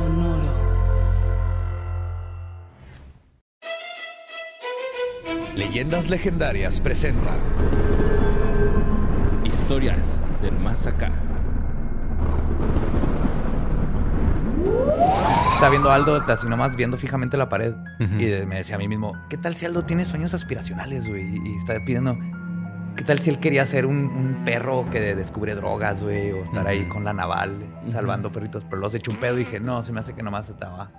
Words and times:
Sonoro. 0.00 0.48
Leyendas 5.54 6.08
legendarias 6.08 6.80
presentan 6.80 7.36
Historias 9.44 10.20
del 10.40 10.56
más 10.58 10.86
acá. 10.86 11.10
Estaba 15.52 15.70
viendo 15.70 15.90
a 15.90 15.96
Aldo, 15.96 16.16
así 16.16 16.46
nomás 16.46 16.74
viendo 16.76 16.96
fijamente 16.96 17.36
la 17.36 17.50
pared. 17.50 17.74
Y 17.98 18.46
me 18.46 18.56
decía 18.56 18.76
a 18.76 18.78
mí 18.78 18.88
mismo, 18.88 19.12
¿qué 19.28 19.36
tal 19.36 19.54
si 19.54 19.66
Aldo 19.66 19.84
tiene 19.84 20.06
sueños 20.06 20.32
aspiracionales, 20.32 21.06
güey? 21.06 21.26
Y 21.44 21.56
está 21.58 21.74
pidiendo, 21.84 22.16
¿qué 23.00 23.06
tal 23.06 23.18
si 23.18 23.30
él 23.30 23.40
quería 23.40 23.64
ser 23.64 23.86
un, 23.86 23.96
un 23.96 24.44
perro 24.44 24.84
que 24.90 25.00
descubre 25.14 25.54
drogas, 25.54 26.02
güey? 26.02 26.32
O 26.32 26.44
estar 26.44 26.66
ahí 26.66 26.84
con 26.86 27.02
la 27.02 27.14
naval 27.14 27.56
salvando 27.90 28.30
perritos. 28.30 28.62
Pero 28.68 28.76
los 28.76 28.94
eché 28.94 29.10
un 29.10 29.16
pedo 29.16 29.36
y 29.36 29.38
dije, 29.38 29.58
no, 29.58 29.82
se 29.82 29.90
me 29.90 30.00
hace 30.00 30.12
que 30.12 30.22
nomás 30.22 30.50
estaba 30.50 30.92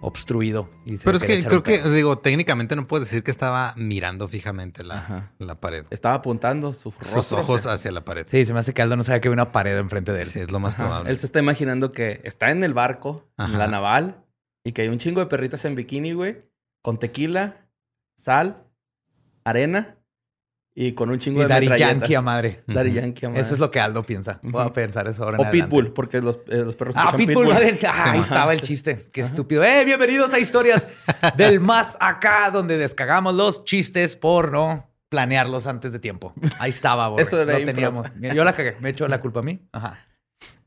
obstruido. 0.00 0.70
Y 0.86 0.96
se 0.96 1.04
Pero 1.04 1.18
es 1.18 1.24
que 1.24 1.44
creo 1.44 1.62
que, 1.62 1.82
digo, 1.90 2.16
técnicamente 2.20 2.74
no 2.74 2.86
puedes 2.86 3.10
decir 3.10 3.22
que 3.22 3.30
estaba 3.30 3.74
mirando 3.76 4.28
fijamente 4.28 4.82
la, 4.82 5.26
pared. 5.60 5.84
Estaba 5.90 6.14
apuntando 6.14 6.72
su 6.72 6.90
Sus 7.02 7.32
ojos 7.32 7.60
hacia- 7.66 7.72
hacia 7.74 7.92
la 7.92 8.02
pared. 8.02 8.26
Sí, 8.30 8.46
se 8.46 8.54
me 8.54 8.60
hace 8.60 8.72
que 8.72 8.80
Aldo 8.80 8.96
no 8.96 9.02
sabía 9.02 9.20
que 9.20 9.28
había 9.28 9.34
una 9.34 9.52
pared 9.52 9.76
enfrente 9.76 10.12
de 10.12 10.22
él. 10.22 10.28
Sí, 10.28 10.38
es 10.40 10.50
lo 10.50 10.58
más 10.58 10.72
Ajá. 10.72 10.84
probable. 10.84 11.10
Él 11.10 11.18
se 11.18 11.26
está 11.26 11.38
imaginando 11.38 11.92
que 11.92 12.22
está 12.24 12.50
en 12.50 12.64
el 12.64 12.72
barco, 12.72 13.28
en 13.36 13.44
Ajá. 13.44 13.58
la 13.58 13.66
naval, 13.66 14.24
y 14.64 14.72
que 14.72 14.80
hay 14.80 14.88
un 14.88 14.96
chingo 14.96 15.20
de 15.20 15.26
perritas 15.26 15.66
en 15.66 15.74
bikini, 15.74 16.14
güey, 16.14 16.48
con 16.80 16.98
tequila, 16.98 17.68
sal, 18.16 18.64
arena 19.44 19.96
y 20.78 20.92
con 20.92 21.08
un 21.08 21.18
chingo 21.18 21.40
Y 21.40 21.44
de 21.44 21.48
Daddy. 21.48 21.68
Yankee 21.78 22.14
a 22.14 22.20
madre. 22.20 22.62
Daddy. 22.66 22.92
Yankee 22.92 23.24
a 23.24 23.28
madre. 23.30 23.40
Eso 23.40 23.54
es 23.54 23.60
lo 23.60 23.70
que 23.70 23.80
Aldo 23.80 24.02
piensa. 24.04 24.38
Voy 24.42 24.62
a 24.62 24.70
pensar 24.70 25.08
eso 25.08 25.24
ahora 25.24 25.36
en 25.38 25.40
O 25.40 25.44
adelante. 25.48 25.68
Pitbull, 25.74 25.92
porque 25.94 26.20
los, 26.20 26.36
eh, 26.48 26.58
los 26.58 26.76
perros 26.76 26.94
Ah, 26.98 27.14
Pitbull. 27.16 27.48
madre. 27.48 27.78
Ah, 27.88 28.12
ahí 28.12 28.20
estaba 28.20 28.52
el 28.52 28.60
chiste. 28.60 29.08
Qué 29.10 29.22
estúpido. 29.22 29.64
¡Eh! 29.64 29.86
Bienvenidos 29.86 30.34
a 30.34 30.38
Historias 30.38 30.86
del 31.38 31.60
Más 31.60 31.96
Acá, 31.98 32.50
donde 32.52 32.76
descagamos 32.76 33.34
los 33.34 33.64
chistes 33.64 34.16
por 34.16 34.52
no 34.52 34.86
planearlos 35.08 35.66
antes 35.66 35.94
de 35.94 35.98
tiempo. 35.98 36.34
Ahí 36.58 36.70
estaba, 36.70 37.08
Borre. 37.08 37.22
Eso 37.22 37.40
era 37.40 37.58
Lo 37.58 37.64
teníamos. 37.64 38.08
Yo 38.20 38.44
la 38.44 38.52
cagué. 38.52 38.76
¿Me 38.80 38.90
echo 38.90 39.08
la 39.08 39.22
culpa 39.22 39.40
a 39.40 39.44
mí? 39.44 39.58
Ajá. 39.72 40.06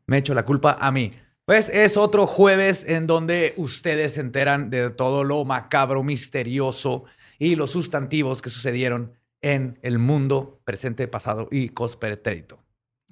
Me 0.07 0.17
echo 0.17 0.33
la 0.33 0.43
culpa 0.43 0.75
a 0.79 0.91
mí. 0.91 1.11
Pues 1.45 1.69
es 1.69 1.97
otro 1.97 2.25
jueves 2.25 2.83
en 2.87 3.05
donde 3.05 3.53
ustedes 3.57 4.13
se 4.13 4.21
enteran 4.21 4.71
de 4.71 4.89
todo 4.89 5.23
lo 5.23 5.45
macabro, 5.45 6.01
misterioso 6.01 7.03
y 7.37 7.55
los 7.55 7.69
sustantivos 7.69 8.41
que 8.41 8.49
sucedieron 8.49 9.13
en 9.41 9.79
el 9.81 9.99
mundo 9.99 10.61
presente, 10.65 11.07
pasado 11.07 11.47
y 11.51 11.69
cospretérito. 11.69 12.59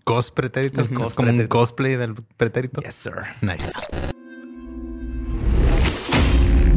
Cos 0.03 0.31
pretérito. 0.31 0.81
Ujú. 0.81 0.85
Es 0.85 0.89
como 0.89 0.99
un 1.01 1.03
Cos-pretérito. 1.05 1.49
cosplay 1.49 1.95
del 1.95 2.15
pretérito. 2.37 2.81
Yes, 2.81 2.93
sir. 2.95 3.13
Nice. 3.41 3.71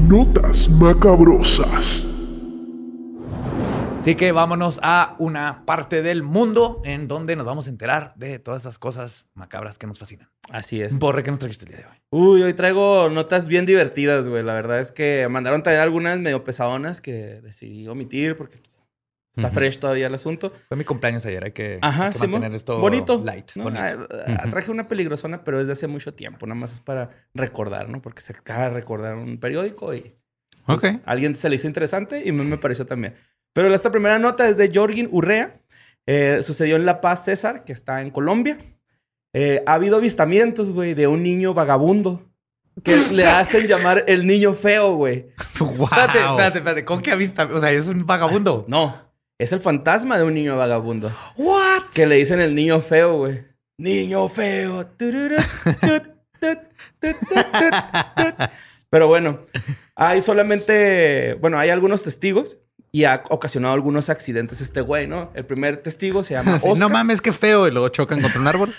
Notas 0.08 0.68
macabrosas. 0.68 2.06
Así 4.00 4.14
que 4.14 4.32
vámonos 4.32 4.80
a 4.82 5.14
una 5.18 5.64
parte 5.66 6.02
del 6.02 6.22
mundo 6.22 6.80
en 6.84 7.06
donde 7.06 7.36
nos 7.36 7.44
vamos 7.44 7.66
a 7.66 7.70
enterar 7.70 8.14
de 8.16 8.38
todas 8.38 8.62
esas 8.62 8.78
cosas 8.78 9.26
macabras 9.34 9.76
que 9.78 9.86
nos 9.86 9.98
fascinan. 9.98 10.28
Así 10.50 10.80
es. 10.80 10.98
Borre, 10.98 11.22
¿qué 11.22 11.30
nos 11.30 11.38
trajiste 11.38 11.66
el 11.66 11.70
día 11.72 11.78
de 11.80 11.84
hoy? 11.84 11.96
Uy, 12.10 12.42
hoy 12.42 12.54
traigo 12.54 13.10
notas 13.10 13.46
bien 13.46 13.66
divertidas, 13.66 14.26
güey. 14.26 14.42
La 14.42 14.54
verdad 14.54 14.80
es 14.80 14.90
que 14.90 15.28
mandaron 15.30 15.62
también 15.62 15.82
algunas 15.82 16.18
medio 16.18 16.42
pesadonas 16.44 17.00
que 17.02 17.40
decidí 17.42 17.86
omitir 17.88 18.36
porque 18.36 18.58
pues, 19.32 19.44
está 19.46 19.50
fresh 19.50 19.78
todavía 19.78 20.08
el 20.08 20.14
asunto. 20.14 20.52
Fue 20.68 20.76
mi 20.76 20.84
cumpleaños 20.84 21.24
ayer, 21.26 21.44
hay 21.44 21.52
que, 21.52 21.78
Ajá, 21.82 22.06
hay 22.06 22.12
que 22.12 22.26
mantener 22.26 22.56
esto 22.56 22.78
bonito. 22.80 23.20
light. 23.24 23.52
¿no? 23.54 23.64
bonito. 23.64 24.08
Traje 24.50 24.70
una 24.70 24.88
peligrosona, 24.88 25.44
pero 25.44 25.60
es 25.60 25.66
de 25.66 25.72
hace 25.74 25.86
mucho 25.86 26.14
tiempo. 26.14 26.46
Nada 26.46 26.60
más 26.60 26.72
es 26.72 26.80
para 26.80 27.10
recordar, 27.34 27.88
¿no? 27.88 28.02
Porque 28.02 28.22
se 28.22 28.32
acaba 28.32 28.64
de 28.64 28.70
recordar 28.70 29.16
un 29.16 29.38
periódico 29.38 29.94
y 29.94 30.16
a 30.66 31.00
alguien 31.04 31.36
se 31.36 31.48
le 31.48 31.56
hizo 31.56 31.66
interesante 31.66 32.22
y 32.24 32.32
mí 32.32 32.44
me 32.44 32.58
pareció 32.58 32.86
también. 32.86 33.14
Pero 33.52 33.72
esta 33.74 33.90
primera 33.90 34.18
nota 34.18 34.48
es 34.48 34.56
de 34.56 34.70
Jorgin 34.72 35.08
Urrea. 35.10 35.60
Eh, 36.06 36.40
sucedió 36.42 36.76
en 36.76 36.86
La 36.86 37.00
Paz, 37.00 37.24
César, 37.24 37.64
que 37.64 37.72
está 37.72 38.00
en 38.00 38.10
Colombia. 38.10 38.58
Eh, 39.32 39.62
ha 39.66 39.74
habido 39.74 39.96
avistamientos, 39.96 40.72
güey, 40.72 40.94
de 40.94 41.06
un 41.06 41.22
niño 41.22 41.54
vagabundo 41.54 42.30
que 42.82 42.96
le 43.12 43.26
hacen 43.26 43.66
llamar 43.66 44.04
el 44.06 44.26
niño 44.26 44.54
feo, 44.54 44.94
güey. 44.94 45.26
Wow. 45.58 45.84
Espérate, 45.84 46.18
espérate, 46.18 46.58
espérate. 46.58 46.84
¿Con 46.84 47.02
qué 47.02 47.12
avista? 47.12 47.44
O 47.44 47.60
sea, 47.60 47.70
es 47.70 47.88
un 47.88 48.06
vagabundo. 48.06 48.64
No, 48.68 49.09
es 49.40 49.52
el 49.52 49.60
fantasma 49.60 50.18
de 50.18 50.24
un 50.24 50.34
niño 50.34 50.58
vagabundo. 50.58 51.16
¿What? 51.38 51.84
Que 51.94 52.04
le 52.04 52.16
dicen 52.16 52.40
el 52.40 52.54
niño 52.54 52.82
feo, 52.82 53.16
güey. 53.16 53.42
Niño 53.78 54.28
feo. 54.28 54.86
Pero 58.90 59.08
bueno, 59.08 59.40
hay 59.96 60.20
solamente, 60.20 61.38
bueno, 61.40 61.58
hay 61.58 61.70
algunos 61.70 62.02
testigos 62.02 62.58
y 62.92 63.04
ha 63.04 63.22
ocasionado 63.30 63.72
algunos 63.72 64.10
accidentes 64.10 64.60
este 64.60 64.82
güey, 64.82 65.06
¿no? 65.06 65.30
El 65.34 65.46
primer 65.46 65.78
testigo 65.78 66.22
se 66.22 66.34
llama 66.34 66.54
Oscar. 66.56 66.76
no 66.76 66.90
mames, 66.90 67.22
qué 67.22 67.32
feo. 67.32 67.66
Y 67.66 67.70
luego 67.70 67.88
chocan 67.88 68.20
contra 68.20 68.42
un 68.42 68.46
árbol. 68.46 68.74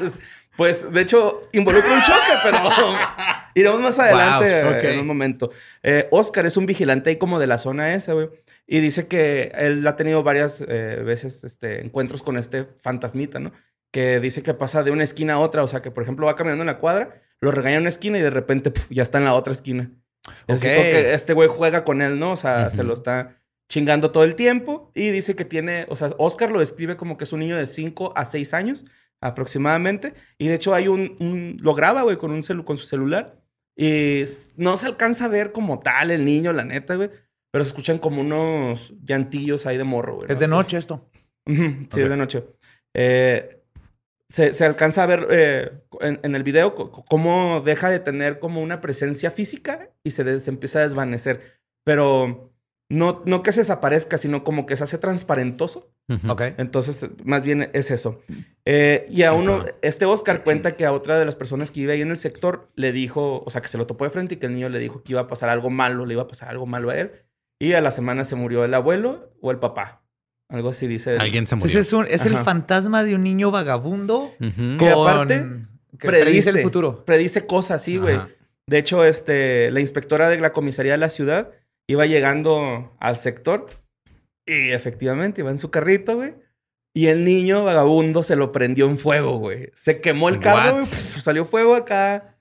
pues, 0.56 0.90
de 0.90 1.00
hecho, 1.02 1.42
involucra 1.52 1.92
un 1.92 2.00
choque, 2.00 2.32
pero 2.42 2.58
iremos 3.54 3.80
más 3.82 3.98
adelante 3.98 4.64
Wow, 4.64 4.72
en 4.72 5.00
un 5.00 5.06
momento. 5.06 5.50
Eh, 5.82 6.08
Oscar 6.10 6.46
es 6.46 6.56
un 6.56 6.64
vigilante 6.64 7.10
ahí 7.10 7.16
como 7.16 7.38
de 7.38 7.48
la 7.48 7.58
zona 7.58 7.92
esa, 7.92 8.14
güey. 8.14 8.30
Y 8.66 8.80
dice 8.80 9.06
que 9.06 9.52
él 9.54 9.86
ha 9.86 9.96
tenido 9.96 10.22
varias 10.22 10.60
eh, 10.66 11.02
veces 11.04 11.44
este, 11.44 11.84
encuentros 11.84 12.22
con 12.22 12.36
este 12.36 12.66
fantasmita, 12.78 13.38
¿no? 13.38 13.52
Que 13.92 14.18
dice 14.20 14.42
que 14.42 14.54
pasa 14.54 14.82
de 14.82 14.90
una 14.90 15.04
esquina 15.04 15.34
a 15.34 15.38
otra. 15.38 15.62
O 15.62 15.68
sea, 15.68 15.82
que 15.82 15.90
por 15.92 16.02
ejemplo 16.02 16.26
va 16.26 16.34
caminando 16.36 16.62
en 16.62 16.66
la 16.66 16.78
cuadra, 16.78 17.22
lo 17.40 17.50
regaña 17.52 17.76
en 17.76 17.82
una 17.82 17.88
esquina 17.90 18.18
y 18.18 18.22
de 18.22 18.30
repente 18.30 18.70
puf, 18.72 18.86
ya 18.90 19.02
está 19.04 19.18
en 19.18 19.24
la 19.24 19.34
otra 19.34 19.52
esquina. 19.52 19.90
Es 20.48 20.56
así 20.56 20.66
que 20.82 21.14
este 21.14 21.32
güey 21.34 21.48
juega 21.48 21.84
con 21.84 22.02
él, 22.02 22.18
¿no? 22.18 22.32
O 22.32 22.36
sea, 22.36 22.70
se 22.70 22.82
lo 22.82 22.92
está 22.92 23.40
chingando 23.68 24.10
todo 24.10 24.24
el 24.24 24.34
tiempo. 24.34 24.90
Y 24.94 25.10
dice 25.10 25.36
que 25.36 25.44
tiene, 25.44 25.86
o 25.88 25.94
sea, 25.94 26.10
Oscar 26.18 26.50
lo 26.50 26.58
describe 26.58 26.96
como 26.96 27.16
que 27.16 27.22
es 27.24 27.32
un 27.32 27.40
niño 27.40 27.56
de 27.56 27.66
5 27.66 28.12
a 28.16 28.24
6 28.24 28.52
años 28.52 28.84
aproximadamente. 29.20 30.14
Y 30.38 30.48
de 30.48 30.54
hecho 30.54 30.74
hay 30.74 30.88
un, 30.88 31.16
un- 31.20 31.56
lo 31.60 31.74
graba, 31.74 32.02
güey, 32.02 32.16
con, 32.16 32.30
un 32.32 32.42
celu- 32.42 32.64
con 32.64 32.76
su 32.78 32.86
celular. 32.86 33.40
Y 33.76 34.24
no 34.56 34.76
se 34.78 34.86
alcanza 34.86 35.26
a 35.26 35.28
ver 35.28 35.52
como 35.52 35.78
tal 35.78 36.10
el 36.10 36.24
niño, 36.24 36.52
la 36.52 36.64
neta, 36.64 36.96
güey. 36.96 37.10
Pero 37.56 37.64
se 37.64 37.68
escuchan 37.68 37.96
como 37.96 38.20
unos 38.20 38.92
llantillos 39.02 39.64
ahí 39.64 39.78
de 39.78 39.84
morro, 39.84 40.16
güey. 40.16 40.30
Es 40.30 40.38
de 40.38 40.46
noche 40.46 40.76
esto. 40.76 41.08
Sí, 41.46 42.02
es 42.02 42.08
de 42.10 42.16
noche. 42.18 42.44
Eh, 42.94 43.62
se, 44.28 44.52
se 44.52 44.66
alcanza 44.66 45.04
a 45.04 45.06
ver 45.06 45.26
eh, 45.30 45.70
en, 46.02 46.20
en 46.22 46.34
el 46.34 46.42
video 46.42 46.74
cómo 46.74 47.62
deja 47.64 47.88
de 47.88 47.98
tener 47.98 48.40
como 48.40 48.60
una 48.60 48.82
presencia 48.82 49.30
física 49.30 49.88
y 50.04 50.10
se, 50.10 50.22
des- 50.22 50.44
se 50.44 50.50
empieza 50.50 50.80
a 50.80 50.82
desvanecer. 50.82 51.40
Pero 51.82 52.52
no, 52.90 53.22
no 53.24 53.42
que 53.42 53.52
se 53.52 53.60
desaparezca, 53.60 54.18
sino 54.18 54.44
como 54.44 54.66
que 54.66 54.76
se 54.76 54.84
hace 54.84 54.98
transparentoso. 54.98 55.90
Ujú. 56.10 56.30
Ok. 56.30 56.42
Entonces, 56.58 57.08
más 57.24 57.42
bien 57.42 57.70
es 57.72 57.90
eso. 57.90 58.20
Eh, 58.66 59.06
y 59.08 59.22
a 59.22 59.32
uno, 59.32 59.64
este 59.80 60.04
Oscar 60.04 60.44
cuenta 60.44 60.76
que 60.76 60.84
a 60.84 60.92
otra 60.92 61.18
de 61.18 61.24
las 61.24 61.36
personas 61.36 61.70
que 61.70 61.80
vive 61.80 61.94
ahí 61.94 62.02
en 62.02 62.10
el 62.10 62.18
sector 62.18 62.68
le 62.74 62.92
dijo, 62.92 63.42
o 63.46 63.48
sea, 63.50 63.62
que 63.62 63.68
se 63.68 63.78
lo 63.78 63.86
topó 63.86 64.04
de 64.04 64.10
frente 64.10 64.34
y 64.34 64.36
que 64.36 64.44
el 64.46 64.52
niño 64.52 64.68
le 64.68 64.78
dijo 64.78 65.02
que 65.02 65.12
iba 65.14 65.22
a 65.22 65.26
pasar 65.26 65.48
algo 65.48 65.70
malo, 65.70 66.04
le 66.04 66.12
iba 66.12 66.22
a 66.24 66.28
pasar 66.28 66.50
algo 66.50 66.66
malo 66.66 66.90
a 66.90 66.98
él. 66.98 67.12
Y 67.60 67.72
a 67.72 67.80
la 67.80 67.90
semana 67.90 68.24
se 68.24 68.34
murió 68.36 68.64
el 68.64 68.74
abuelo 68.74 69.32
o 69.40 69.50
el 69.50 69.58
papá. 69.58 70.02
Algo 70.48 70.68
así 70.70 70.86
dice. 70.86 71.16
Alguien 71.18 71.46
se 71.46 71.54
Entonces 71.54 71.74
murió. 71.74 71.80
es, 71.80 71.92
un- 71.92 72.14
es 72.14 72.26
el 72.26 72.36
fantasma 72.38 73.02
de 73.02 73.14
un 73.14 73.22
niño 73.24 73.50
vagabundo. 73.50 74.32
Que 74.38 74.76
con- 74.78 75.08
aparte 75.08 75.46
que 75.98 76.06
predice 76.06 76.50
el 76.50 76.62
futuro. 76.62 77.04
Predice 77.04 77.46
cosas, 77.46 77.82
sí, 77.82 77.96
güey. 77.96 78.18
De 78.68 78.78
hecho, 78.78 79.04
este, 79.04 79.70
la 79.70 79.80
inspectora 79.80 80.28
de 80.28 80.38
la 80.38 80.52
comisaría 80.52 80.92
de 80.92 80.98
la 80.98 81.08
ciudad 81.10 81.50
iba 81.88 82.04
llegando 82.04 82.94
al 83.00 83.16
sector 83.16 83.66
y 84.46 84.70
efectivamente 84.72 85.40
iba 85.40 85.50
en 85.50 85.58
su 85.58 85.70
carrito, 85.70 86.16
güey. 86.16 86.34
Y 86.94 87.06
el 87.08 87.24
niño 87.24 87.64
vagabundo 87.64 88.22
se 88.22 88.36
lo 88.36 88.52
prendió 88.52 88.86
en 88.86 88.98
fuego, 88.98 89.38
güey. 89.38 89.70
Se 89.74 90.00
quemó 90.00 90.28
el 90.28 90.40
carro, 90.40 90.72
güey, 90.78 90.84
salió 90.86 91.44
fuego 91.44 91.74
acá. 91.74 92.35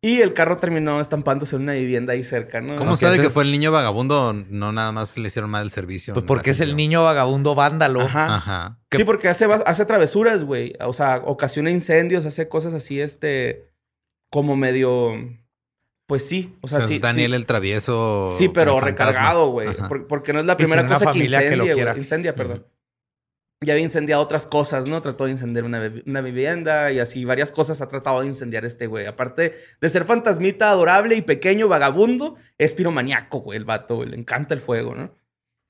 Y 0.00 0.20
el 0.20 0.32
carro 0.32 0.58
terminó 0.58 1.00
estampándose 1.00 1.56
en 1.56 1.62
una 1.62 1.72
vivienda 1.72 2.12
ahí 2.12 2.22
cerca, 2.22 2.60
¿no? 2.60 2.76
¿Cómo 2.76 2.92
Ok, 2.92 2.98
sabe 2.98 3.20
que 3.20 3.30
fue 3.30 3.42
el 3.42 3.50
niño 3.50 3.72
vagabundo? 3.72 4.32
No 4.32 4.70
nada 4.70 4.92
más 4.92 5.18
le 5.18 5.26
hicieron 5.26 5.50
mal 5.50 5.64
el 5.64 5.70
servicio. 5.72 6.14
Pues 6.14 6.24
porque 6.24 6.50
es 6.50 6.60
el 6.60 6.76
niño 6.76 7.02
vagabundo 7.02 7.56
vándalo. 7.56 8.02
Ajá. 8.02 8.36
Ajá. 8.36 8.78
Sí, 8.92 9.02
porque 9.02 9.26
hace, 9.28 9.46
hace 9.66 9.84
travesuras, 9.86 10.44
güey. 10.44 10.74
O 10.80 10.92
sea, 10.92 11.16
ocasiona 11.24 11.70
incendios, 11.70 12.24
hace 12.26 12.48
cosas 12.48 12.74
así, 12.74 13.00
este, 13.00 13.72
como 14.30 14.54
medio, 14.54 15.14
pues 16.06 16.24
sí. 16.28 16.56
O 16.60 16.66
O 16.66 16.68
sea, 16.68 16.80
sí. 16.82 16.94
es 16.94 17.00
Daniel 17.00 17.32
sí. 17.32 17.36
el 17.36 17.46
travieso. 17.46 18.36
Sí, 18.38 18.48
pero 18.48 18.76
el 18.78 18.84
recargado, 18.84 19.48
güey. 19.50 19.68
Porque 20.08 20.32
no 20.32 20.38
es 20.38 20.46
la 20.46 20.56
primera 20.56 20.82
una 20.82 20.92
cosa 20.92 21.06
que 21.06 21.12
familia 21.12 21.40
que 21.40 21.56
lo 21.56 21.64
incendia, 21.64 21.74
quiera. 21.74 21.90
güey. 21.92 22.02
Incendia, 22.04 22.34
perdón. 22.36 22.66
Ya 23.60 23.72
había 23.72 23.84
incendiado 23.84 24.22
otras 24.22 24.46
cosas, 24.46 24.86
¿no? 24.86 25.02
Trató 25.02 25.24
de 25.24 25.32
incendiar 25.32 25.64
una, 25.64 25.80
vi- 25.88 26.04
una 26.06 26.20
vivienda 26.20 26.92
y 26.92 27.00
así 27.00 27.24
varias 27.24 27.50
cosas 27.50 27.80
ha 27.80 27.88
tratado 27.88 28.20
de 28.20 28.26
incendiar 28.28 28.64
este 28.64 28.86
güey. 28.86 29.06
Aparte 29.06 29.54
de 29.80 29.88
ser 29.88 30.04
fantasmita 30.04 30.70
adorable 30.70 31.16
y 31.16 31.22
pequeño, 31.22 31.66
vagabundo, 31.66 32.36
es 32.56 32.74
piromaniaco, 32.74 33.40
güey, 33.40 33.58
el 33.58 33.64
vato, 33.64 33.96
güey. 33.96 34.10
Le 34.10 34.16
encanta 34.16 34.54
el 34.54 34.60
fuego, 34.60 34.94
¿no? 34.94 35.12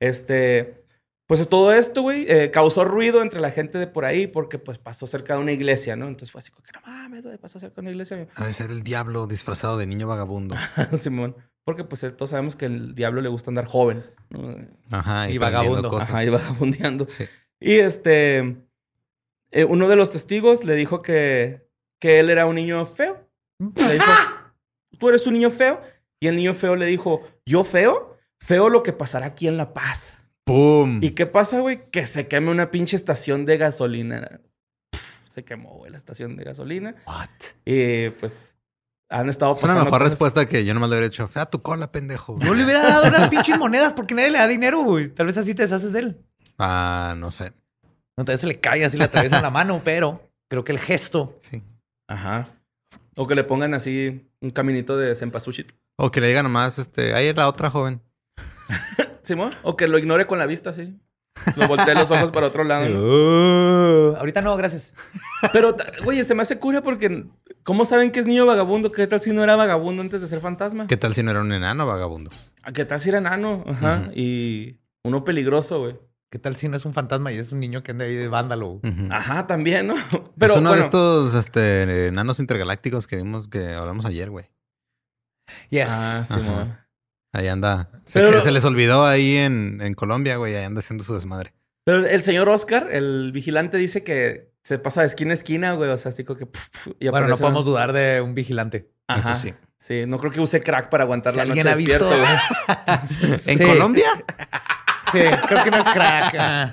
Este... 0.01 0.85
Pues 1.27 1.47
todo 1.47 1.75
esto, 1.75 2.01
güey, 2.01 2.25
eh, 2.27 2.51
causó 2.51 2.87
ruido 2.87 3.21
entre 3.21 3.39
la 3.39 3.51
gente 3.51 3.77
de 3.77 3.87
por 3.87 4.07
ahí 4.07 4.27
porque 4.27 4.59
pues 4.59 4.79
pasó 4.79 5.07
cerca 5.07 5.35
de 5.35 5.41
una 5.41 5.53
iglesia, 5.53 5.95
¿no? 5.95 6.07
Entonces 6.09 6.33
fue 6.33 6.39
así 6.39 6.51
que 6.51 6.73
no 6.73 6.81
mames, 6.87 7.23
güey, 7.23 7.37
pasó 7.37 7.59
cerca 7.61 7.75
de 7.75 7.81
una 7.83 7.91
iglesia. 7.91 8.27
Ha 8.35 8.47
de 8.47 8.53
ser 8.55 8.71
el 8.71 8.83
diablo 8.83 9.27
disfrazado 9.27 9.77
de 9.77 9.87
niño 9.87 10.09
vagabundo. 10.09 10.57
Simón. 10.99 11.37
Porque 11.65 11.85
pues 11.85 12.03
eh, 12.05 12.13
todos 12.13 12.31
sabemos 12.31 12.57
que 12.57 12.65
el 12.65 12.95
diablo 12.95 13.21
le 13.21 13.29
gusta 13.29 13.51
andar 13.51 13.67
joven. 13.67 14.07
¿no? 14.31 14.57
Ajá. 14.91 15.29
Y 15.29 15.37
vagabundo. 15.37 15.91
cosas. 15.91 16.09
Ajá, 16.09 16.25
y 16.25 16.31
vagabundeando. 16.31 17.07
Sí. 17.09 17.27
Y 17.61 17.75
este, 17.77 18.57
eh, 19.51 19.65
uno 19.65 19.89
de 19.89 19.97
los 19.97 20.11
testigos 20.11 20.65
le 20.65 20.75
dijo 20.75 21.03
que, 21.03 21.69
que 22.01 22.21
él 22.21 22.31
era 22.31 22.47
un 22.47 22.55
niño 22.55 22.85
feo. 22.87 23.29
Le 23.77 23.95
dijo, 23.95 24.07
tú 24.99 25.09
eres 25.09 25.27
un 25.27 25.35
niño 25.35 25.51
feo. 25.51 25.81
Y 26.21 26.27
el 26.29 26.37
niño 26.37 26.55
feo 26.55 26.77
le 26.77 26.87
dijo, 26.87 27.23
¿yo 27.47 27.65
feo? 27.65 28.17
Feo 28.39 28.69
lo 28.69 28.83
que 28.83 28.93
pasará 28.93 29.27
aquí 29.27 29.49
en 29.49 29.57
La 29.57 29.73
Paz. 29.73 30.15
¡Pum! 30.45 31.01
¿Y 31.03 31.11
qué 31.11 31.27
pasa, 31.27 31.61
güey? 31.61 31.81
Que 31.91 32.07
se 32.07 32.27
queme 32.29 32.51
una 32.51 32.71
pinche 32.71 32.97
estación 32.97 33.45
de 33.45 33.57
gasolina. 33.59 34.41
Pff, 34.91 35.29
se 35.35 35.45
quemó, 35.45 35.75
güey, 35.75 35.91
la 35.93 35.99
estación 35.99 36.37
de 36.37 36.45
gasolina. 36.45 36.95
What? 37.07 37.29
Y 37.65 38.11
pues 38.11 38.57
han 39.11 39.29
estado 39.29 39.55
Es 39.55 39.63
una 39.63 39.73
pasando 39.75 39.85
mejor 39.85 39.99
cosas- 40.01 40.11
respuesta 40.13 40.49
que 40.49 40.65
yo 40.65 40.73
nomás 40.75 40.89
le 40.91 40.97
hubiera 40.97 41.09
dicho, 41.11 41.29
fea 41.29 41.47
tu 41.47 41.61
cola, 41.63 41.93
pendejo. 41.93 42.39
No 42.43 42.55
le 42.55 42.65
hubiera 42.65 42.83
dado 42.83 43.09
unas 43.09 43.29
pinches 43.29 43.59
monedas 43.59 43.93
porque 43.93 44.15
nadie 44.15 44.31
le 44.31 44.39
da 44.39 44.47
dinero, 44.47 44.83
güey. 44.83 45.09
Tal 45.15 45.27
vez 45.27 45.37
así 45.37 45.55
te 45.55 45.63
deshaces 45.63 45.93
de 45.93 45.99
él. 46.01 46.25
Ah, 46.59 47.15
no 47.17 47.31
sé. 47.31 47.53
Vez 48.17 48.41
se 48.41 48.47
le 48.47 48.59
cae 48.61 48.85
así, 48.85 48.99
le 48.99 49.05
atraviesa 49.05 49.41
la 49.41 49.51
mano, 49.59 49.81
pero 49.85 50.21
creo 50.49 50.65
que 50.65 50.73
el 50.73 50.79
gesto. 50.79 51.39
Sí. 51.43 51.63
Ajá. 52.09 52.49
O 53.17 53.27
que 53.27 53.35
le 53.35 53.45
pongan 53.45 53.75
así 53.75 54.29
un 54.41 54.51
caminito 54.51 54.97
de 54.97 55.15
cempasúchil. 55.15 55.67
O 55.97 56.11
que 56.11 56.21
le 56.21 56.29
diga 56.29 56.43
nomás, 56.43 56.79
este, 56.79 57.15
ahí 57.15 57.27
es 57.27 57.37
la 57.37 57.49
otra 57.49 57.71
joven. 57.71 58.01
Simón. 59.23 59.55
O 59.63 59.77
que 59.77 59.89
lo 59.89 59.99
ignore 59.99 60.27
con 60.27 60.39
la 60.39 60.47
vista, 60.47 60.73
sí. 60.73 60.99
Lo 61.57 61.69
voltee 61.69 61.95
los 61.95 62.11
ojos 62.11 62.31
para 62.31 62.49
otro 62.49 62.65
lado. 62.65 62.89
¿no? 62.89 63.01
Uh, 63.01 64.17
ahorita 64.19 64.41
no, 64.43 64.57
gracias. 64.57 64.93
Pero, 65.53 65.77
güey, 66.03 66.23
se 66.25 66.35
me 66.35 66.43
hace 66.43 66.59
cura 66.59 66.83
porque... 66.83 67.27
¿Cómo 67.63 67.85
saben 67.85 68.11
que 68.11 68.21
es 68.21 68.27
niño 68.27 68.47
vagabundo? 68.47 68.91
¿Qué 68.93 69.07
tal 69.07 69.21
si 69.21 69.31
no 69.31 69.45
era 69.45 69.55
vagabundo 69.55 70.01
antes 70.03 70.21
de 70.21 70.27
ser 70.27 70.41
fantasma? 70.41 70.87
¿Qué 70.87 70.97
tal 70.97 71.15
si 71.15 71.23
no 71.23 71.31
era 71.31 71.41
un 71.41 71.53
enano 71.53 71.87
vagabundo? 71.87 72.31
¿A 72.63 72.73
¿Qué 72.73 72.85
tal 72.85 72.99
si 72.99 73.11
era 73.11 73.19
enano? 73.19 73.63
Ajá. 73.67 74.11
Y 74.15 74.79
uno 75.05 75.23
peligroso, 75.23 75.81
güey. 75.81 75.97
¿Qué 76.31 76.39
tal 76.39 76.57
si 76.57 76.69
no 76.69 76.77
es 76.77 76.85
un 76.85 76.93
fantasma 76.93 77.33
y 77.33 77.39
es 77.39 77.53
un 77.53 77.61
niño 77.61 77.83
que 77.83 77.93
anda 77.93 78.05
ahí 78.05 78.15
de 78.15 78.29
vándalo? 78.29 78.81
Ajá, 79.11 79.47
también, 79.47 79.87
¿no? 79.87 79.95
es 79.97 80.51
uno 80.57 80.75
de 80.75 80.81
estos 80.83 81.35
este, 81.35 82.09
enanos 82.09 82.39
intergalácticos 82.39 83.07
que 83.07 83.17
vimos 83.17 83.49
que 83.49 83.73
hablamos 83.75 84.05
ayer, 84.05 84.29
güey. 84.29 84.51
Yes. 85.71 85.87
Ah, 85.89 86.19
Ajá. 86.21 86.37
Simón. 86.37 86.79
Ahí 87.33 87.49
anda. 87.49 87.91
Se, 88.05 88.19
Pero- 88.21 88.33
que 88.33 88.41
se 88.43 88.51
les 88.51 88.65
olvidó 88.67 89.07
ahí 89.07 89.37
en, 89.37 89.81
en 89.81 89.95
Colombia, 89.95 90.37
güey. 90.37 90.55
Ahí 90.55 90.65
anda 90.65 90.81
haciendo 90.81 91.03
su 91.03 91.15
desmadre. 91.15 91.55
Pero 91.85 92.07
el 92.07 92.23
señor 92.23 92.51
Oscar, 92.51 92.89
el 92.91 93.33
vigilante, 93.33 93.79
dice 93.79 94.05
que 94.05 94.53
se 94.63 94.79
pasa 94.79 95.01
de 95.01 95.07
esquina 95.07 95.31
a 95.31 95.35
esquina, 95.35 95.73
güey. 95.73 95.89
O 95.89 95.97
sea, 95.97 96.11
así 96.11 96.25
como 96.25 96.39
que... 96.39 96.45
puf, 96.45 96.69
puf, 96.69 96.93
y 97.01 97.09
bueno, 97.09 97.29
no 97.29 97.39
podemos 97.39 97.65
una- 97.65 97.71
dudar 97.73 97.93
de 97.95 98.21
un 98.21 98.35
vigilante. 98.35 98.91
Ajá. 99.07 99.33
Eso 99.33 99.41
sí. 99.41 99.55
Sí, 99.79 100.05
no 100.07 100.19
creo 100.19 100.31
que 100.31 100.41
use 100.41 100.61
crack 100.61 100.91
para 100.91 101.05
aguantar 101.05 101.33
Si 101.33 101.37
la 101.39 101.43
alguien 101.45 101.65
noche 101.65 101.73
ha 101.73 101.77
visto. 101.77 102.11
¿En 103.51 103.57
Sí. 103.59 103.65
Colombia? 103.65 104.11
Sí, 105.13 105.19
creo 105.49 105.65
que 105.65 105.71
no 105.71 105.79
es 105.79 105.85
crack. 105.89 106.35
ah. 106.39 106.73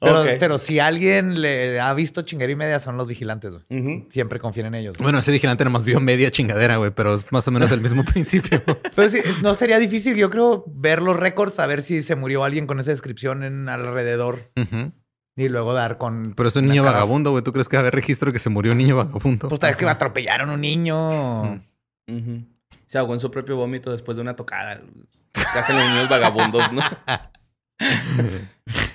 Pero, 0.00 0.24
pero 0.40 0.58
si 0.58 0.78
alguien 0.80 1.40
le 1.40 1.80
ha 1.80 1.92
visto 1.94 2.22
chinguera 2.22 2.52
y 2.52 2.56
media, 2.56 2.78
son 2.80 2.96
los 2.96 3.06
vigilantes, 3.08 3.52
güey. 3.52 4.06
Siempre 4.10 4.38
confíen 4.40 4.66
en 4.66 4.74
ellos. 4.74 4.96
güey. 4.96 5.04
Bueno, 5.04 5.18
ese 5.20 5.30
vigilante 5.32 5.64
nomás 5.64 5.84
vio 5.84 6.00
media 6.00 6.30
chingadera, 6.30 6.76
güey, 6.76 6.90
pero 6.90 7.14
es 7.14 7.24
más 7.30 7.46
o 7.46 7.50
menos 7.50 7.70
el 7.70 7.80
mismo 7.80 8.04
principio. 8.12 8.62
Pero 8.94 9.08
sí, 9.08 9.20
no 9.42 9.54
sería 9.54 9.78
difícil, 9.78 10.16
yo 10.16 10.28
creo, 10.30 10.64
ver 10.66 11.00
los 11.02 11.16
récords, 11.16 11.54
saber 11.54 11.82
si 11.82 12.02
se 12.02 12.16
murió 12.16 12.42
alguien 12.44 12.66
con 12.66 12.80
esa 12.80 12.90
descripción 12.90 13.44
en 13.44 13.68
alrededor 13.68 14.50
y 15.36 15.48
luego 15.48 15.72
dar 15.72 15.98
con. 15.98 16.34
Pero 16.36 16.48
es 16.48 16.56
un 16.56 16.66
niño 16.66 16.82
cara- 16.82 16.94
vagabundo, 16.94 17.30
güey. 17.30 17.42
¿Tú 17.44 17.52
crees 17.52 17.68
que 17.68 17.76
va 17.76 17.80
a 17.80 17.84
haber 17.84 17.94
registro 17.94 18.32
que 18.32 18.38
se 18.38 18.50
murió 18.50 18.72
un 18.72 18.78
niño 18.78 18.96
vagabundo? 18.96 19.48
Pues 19.48 19.60
tal 19.60 19.70
vez 19.70 19.76
que 19.76 19.86
atropellaron 19.88 20.50
a 20.50 20.54
un 20.54 20.60
niño. 20.60 21.44
Mm. 21.44 21.60
Ujú. 22.08 22.44
Se 22.86 22.98
ahogó 22.98 23.14
en 23.14 23.20
su 23.20 23.30
propio 23.30 23.56
vómito 23.56 23.90
después 23.92 24.16
de 24.16 24.22
una 24.22 24.36
tocada. 24.36 24.82
Que 25.32 25.58
hacen 25.58 25.76
los 25.76 25.88
niños 25.88 26.08
vagabundos, 26.08 26.72
¿no? 26.72 26.82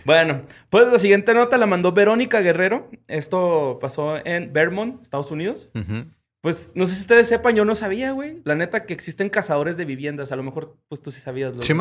bueno, 0.06 0.44
pues 0.70 0.88
la 0.92 1.00
siguiente 1.00 1.34
nota 1.34 1.58
la 1.58 1.66
mandó 1.66 1.92
Verónica 1.92 2.42
Guerrero. 2.42 2.90
Esto 3.08 3.80
pasó 3.82 4.18
en 4.26 4.54
Vermont, 4.54 5.02
Estados 5.02 5.32
Unidos. 5.32 5.70
Pues 6.42 6.72
no 6.76 6.86
sé 6.88 6.96
si 6.96 7.02
ustedes 7.02 7.28
sepan, 7.28 7.56
yo 7.56 7.66
no 7.66 7.76
sabía, 7.76 8.12
güey. 8.12 8.42
La 8.46 8.56
neta 8.56 8.86
que 8.86 8.94
existen 8.94 9.30
cazadores 9.30 9.76
de 9.76 9.86
viviendas. 9.86 10.32
A 10.32 10.36
lo 10.36 10.44
mejor, 10.44 10.78
pues 10.88 11.02
tú 11.02 11.12
sí 11.12 11.20
sabías. 11.20 11.52
Lolo, 11.52 11.64
Sí. 11.64 11.74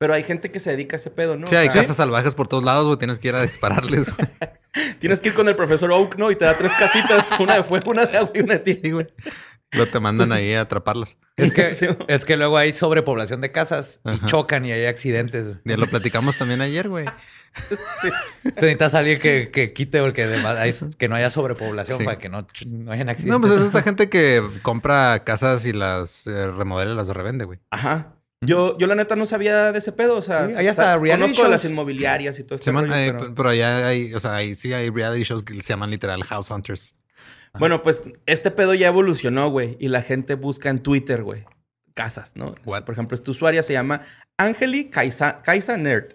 Pero 0.00 0.14
hay 0.14 0.22
gente 0.22 0.52
que 0.52 0.60
se 0.60 0.70
dedica 0.70 0.94
a 0.94 1.00
ese 1.00 1.10
pedo, 1.10 1.36
¿no? 1.36 1.48
Sí, 1.48 1.56
O 1.56 1.58
hay 1.58 1.68
sea, 1.70 1.80
casas 1.82 1.96
salvajes 1.96 2.36
por 2.36 2.46
todos 2.46 2.62
lados, 2.62 2.86
güey. 2.86 2.98
Tienes 2.98 3.18
que 3.18 3.28
ir 3.28 3.34
a 3.34 3.42
dispararles, 3.42 4.14
güey. 4.14 4.28
Tienes 5.00 5.20
que 5.20 5.30
ir 5.30 5.34
con 5.34 5.48
el 5.48 5.56
profesor 5.56 5.90
Oak, 5.90 6.16
¿no? 6.16 6.30
Y 6.30 6.36
te 6.36 6.44
da 6.44 6.54
tres 6.54 6.70
casitas. 6.78 7.28
Una 7.40 7.56
de 7.56 7.64
fuego, 7.64 7.90
una 7.90 8.06
de 8.06 8.16
agua 8.16 8.30
y 8.32 8.40
una 8.40 8.54
de 8.54 8.60
tierra. 8.60 8.80
Sí, 8.84 8.90
güey. 8.92 9.06
Luego 9.72 9.90
te 9.90 10.00
mandan 10.00 10.32
ahí 10.32 10.54
a 10.54 10.62
atraparlas. 10.62 11.16
Es 11.38 11.52
que, 11.52 11.72
Sí. 11.72 11.86
es 12.08 12.24
que 12.24 12.36
luego 12.36 12.56
hay 12.58 12.74
sobrepoblación 12.74 13.40
de 13.40 13.52
casas 13.52 14.00
y 14.04 14.08
Ajá. 14.10 14.26
chocan 14.26 14.64
y 14.66 14.72
hay 14.72 14.86
accidentes. 14.86 15.56
Ya 15.64 15.76
lo 15.76 15.86
platicamos 15.86 16.36
también 16.36 16.60
ayer, 16.60 16.88
güey. 16.88 17.04
Te 18.42 18.50
necesitas 18.52 18.94
alguien 18.94 19.20
que, 19.20 19.50
que 19.52 19.72
quite 19.72 20.00
porque 20.00 20.24
además 20.24 20.58
hay- 20.58 20.74
que 20.96 21.08
no 21.08 21.14
haya 21.16 21.30
sobrepoblación 21.30 21.98
Sí. 21.98 22.04
para 22.04 22.18
que 22.18 22.28
no, 22.28 22.46
no 22.66 22.92
hayan 22.92 23.08
accidentes. 23.08 23.32
No, 23.32 23.40
pues 23.40 23.52
es 23.52 23.66
esta 23.66 23.82
gente 23.82 24.08
que 24.08 24.42
compra 24.62 25.22
casas 25.24 25.64
y 25.64 25.72
las 25.72 26.26
eh, 26.26 26.48
remodela 26.50 26.92
y 26.92 26.96
las 26.96 27.08
revende, 27.08 27.44
güey. 27.44 27.58
Ajá. 27.70 28.14
Yo, 28.40 28.76
yo 28.78 28.86
la 28.86 28.94
neta 28.94 29.16
no 29.16 29.26
sabía 29.26 29.72
de 29.72 29.78
ese 29.78 29.90
pedo, 29.92 30.16
o 30.16 30.22
sea, 30.22 30.48
Sí, 30.48 30.56
hay 30.56 30.68
hasta 30.68 30.82
sa- 30.94 30.98
reality 30.98 31.22
conozco 31.22 31.44
de 31.44 31.50
las 31.50 31.62
shows. 31.62 31.72
inmobiliarias 31.72 32.38
y 32.38 32.44
todo 32.44 32.54
este 32.56 32.66
Sí, 32.66 32.72
man, 32.72 32.84
rollo, 32.88 32.96
eh, 32.96 33.14
pero- 33.18 33.34
pero 33.34 33.48
allá 33.50 33.86
hay, 33.88 34.14
o 34.14 34.20
sea, 34.20 34.36
ahí 34.36 34.54
sí 34.54 34.72
hay 34.72 34.90
reality 34.90 35.24
shows 35.24 35.42
que 35.42 35.54
se 35.54 35.68
llaman 35.68 35.90
literal 35.90 36.22
House 36.24 36.50
Hunters. 36.50 36.94
Bueno, 37.58 37.82
pues 37.82 38.04
este 38.26 38.50
pedo 38.50 38.74
ya 38.74 38.88
evolucionó, 38.88 39.50
güey, 39.50 39.76
y 39.80 39.88
la 39.88 40.02
gente 40.02 40.34
busca 40.34 40.70
en 40.70 40.80
Twitter, 40.80 41.22
güey, 41.22 41.44
casas, 41.94 42.32
¿no? 42.34 42.54
What? 42.64 42.84
Por 42.84 42.94
ejemplo, 42.94 43.14
esta 43.14 43.30
usuaria 43.30 43.62
se 43.62 43.72
llama 43.72 44.02
Angeli 44.36 44.90
Kaisa, 44.90 45.42
Kaisa 45.42 45.76
Nerd. 45.76 46.14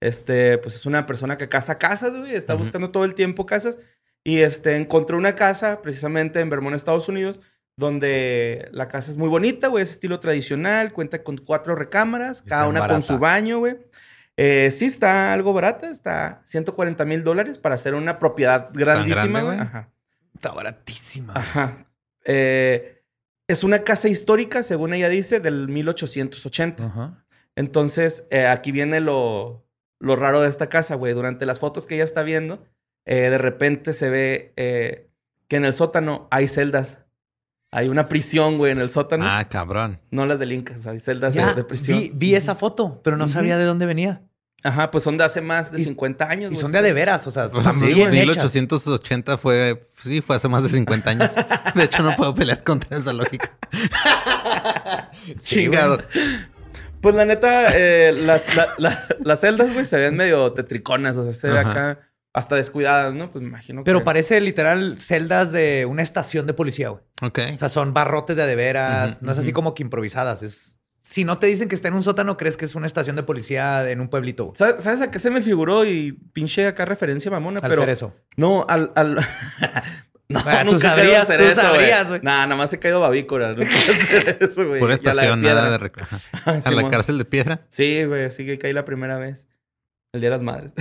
Este, 0.00 0.58
pues 0.58 0.74
es 0.74 0.86
una 0.86 1.06
persona 1.06 1.38
que 1.38 1.48
caza 1.48 1.78
casas, 1.78 2.14
güey, 2.14 2.34
está 2.34 2.54
buscando 2.54 2.90
todo 2.90 3.04
el 3.04 3.14
tiempo 3.14 3.46
casas 3.46 3.78
y 4.22 4.40
este 4.40 4.76
encontró 4.76 5.16
una 5.16 5.34
casa 5.34 5.80
precisamente 5.82 6.40
en 6.40 6.50
Vermont, 6.50 6.76
Estados 6.76 7.08
Unidos, 7.08 7.40
donde 7.76 8.68
la 8.72 8.88
casa 8.88 9.10
es 9.10 9.16
muy 9.16 9.28
bonita, 9.28 9.68
güey, 9.68 9.82
es 9.82 9.92
estilo 9.92 10.20
tradicional, 10.20 10.92
cuenta 10.92 11.22
con 11.22 11.38
cuatro 11.38 11.74
recámaras, 11.74 12.38
Está 12.38 12.48
cada 12.50 12.68
una 12.68 12.86
con 12.86 13.02
su 13.02 13.18
baño, 13.18 13.58
güey. 13.58 13.76
Eh, 14.36 14.70
sí 14.72 14.86
está 14.86 15.32
algo 15.32 15.52
barata, 15.52 15.88
está 15.90 16.42
140 16.44 17.04
mil 17.04 17.22
dólares 17.22 17.58
para 17.58 17.76
hacer 17.76 17.94
una 17.94 18.18
propiedad 18.18 18.70
grandísima, 18.72 19.40
grande, 19.40 19.42
güey. 19.42 19.70
güey? 19.70 19.84
Está 20.34 20.52
baratísima. 20.52 21.32
Ajá. 21.36 21.86
Eh, 22.24 23.02
es 23.48 23.64
una 23.64 23.80
casa 23.84 24.08
histórica, 24.08 24.62
según 24.62 24.94
ella 24.94 25.08
dice, 25.08 25.40
del 25.40 25.68
1880. 25.68 26.84
Ajá. 26.86 27.24
Entonces, 27.56 28.24
eh, 28.30 28.46
aquí 28.46 28.72
viene 28.72 29.00
lo, 29.00 29.66
lo 30.00 30.16
raro 30.16 30.40
de 30.40 30.48
esta 30.48 30.68
casa, 30.68 30.94
güey. 30.96 31.14
Durante 31.14 31.46
las 31.46 31.60
fotos 31.60 31.86
que 31.86 31.94
ella 31.96 32.04
está 32.04 32.22
viendo, 32.22 32.64
eh, 33.04 33.30
de 33.30 33.38
repente 33.38 33.92
se 33.92 34.08
ve 34.10 34.52
que 35.48 35.56
en 35.56 35.64
el 35.64 35.74
sótano 35.74 36.28
hay 36.30 36.48
celdas. 36.48 36.98
Hay 37.70 37.88
una 37.88 38.06
prisión, 38.06 38.56
güey, 38.56 38.72
en 38.72 38.78
el 38.78 38.90
sótano. 38.90 39.24
Ah, 39.26 39.48
cabrón. 39.48 40.00
No 40.10 40.26
las 40.26 40.38
del 40.38 40.52
Incas, 40.52 40.86
hay 40.86 41.00
celdas 41.00 41.34
de, 41.34 41.40
Ya, 41.40 41.54
de 41.54 41.64
prisión. 41.64 41.98
vi, 41.98 42.10
vi 42.14 42.34
esa 42.36 42.54
foto, 42.54 43.00
pero 43.02 43.16
no 43.16 43.26
sabía 43.28 43.58
de 43.58 43.64
dónde 43.64 43.84
venía. 43.84 44.22
Ajá, 44.64 44.90
pues 44.90 45.04
son 45.04 45.16
de 45.18 45.24
hace 45.24 45.40
más 45.42 45.70
de 45.70 45.80
Y- 45.82 45.84
50 45.84 46.28
años. 46.28 46.52
Y 46.52 46.56
son 46.56 46.72
de 46.72 46.78
a 46.78 46.82
de 46.82 46.92
veras, 46.94 47.26
o 47.26 47.30
sea, 47.30 47.50
Pues, 47.50 47.64
sí, 47.78 47.84
bien 47.94 48.08
güey, 48.08 48.20
hechas. 48.22 48.52
1880 48.54 49.36
fue, 49.38 49.86
sí, 49.98 50.20
fue 50.22 50.36
hace 50.36 50.48
más 50.48 50.62
de 50.62 50.70
50 50.70 51.10
años. 51.10 51.32
De 51.74 51.84
hecho, 51.84 52.02
no 52.02 52.16
puedo 52.16 52.34
pelear 52.34 52.64
contra 52.64 52.96
esa 52.98 53.12
lógica. 53.12 53.50
Chingado. 55.42 55.98
Pues 57.00 57.14
la 57.14 57.26
neta, 57.26 57.68
eh, 57.76 58.12
las, 58.12 58.54
la- 58.56 58.68
la- 58.78 59.04
las 59.22 59.40
celdas, 59.40 59.72
güey, 59.74 59.84
se 59.84 59.98
ven 59.98 60.16
medio 60.16 60.52
tetriconas. 60.52 61.16
O 61.16 61.24
sea, 61.24 61.34
se 61.34 61.50
ve 61.50 61.58
Ajá. 61.58 61.70
acá 61.70 61.98
hasta 62.32 62.56
descuidadas, 62.56 63.14
¿no? 63.14 63.30
Pues 63.30 63.42
me 63.42 63.48
imagino 63.48 63.84
Pero 63.84 63.98
que... 64.00 64.04
parece 64.06 64.40
literal 64.40 64.98
celdas 65.00 65.52
de 65.52 65.84
una 65.86 66.02
estación 66.02 66.46
de 66.46 66.54
policía, 66.54 66.88
güey. 66.88 67.02
Ok. 67.22 67.38
O 67.54 67.58
sea, 67.58 67.68
son 67.68 67.92
barrotes 67.92 68.36
de 68.36 68.42
a 68.42 68.46
de 68.46 68.56
veras. 68.56 69.22
No 69.22 69.32
es 69.32 69.38
así 69.38 69.52
como 69.52 69.74
que 69.74 69.82
improvisadas. 69.82 70.42
Es... 70.42 70.73
Si 71.06 71.22
no 71.22 71.36
te 71.38 71.46
dicen 71.46 71.68
que 71.68 71.74
está 71.74 71.88
en 71.88 71.94
un 71.94 72.02
sótano, 72.02 72.38
crees 72.38 72.56
que 72.56 72.64
es 72.64 72.74
una 72.74 72.86
estación 72.86 73.14
de 73.14 73.22
policía 73.22 73.88
en 73.90 74.00
un 74.00 74.08
pueblito. 74.08 74.52
¿Sabes, 74.56 74.82
sabes 74.82 75.02
a 75.02 75.10
qué 75.10 75.18
se 75.18 75.30
me 75.30 75.42
figuró? 75.42 75.84
Y 75.84 76.12
pinche 76.32 76.66
acá 76.66 76.86
referencia 76.86 77.30
mamona, 77.30 77.60
Al 77.60 77.68
pero... 77.68 77.82
hacer 77.82 77.92
eso. 77.92 78.14
No, 78.36 78.64
al... 78.68 78.90
al... 78.94 79.16
no, 80.28 80.40
Ah, 80.46 80.64
tú 80.64 80.72
nunca 80.72 80.94
querido 80.94 81.12
sabrías, 81.12 81.22
hacer 81.24 81.36
tú 81.40 81.44
eso, 81.44 81.60
sabrías, 81.60 82.08
güey. 82.08 82.20
Nah, 82.22 82.46
nada 82.46 82.56
más 82.56 82.72
he 82.72 82.78
caído 82.78 83.00
babícora. 83.00 83.50
Hacer 83.50 84.38
eso, 84.40 84.66
güey. 84.66 84.80
Pura 84.80 84.94
estación, 84.94 85.42
nada 85.42 85.70
de... 85.70 85.78
rec- 85.78 86.00
Ajá. 86.00 86.18
Ah, 86.46 86.60
A 86.64 86.70
la 86.70 86.88
cárcel 86.88 87.18
de 87.18 87.26
piedra. 87.26 87.60
Sí, 87.68 88.04
güey, 88.04 88.30
sí 88.30 88.46
que 88.46 88.58
caí 88.58 88.72
la 88.72 88.86
primera 88.86 89.18
vez. 89.18 89.46
El 90.14 90.22
Día 90.22 90.30
de 90.30 90.36
las 90.36 90.42
Madres. 90.42 90.72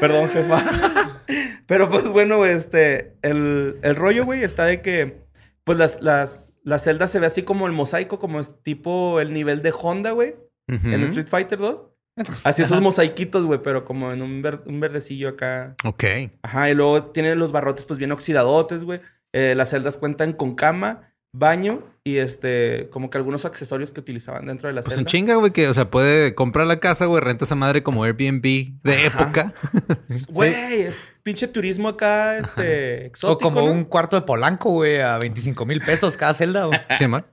Perdón, 0.00 0.30
jefa. 0.30 0.64
Pero 1.66 1.88
pues 1.88 2.08
bueno, 2.08 2.44
este, 2.44 3.14
el, 3.22 3.78
el 3.82 3.96
rollo, 3.96 4.24
güey, 4.24 4.42
está 4.42 4.64
de 4.64 4.80
que, 4.82 5.20
pues 5.64 5.78
las, 5.78 6.00
las, 6.02 6.45
las 6.66 6.82
celdas 6.84 7.10
se 7.10 7.20
ve 7.20 7.26
así 7.26 7.42
como 7.42 7.66
el 7.66 7.72
mosaico, 7.72 8.18
como 8.18 8.40
es 8.40 8.50
tipo 8.62 9.20
el 9.20 9.32
nivel 9.32 9.62
de 9.62 9.72
Honda, 9.72 10.10
güey. 10.10 10.34
En 10.68 11.02
Street 11.04 11.28
Fighter 11.28 11.58
2. 11.58 11.80
Así 12.44 12.62
esos 12.62 12.80
mosaiquitos, 12.80 13.44
güey, 13.44 13.60
pero 13.62 13.84
como 13.84 14.10
en 14.12 14.20
un, 14.22 14.40
ver- 14.42 14.62
un 14.66 14.80
verdecillo 14.80 15.28
acá. 15.28 15.76
Ok. 15.84 16.02
Ajá, 16.42 16.70
y 16.70 16.74
luego 16.74 17.04
tiene 17.12 17.36
los 17.36 17.52
barrotes 17.52 17.84
pues 17.84 17.98
bien 17.98 18.10
oxidadotes, 18.10 18.82
güey. 18.84 19.00
Eh, 19.32 19.54
las 19.54 19.68
celdas 19.70 19.96
cuentan 19.98 20.32
con 20.32 20.54
cama, 20.54 21.12
baño 21.38 21.82
y 22.04 22.18
este, 22.18 22.88
como 22.90 23.10
que 23.10 23.18
algunos 23.18 23.44
accesorios 23.44 23.90
que 23.92 24.00
utilizaban 24.00 24.46
dentro 24.46 24.68
de 24.68 24.74
la 24.74 24.82
Pues 24.82 24.94
celda. 24.94 25.02
un 25.02 25.06
chinga, 25.06 25.34
güey, 25.36 25.52
que, 25.52 25.68
o 25.68 25.74
sea, 25.74 25.90
puede 25.90 26.34
comprar 26.36 26.66
la 26.66 26.78
casa, 26.78 27.06
güey, 27.06 27.20
renta 27.20 27.44
esa 27.44 27.56
madre 27.56 27.82
como 27.82 28.04
Airbnb 28.04 28.42
de 28.42 28.94
Ajá. 29.06 29.06
época. 29.06 29.54
Güey, 30.28 30.82
es 30.82 31.16
pinche 31.22 31.48
turismo 31.48 31.88
acá, 31.88 32.38
este, 32.38 33.02
O 33.02 33.06
exótico, 33.06 33.40
como 33.40 33.60
¿no? 33.66 33.72
un 33.72 33.84
cuarto 33.84 34.14
de 34.16 34.22
Polanco, 34.22 34.70
güey, 34.70 35.00
a 35.00 35.18
25 35.18 35.66
mil 35.66 35.80
pesos 35.80 36.16
cada 36.16 36.34
celda, 36.34 36.66
güey. 36.66 36.78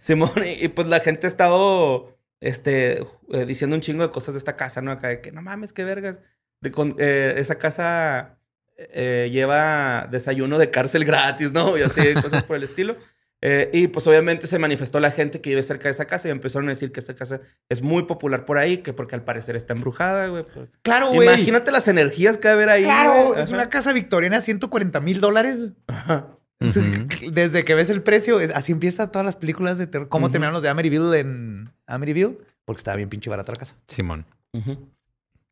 Simón, 0.00 0.32
y, 0.44 0.64
y, 0.64 0.68
pues 0.68 0.88
la 0.88 1.00
gente 1.00 1.26
ha 1.26 1.28
estado 1.28 2.18
este, 2.40 3.02
eh, 3.32 3.44
diciendo 3.46 3.76
un 3.76 3.82
chingo 3.82 4.02
de 4.02 4.10
cosas 4.10 4.34
de 4.34 4.38
esta 4.38 4.56
casa, 4.56 4.80
¿no? 4.82 4.90
Acá 4.90 5.08
de 5.08 5.20
que 5.20 5.30
no 5.30 5.42
mames, 5.42 5.72
qué 5.72 5.84
vergas. 5.84 6.18
De 6.60 6.72
con- 6.72 6.96
eh, 6.98 7.34
esa 7.36 7.56
casa 7.58 8.38
eh, 8.76 9.28
lleva 9.32 10.08
desayuno 10.10 10.58
de 10.58 10.70
cárcel 10.70 11.04
gratis, 11.06 11.52
¿no? 11.52 11.78
Y 11.78 11.82
así, 11.82 12.14
cosas 12.14 12.42
por 12.42 12.56
el 12.56 12.64
estilo. 12.64 12.96
Eh, 13.42 13.70
y 13.72 13.88
pues 13.88 14.06
obviamente 14.06 14.46
se 14.46 14.58
manifestó 14.58 15.00
la 15.00 15.10
gente 15.10 15.40
que 15.40 15.50
vive 15.50 15.62
cerca 15.62 15.84
de 15.84 15.92
esa 15.92 16.04
casa 16.04 16.28
y 16.28 16.30
empezaron 16.30 16.68
a 16.68 16.72
decir 16.72 16.92
que 16.92 17.00
esa 17.00 17.14
casa 17.16 17.40
es 17.70 17.80
muy 17.80 18.02
popular 18.02 18.44
por 18.44 18.58
ahí, 18.58 18.78
que 18.78 18.92
porque 18.92 19.14
al 19.14 19.22
parecer 19.24 19.56
está 19.56 19.72
embrujada, 19.72 20.26
güey. 20.28 20.44
Pues, 20.52 20.68
Claro, 20.82 21.14
Imagínate 21.14 21.70
las 21.70 21.88
energías 21.88 22.36
que 22.36 22.48
va 22.48 22.52
a 22.52 22.54
haber 22.54 22.68
ahí. 22.68 22.82
Claro, 22.84 23.28
güey. 23.28 23.40
es 23.40 23.46
Ajá. 23.48 23.54
una 23.56 23.68
casa 23.70 23.92
victoriana, 23.94 24.40
140 24.42 25.00
mil 25.00 25.20
dólares. 25.20 25.68
Ajá. 25.86 26.28
Desde 27.32 27.64
que 27.64 27.74
ves 27.74 27.88
el 27.88 28.02
precio, 28.02 28.40
es- 28.40 28.50
así 28.54 28.72
empiezan 28.72 29.10
todas 29.10 29.24
las 29.24 29.36
películas 29.36 29.78
de 29.78 29.86
terror. 29.86 30.08
¿Cómo 30.10 30.26
Ujú. 30.26 30.32
terminaron 30.32 30.52
los 30.54 30.62
de 30.62 30.68
Amityville 30.68 31.14
en 31.20 31.70
Amityville? 31.86 32.36
Porque 32.66 32.80
estaba 32.80 32.96
bien 32.98 33.08
pinche 33.08 33.30
barata 33.30 33.52
la 33.52 33.58
casa. 33.58 33.74
Simón. 33.86 34.26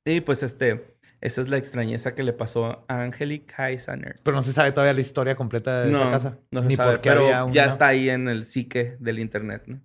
Y 0.04 0.20
pues 0.20 0.42
este, 0.42 0.97
esa 1.20 1.40
es 1.40 1.48
la 1.48 1.56
extrañeza 1.56 2.14
que 2.14 2.22
le 2.22 2.32
pasó 2.32 2.84
a 2.88 3.02
Angelica 3.02 3.68
Heisaner. 3.70 4.20
Pero 4.22 4.36
no 4.36 4.42
se 4.42 4.52
sabe 4.52 4.72
todavía 4.72 4.92
la 4.94 5.00
historia 5.00 5.34
completa 5.36 5.82
de 5.82 5.90
esa 5.90 6.10
casa. 6.10 6.38
No 6.50 6.62
se 6.62 6.68
Ni 6.68 6.76
sabe, 6.76 6.92
por 6.92 7.00
qué 7.00 7.08
pero 7.10 7.24
había 7.24 7.44
un... 7.44 7.52
ya 7.52 7.64
está 7.66 7.88
ahí 7.88 8.08
en 8.10 8.28
el 8.28 8.44
psique 8.46 8.96
del 9.00 9.18
internet, 9.18 9.64
¿no? 9.66 9.80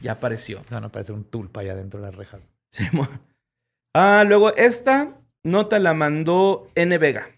Ya 0.00 0.12
apareció. 0.12 0.62
Van 0.70 0.84
a 0.84 0.86
aparecer 0.88 1.14
un 1.14 1.24
tulpa 1.24 1.60
allá 1.60 1.74
dentro 1.74 2.00
de 2.00 2.06
la 2.06 2.10
reja. 2.12 2.38
Simón. 2.72 3.08
Ah, 3.94 4.24
luego 4.26 4.54
esta 4.56 5.18
nota 5.44 5.78
la 5.78 5.94
mandó 5.94 6.68
N. 6.74 6.96
Vega. 6.98 7.28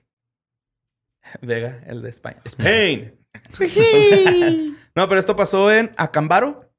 Vega, 1.43 1.81
el 1.87 2.03
de 2.03 2.09
España. 2.11 2.41
Spain. 2.45 3.15
no, 4.95 5.09
pero 5.09 5.19
esto 5.19 5.37
pasó 5.37 5.71
en 5.73 5.91
Acambaro. 5.97 6.71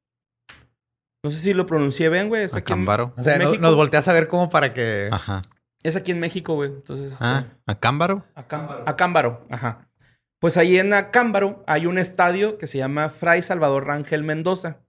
No 1.24 1.30
sé 1.32 1.40
si 1.40 1.54
lo 1.54 1.66
pronuncié 1.66 2.10
bien, 2.10 2.30
güey. 2.30 2.44
En- 2.44 2.56
Acámbaro. 2.56 3.14
O 3.18 3.24
sea, 3.24 3.38
no- 3.38 3.46
México. 3.46 3.62
nos 3.62 3.76
volteas 3.76 4.08
a 4.08 4.14
ver 4.14 4.28
como 4.28 4.50
para 4.50 4.74
que... 4.74 5.10
Ajá. 5.12 5.42
Es 5.88 5.96
aquí 5.96 6.12
en 6.12 6.20
México, 6.20 6.54
güey. 6.56 6.70
Entonces. 6.70 7.16
Ah, 7.22 7.46
este, 7.48 7.62
Acámbaro. 7.66 8.26
Acámbaro. 8.36 8.84
Acámbaro, 8.86 9.48
ajá. 9.50 9.88
Pues 10.38 10.58
ahí 10.58 10.78
en 10.78 10.92
Acámbaro 10.92 11.64
hay 11.66 11.86
un 11.86 11.98
estadio 11.98 12.58
que 12.58 12.68
se 12.68 12.78
llama 12.78 13.08
Fray 13.08 13.42
Salvador 13.42 13.88
Rangel 13.88 14.26
Mendoza. 14.26 14.82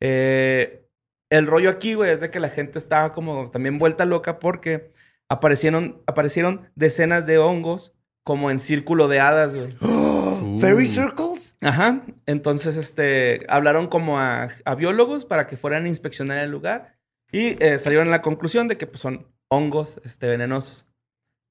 Eh, 0.00 0.88
el 1.30 1.48
rollo 1.48 1.68
aquí, 1.68 1.94
güey, 1.94 2.12
es 2.12 2.20
de 2.20 2.30
que 2.30 2.38
la 2.38 2.48
gente 2.48 2.78
estaba 2.78 3.12
como 3.12 3.50
también 3.50 3.78
vuelta 3.78 4.04
loca 4.04 4.38
porque 4.38 4.92
aparecieron, 5.28 6.00
aparecieron 6.06 6.70
decenas 6.76 7.26
de 7.26 7.38
hongos 7.38 7.92
como 8.22 8.52
en 8.52 8.60
círculo 8.60 9.08
de 9.08 9.18
hadas, 9.18 9.56
güey. 9.56 9.72
¿Fairy. 10.60 10.86
Circles? 10.86 11.56
Ajá. 11.60 12.02
Entonces, 12.26 12.76
este, 12.76 13.44
hablaron 13.48 13.88
como 13.88 14.20
a, 14.20 14.50
a 14.64 14.74
biólogos 14.76 15.24
para 15.24 15.48
que 15.48 15.56
fueran 15.56 15.86
a 15.86 15.88
inspeccionar 15.88 16.38
el 16.38 16.52
lugar 16.52 17.00
y 17.32 17.60
eh, 17.60 17.80
salieron 17.80 18.06
a 18.06 18.12
la 18.12 18.22
conclusión 18.22 18.68
de 18.68 18.78
que 18.78 18.86
pues, 18.86 19.00
son 19.00 19.26
hongos 19.50 20.00
este, 20.04 20.28
venenosos. 20.28 20.86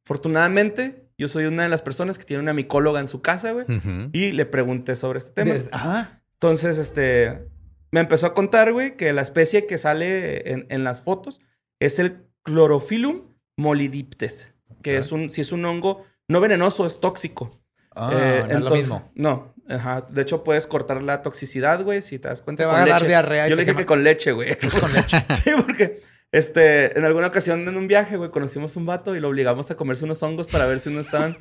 Afortunadamente, 0.05 1.05
yo 1.17 1.27
soy 1.27 1.45
una 1.45 1.63
de 1.63 1.69
las 1.69 1.81
personas 1.81 2.17
que 2.17 2.25
tiene 2.25 2.41
una 2.41 2.53
micóloga 2.53 2.99
en 2.99 3.07
su 3.07 3.21
casa, 3.21 3.51
güey, 3.51 3.65
Ujú. 3.65 4.09
y 4.11 4.31
le 4.31 4.45
pregunté 4.45 4.95
sobre 4.95 5.19
este 5.19 5.31
tema. 5.31 5.53
De- 5.53 5.69
Ajá. 5.71 6.21
Entonces, 6.33 6.77
este, 6.77 7.47
me 7.91 7.99
empezó 7.99 8.25
a 8.27 8.33
contar, 8.33 8.71
güey, 8.73 8.95
que 8.97 9.13
la 9.13 9.21
especie 9.21 9.67
que 9.67 9.77
sale 9.77 10.51
en, 10.51 10.65
en 10.69 10.83
las 10.83 11.01
fotos 11.01 11.41
es 11.79 11.99
el 11.99 12.23
Chlorophyllum 12.45 13.23
molidiptes, 13.57 14.53
que 14.81 14.97
Ok. 14.97 14.99
es 15.05 15.11
un, 15.11 15.31
si 15.31 15.41
es 15.41 15.51
un 15.51 15.65
hongo 15.65 16.05
no 16.27 16.39
venenoso, 16.41 16.85
es 16.85 16.99
tóxico. 16.99 17.61
Ah, 17.95 18.11
Eh, 18.13 18.45
no 18.47 18.57
es 18.57 18.63
lo 18.63 18.69
mismo. 18.71 19.11
No, 19.15 19.53
ajá. 19.67 20.05
De 20.09 20.21
hecho, 20.21 20.43
puedes 20.43 20.65
cortar 20.67 21.03
la 21.03 21.21
toxicidad, 21.21 21.83
güey, 21.83 22.01
si 22.01 22.17
te 22.19 22.29
das 22.29 22.41
cuenta. 22.41 22.63
Te 22.63 22.67
va 22.67 22.81
a 22.81 22.85
dar 22.85 23.05
diarrea 23.05 23.47
Yo 23.47 23.55
le 23.55 23.63
dije 23.65 23.75
que 23.75 23.85
con 23.85 24.03
leche, 24.03 24.31
güey. 24.31 24.55
Con 24.79 24.93
leche. 24.93 25.17
sí, 25.43 25.51
porque 25.57 26.01
este, 26.31 26.97
en 26.97 27.05
alguna 27.05 27.27
ocasión 27.27 27.67
en 27.67 27.77
un 27.77 27.87
viaje, 27.87 28.17
güey, 28.17 28.29
conocimos 28.31 28.75
un 28.75 28.85
vato 28.85 29.15
y 29.15 29.19
lo 29.19 29.29
obligamos 29.29 29.69
a 29.71 29.75
comerse 29.75 30.05
unos 30.05 30.21
hongos 30.23 30.47
para 30.47 30.65
ver 30.65 30.79
si 30.79 30.89
no 30.89 30.99
estaban. 30.99 31.37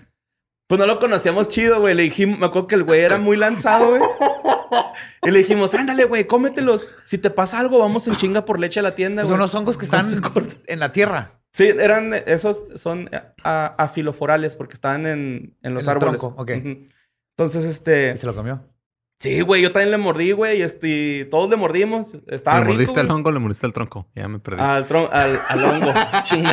Pues 0.68 0.78
no 0.78 0.86
lo 0.86 0.98
conocíamos 0.98 1.48
chido, 1.48 1.80
güey. 1.80 1.94
Le 1.94 2.02
dijimos, 2.02 2.38
me 2.38 2.46
acuerdo 2.46 2.68
que 2.68 2.74
el 2.74 2.84
güey 2.84 3.00
era 3.00 3.18
muy 3.18 3.36
lanzado, 3.38 3.90
güey. 3.90 4.02
Y 5.22 5.30
le 5.30 5.38
dijimos, 5.38 5.72
ándale, 5.74 6.04
güey, 6.04 6.26
cómetelos. 6.26 6.88
Si 7.04 7.16
te 7.16 7.30
pasa 7.30 7.58
algo, 7.58 7.78
vamos 7.78 8.06
en 8.06 8.16
chinga 8.16 8.44
por 8.44 8.60
leche 8.60 8.80
a 8.80 8.82
la 8.82 8.94
tienda, 8.94 9.22
güey. 9.22 9.30
Son 9.30 9.40
los 9.40 9.54
hongos 9.54 9.78
que 9.78 9.86
están 9.86 10.04
en 10.66 10.78
la 10.80 10.92
tierra. 10.92 11.40
Sí, 11.54 11.68
eran, 11.68 12.12
esos 12.26 12.66
son 12.74 13.08
afiloforales 13.42 14.56
porque 14.56 14.74
estaban 14.74 15.06
en, 15.06 15.56
en 15.62 15.74
los 15.74 15.84
En 15.84 15.90
el 15.90 15.96
árboles. 15.96 16.20
tronco, 16.20 16.40
ok. 16.42 16.50
Ujú. 16.58 16.88
Entonces, 17.36 17.64
este. 17.64 18.12
Y 18.14 18.18
se 18.18 18.26
lo 18.26 18.34
comió. 18.34 18.62
Sí, 19.20 19.40
güey, 19.40 19.62
yo 19.62 19.72
también 19.72 19.90
le 19.90 19.98
mordí, 19.98 20.30
güey, 20.30 20.60
y 20.60 20.62
este, 20.62 21.24
todos 21.28 21.50
le 21.50 21.56
mordimos. 21.56 22.12
Estaba 22.28 22.58
¿Le 22.58 22.62
rico, 22.64 22.72
mordiste 22.74 23.00
al 23.00 23.10
hongo 23.10 23.30
o 23.30 23.32
le 23.32 23.40
mordiste 23.40 23.66
al 23.66 23.72
tronco? 23.72 24.08
Ya 24.14 24.28
me 24.28 24.38
perdí. 24.38 24.60
Al, 24.60 24.86
tron- 24.86 25.08
al, 25.10 25.40
al 25.48 25.64
hongo, 25.64 25.92
chinga. 26.22 26.52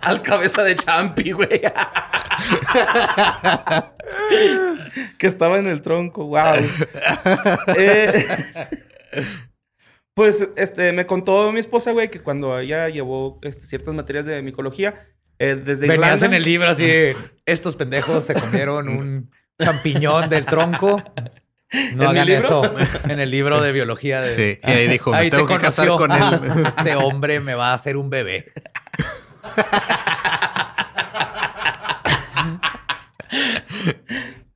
al 0.00 0.22
cabeza 0.22 0.62
de 0.62 0.76
champi, 0.76 1.32
güey. 1.32 1.60
que 5.18 5.26
estaba 5.26 5.58
en 5.58 5.66
el 5.66 5.82
tronco, 5.82 6.24
wow. 6.26 6.42
Eh, 7.76 8.26
pues, 10.14 10.48
este, 10.56 10.94
me 10.94 11.04
contó 11.04 11.52
mi 11.52 11.60
esposa, 11.60 11.92
güey, 11.92 12.10
que 12.10 12.20
cuando 12.20 12.58
ella 12.58 12.88
llevó 12.88 13.38
este, 13.42 13.66
ciertas 13.66 13.92
materias 13.92 14.24
de 14.24 14.40
micología, 14.42 15.06
eh, 15.38 15.54
desde 15.56 15.86
Venías 15.86 15.98
Irlanda... 16.22 16.26
en 16.26 16.32
el 16.34 16.42
libro 16.42 16.68
así, 16.70 16.88
estos 17.44 17.76
pendejos 17.76 18.24
se 18.24 18.32
comieron 18.32 18.88
un 18.88 19.30
champiñón 19.62 20.30
del 20.30 20.46
tronco. 20.46 21.02
No 21.94 22.04
¿En 22.04 22.08
hagan 22.10 22.26
libro? 22.26 22.64
eso. 22.64 22.74
En 23.08 23.18
el 23.18 23.30
libro 23.30 23.60
de 23.60 23.72
biología 23.72 24.20
de... 24.20 24.30
Sí, 24.30 24.60
y 24.62 24.70
ahí 24.70 24.86
dijo, 24.86 25.10
me 25.10 25.18
Ahí 25.18 25.30
te 25.30 25.36
tengo 25.36 25.48
que 25.48 25.58
casar 25.58 25.88
con 25.88 26.12
él. 26.12 26.40
Este 26.78 26.94
hombre 26.96 27.40
me 27.40 27.54
va 27.54 27.70
a 27.70 27.74
hacer 27.74 27.96
un 27.96 28.08
bebé. 28.08 28.52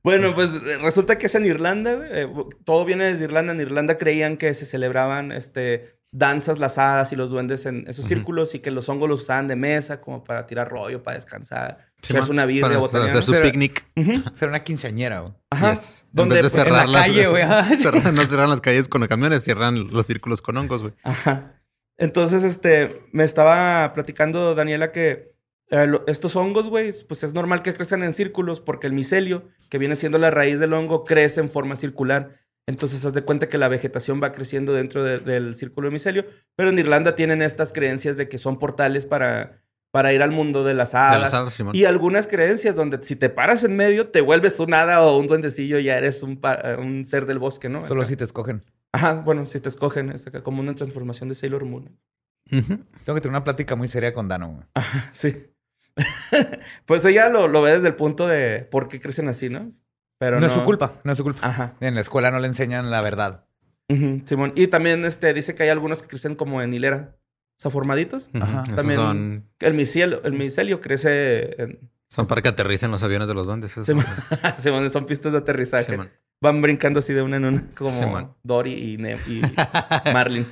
Bueno, 0.03 0.33
pues 0.33 0.49
resulta 0.81 1.17
que 1.17 1.27
es 1.27 1.35
en 1.35 1.45
Irlanda. 1.45 1.99
Eh, 2.11 2.27
todo 2.65 2.85
viene 2.85 3.05
desde 3.05 3.25
Irlanda. 3.25 3.53
En 3.53 3.61
Irlanda 3.61 3.97
creían 3.97 4.37
que 4.37 4.53
se 4.53 4.65
celebraban 4.65 5.31
este, 5.31 5.95
danzas, 6.11 6.59
las 6.59 6.77
hadas 6.77 7.11
y 7.13 7.15
los 7.15 7.29
duendes 7.29 7.65
en 7.65 7.85
esos 7.87 8.05
círculos 8.05 8.53
y 8.53 8.59
que 8.59 8.69
los 8.71 8.89
hongos 8.89 9.09
los 9.09 9.21
usaban 9.21 9.47
de 9.47 9.55
mesa 9.55 10.01
como 10.01 10.23
para 10.23 10.45
tirar 10.45 10.69
rollo, 10.69 11.01
para 11.01 11.15
descansar. 11.15 11.89
Sí, 12.01 12.13
man, 12.13 12.29
una 12.29 12.45
para 12.61 12.77
botanear. 12.77 13.09
hacer 13.09 13.23
su 13.23 13.41
picnic. 13.41 13.85
Ser 14.33 14.49
una 14.49 14.63
quinceañera, 14.63 15.19
güey. 15.21 15.33
Ajá. 15.51 15.71
Yes. 15.71 16.05
Donde, 16.11 16.39
en 16.39 16.43
vez 16.43 16.51
de 16.51 16.57
pues, 16.57 16.67
en 16.67 16.73
cerrar 16.73 16.89
la 16.89 16.99
las, 16.99 17.07
calle, 17.07 17.27
güey. 17.27 17.43
cerrar- 17.77 18.13
no 18.13 18.25
cerrar 18.25 18.49
las 18.49 18.59
calles 18.61 18.87
con 18.89 19.01
los 19.01 19.07
camiones, 19.07 19.43
cierran 19.43 19.87
los 19.91 20.05
círculos 20.07 20.41
con 20.41 20.57
hongos, 20.57 20.81
güey. 20.81 20.93
Ajá. 21.03 21.53
Entonces, 21.97 22.43
este, 22.43 23.03
me 23.11 23.23
estaba 23.23 23.93
platicando 23.93 24.55
Daniela 24.55 24.91
que 24.91 25.31
eh, 25.69 25.85
lo- 25.87 26.03
estos 26.07 26.35
hongos, 26.35 26.67
güey, 26.67 26.91
pues 27.07 27.23
es 27.23 27.33
normal 27.33 27.61
que 27.61 27.73
crezcan 27.73 28.03
en 28.03 28.13
círculos 28.13 28.59
porque 28.59 28.87
el 28.87 28.93
micelio, 28.93 29.47
que 29.69 29.77
viene 29.77 29.95
siendo 29.95 30.17
la 30.17 30.31
raíz 30.31 30.59
del 30.59 30.73
hongo, 30.73 31.05
crece 31.05 31.39
en 31.39 31.49
forma 31.49 31.75
circular. 31.75 32.40
Entonces, 32.67 33.03
haz 33.05 33.13
de 33.13 33.23
cuenta 33.23 33.47
que 33.47 33.57
la 33.57 33.67
vegetación 33.67 34.21
va 34.21 34.31
creciendo 34.31 34.73
dentro 34.73 35.03
de- 35.03 35.19
del 35.19 35.55
círculo 35.55 35.87
de 35.87 35.93
micelio. 35.93 36.25
Pero 36.55 36.69
en 36.69 36.79
Irlanda 36.79 37.15
tienen 37.15 37.41
estas 37.41 37.73
creencias 37.73 38.17
de 38.17 38.29
que 38.29 38.37
son 38.37 38.59
portales 38.59 39.05
para, 39.05 39.61
para 39.91 40.13
ir 40.13 40.21
al 40.21 40.31
mundo 40.31 40.63
de 40.63 40.73
las 40.73 40.91
De 40.93 40.97
hadas. 40.99 41.19
las 41.21 41.33
hadas, 41.33 41.53
Simón. 41.53 41.75
Y 41.75 41.85
algunas 41.85 42.27
creencias 42.27 42.75
donde 42.75 43.03
si 43.03 43.15
te 43.15 43.29
paras 43.29 43.63
en 43.63 43.75
medio, 43.75 44.09
te 44.09 44.21
vuelves 44.21 44.59
un 44.59 44.73
hada 44.73 45.01
o 45.01 45.17
un 45.17 45.27
duendecillo, 45.27 45.79
ya 45.79 45.97
eres 45.97 46.21
un, 46.23 46.39
un 46.79 47.05
ser 47.05 47.25
del 47.25 47.39
bosque, 47.39 47.67
¿no? 47.67 47.81
Solo 47.81 48.01
Acá. 48.01 48.09
si 48.09 48.15
te 48.15 48.23
escogen. 48.23 48.63
Ajá, 48.93 49.15
bueno, 49.25 49.45
si 49.45 49.59
te 49.59 49.69
escogen, 49.69 50.09
es 50.11 50.27
acá 50.27 50.43
como 50.43 50.61
una 50.61 50.75
transformación 50.75 51.29
de 51.29 51.35
Sailor 51.35 51.65
Moon. 51.65 51.97
Tengo 52.49 52.65
que 53.15 53.21
tener 53.21 53.29
una 53.29 53.43
plática 53.43 53.75
muy 53.75 53.87
seria 53.87 54.13
con 54.13 54.27
Dano, 54.27 54.49
güey. 54.49 54.85
Sí. 55.13 55.45
pues 56.85 57.03
ella 57.05 57.29
lo, 57.29 57.47
lo 57.47 57.61
ve 57.61 57.73
desde 57.73 57.87
el 57.89 57.95
punto 57.95 58.27
de 58.27 58.67
por 58.71 58.87
qué 58.87 58.99
crecen 58.99 59.27
así, 59.27 59.49
¿no? 59.49 59.71
Pero 60.21 60.39
no, 60.39 60.45
es 60.45 60.51
su 60.51 60.63
culpa, 60.63 60.93
no 61.03 61.11
es 61.13 61.17
su 61.17 61.23
culpa. 61.23 61.47
Ajá. 61.47 61.73
En 61.79 61.95
la 61.95 62.01
escuela 62.01 62.29
no 62.29 62.37
le 62.39 62.45
enseñan 62.45 62.91
la 62.91 63.01
verdad. 63.01 63.45
Ujú, 63.89 64.21
Simón. 64.25 64.53
Y 64.55 64.67
también 64.67 65.03
este, 65.03 65.33
dice 65.33 65.55
que 65.55 65.63
hay 65.63 65.69
algunos 65.69 66.03
que 66.03 66.07
crecen 66.07 66.35
como 66.35 66.61
en 66.61 66.71
hilera. 66.75 67.15
O 67.57 67.59
sea, 67.61 67.71
formaditos. 67.71 68.29
Ajá. 68.39 68.61
También 68.75 68.99
son, 68.99 69.49
el 69.61 69.73
micelio, 69.73 70.21
el 70.23 70.33
micelio 70.33 70.79
crece 70.79 71.59
en... 71.59 71.89
son 72.07 72.27
para 72.27 72.43
que 72.43 72.49
aterricen 72.49 72.91
los 72.91 73.01
aviones 73.01 73.27
de 73.29 73.33
los 73.33 73.47
duendes. 73.47 73.71
esos. 73.71 73.87
Simón, 73.87 74.05
Simón, 74.57 74.91
son 74.91 75.07
pistas 75.07 75.31
de 75.31 75.39
aterrizaje. 75.39 75.85
Simón. 75.91 76.11
Van 76.39 76.61
brincando 76.61 76.99
así 76.99 77.13
de 77.13 77.23
una 77.23 77.37
en 77.37 77.45
una, 77.45 77.63
como 77.75 77.89
Simón. 77.89 78.35
Dory 78.43 78.73
y, 78.73 78.97
Ne- 78.97 79.17
y 79.27 79.41
Marlin. 80.13 80.45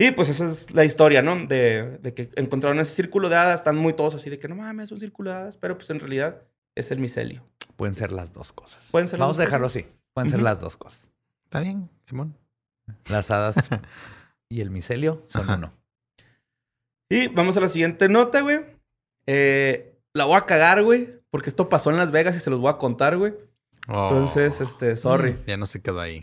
Y 0.00 0.10
pues 0.10 0.28
esa 0.28 0.50
es 0.50 0.72
la 0.74 0.84
historia, 0.84 1.22
¿no? 1.22 1.46
De, 1.46 1.98
de 2.02 2.14
que 2.14 2.30
encontraron 2.34 2.80
ese 2.80 2.94
círculo 2.96 3.28
de 3.28 3.36
hadas. 3.36 3.60
Están 3.60 3.76
muy 3.76 3.92
todos 3.92 4.16
así 4.16 4.28
de 4.28 4.40
que 4.40 4.48
no 4.48 4.56
mames, 4.56 4.86
es 4.86 4.92
un 4.92 4.98
círculo 4.98 5.30
de 5.30 5.36
hadas. 5.36 5.56
Pero 5.56 5.78
pues 5.78 5.88
en 5.90 6.00
realidad 6.00 6.42
es 6.76 6.90
el 6.92 6.98
micelio. 7.00 7.42
Pueden 7.76 7.94
ser 7.96 8.12
las 8.12 8.32
dos 8.32 8.52
cosas. 8.52 8.88
Pueden 8.92 9.08
ser 9.08 9.18
las 9.18 9.24
Vamos 9.24 9.36
dos 9.36 9.42
a 9.42 9.46
dejarlo 9.46 9.66
cosas. 9.66 9.82
así. 9.82 9.92
Pueden 10.14 10.30
ser 10.30 10.40
las 10.42 10.60
dos 10.60 10.76
cosas. 10.76 11.10
Está 11.44 11.60
bien, 11.60 11.90
Simón. 12.04 12.36
Las 13.08 13.30
hadas 13.30 13.56
y 14.48 14.60
el 14.60 14.70
micelio 14.70 15.22
son 15.26 15.42
Ajá. 15.42 15.56
uno. 15.56 15.72
Y 17.10 17.28
vamos 17.28 17.56
a 17.56 17.60
la 17.60 17.68
siguiente 17.68 18.08
nota, 18.08 18.40
güey. 18.40 18.60
Eh, 19.26 19.96
la 20.14 20.24
voy 20.24 20.36
a 20.36 20.46
cagar, 20.46 20.82
güey. 20.82 21.20
Porque 21.30 21.50
esto 21.50 21.68
pasó 21.68 21.90
en 21.90 21.96
Las 21.98 22.10
Vegas 22.12 22.36
y 22.36 22.40
se 22.40 22.50
los 22.50 22.60
voy 22.60 22.70
a 22.70 22.78
contar, 22.78 23.16
güey. 23.18 23.34
Oh. 23.88 24.08
Entonces, 24.08 24.60
este, 24.60 24.96
sorry. 24.96 25.36
Ya 25.46 25.56
no 25.56 25.66
se 25.66 25.80
quedó 25.82 26.00
ahí. 26.00 26.22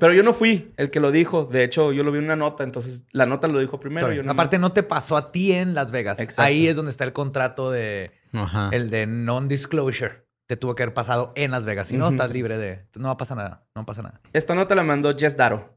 Pero 0.00 0.12
yo 0.14 0.22
no 0.24 0.32
fui 0.32 0.72
el 0.76 0.90
que 0.90 0.98
lo 1.00 1.12
dijo. 1.12 1.44
De 1.44 1.62
hecho, 1.62 1.92
yo 1.92 2.02
lo 2.02 2.10
vi 2.10 2.18
en 2.18 2.24
una 2.24 2.36
nota. 2.36 2.64
Entonces, 2.64 3.04
la 3.12 3.26
nota 3.26 3.46
lo 3.46 3.60
dijo 3.60 3.78
primero. 3.78 4.10
Yo 4.12 4.22
no- 4.22 4.32
Aparte, 4.32 4.58
no 4.58 4.72
te 4.72 4.82
pasó 4.82 5.16
a 5.16 5.30
ti 5.30 5.52
en 5.52 5.74
Las 5.74 5.90
Vegas. 5.92 6.18
Exacto. 6.18 6.42
Ahí 6.42 6.66
es 6.66 6.74
donde 6.76 6.90
está 6.90 7.04
el 7.04 7.12
contrato 7.12 7.70
de 7.70 8.10
Ajá. 8.34 8.68
el 8.72 8.90
de 8.90 9.06
non-disclosure. 9.06 10.24
Te 10.46 10.56
tuvo 10.58 10.74
que 10.74 10.82
haber 10.82 10.92
pasado 10.94 11.32
en 11.36 11.50
Las 11.52 11.64
Vegas. 11.64 11.88
Si 11.88 11.96
no, 11.96 12.06
estás 12.08 12.30
libre 12.30 12.58
de. 12.58 12.86
No 12.96 13.16
pasa 13.16 13.34
nada. 13.34 13.66
No 13.74 13.86
pasa 13.86 14.02
nada. 14.02 14.20
Esta 14.34 14.54
nota 14.54 14.74
la 14.74 14.82
mandó 14.82 15.16
Jess 15.16 15.36
Daro. 15.38 15.74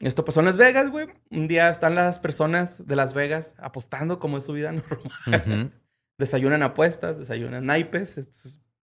Esto 0.00 0.24
pasó 0.24 0.40
en 0.40 0.46
Las 0.46 0.58
Vegas, 0.58 0.90
güey. 0.90 1.06
Un 1.30 1.46
día 1.46 1.68
están 1.68 1.94
las 1.94 2.18
personas 2.18 2.84
de 2.84 2.96
Las 2.96 3.14
Vegas 3.14 3.54
apostando 3.58 4.18
como 4.18 4.38
es 4.38 4.44
su 4.44 4.52
vida 4.54 4.72
normal. 5.32 5.72
Desayunan 6.18 6.64
apuestas, 6.64 7.18
desayunan 7.18 7.64
naipes. 7.66 8.16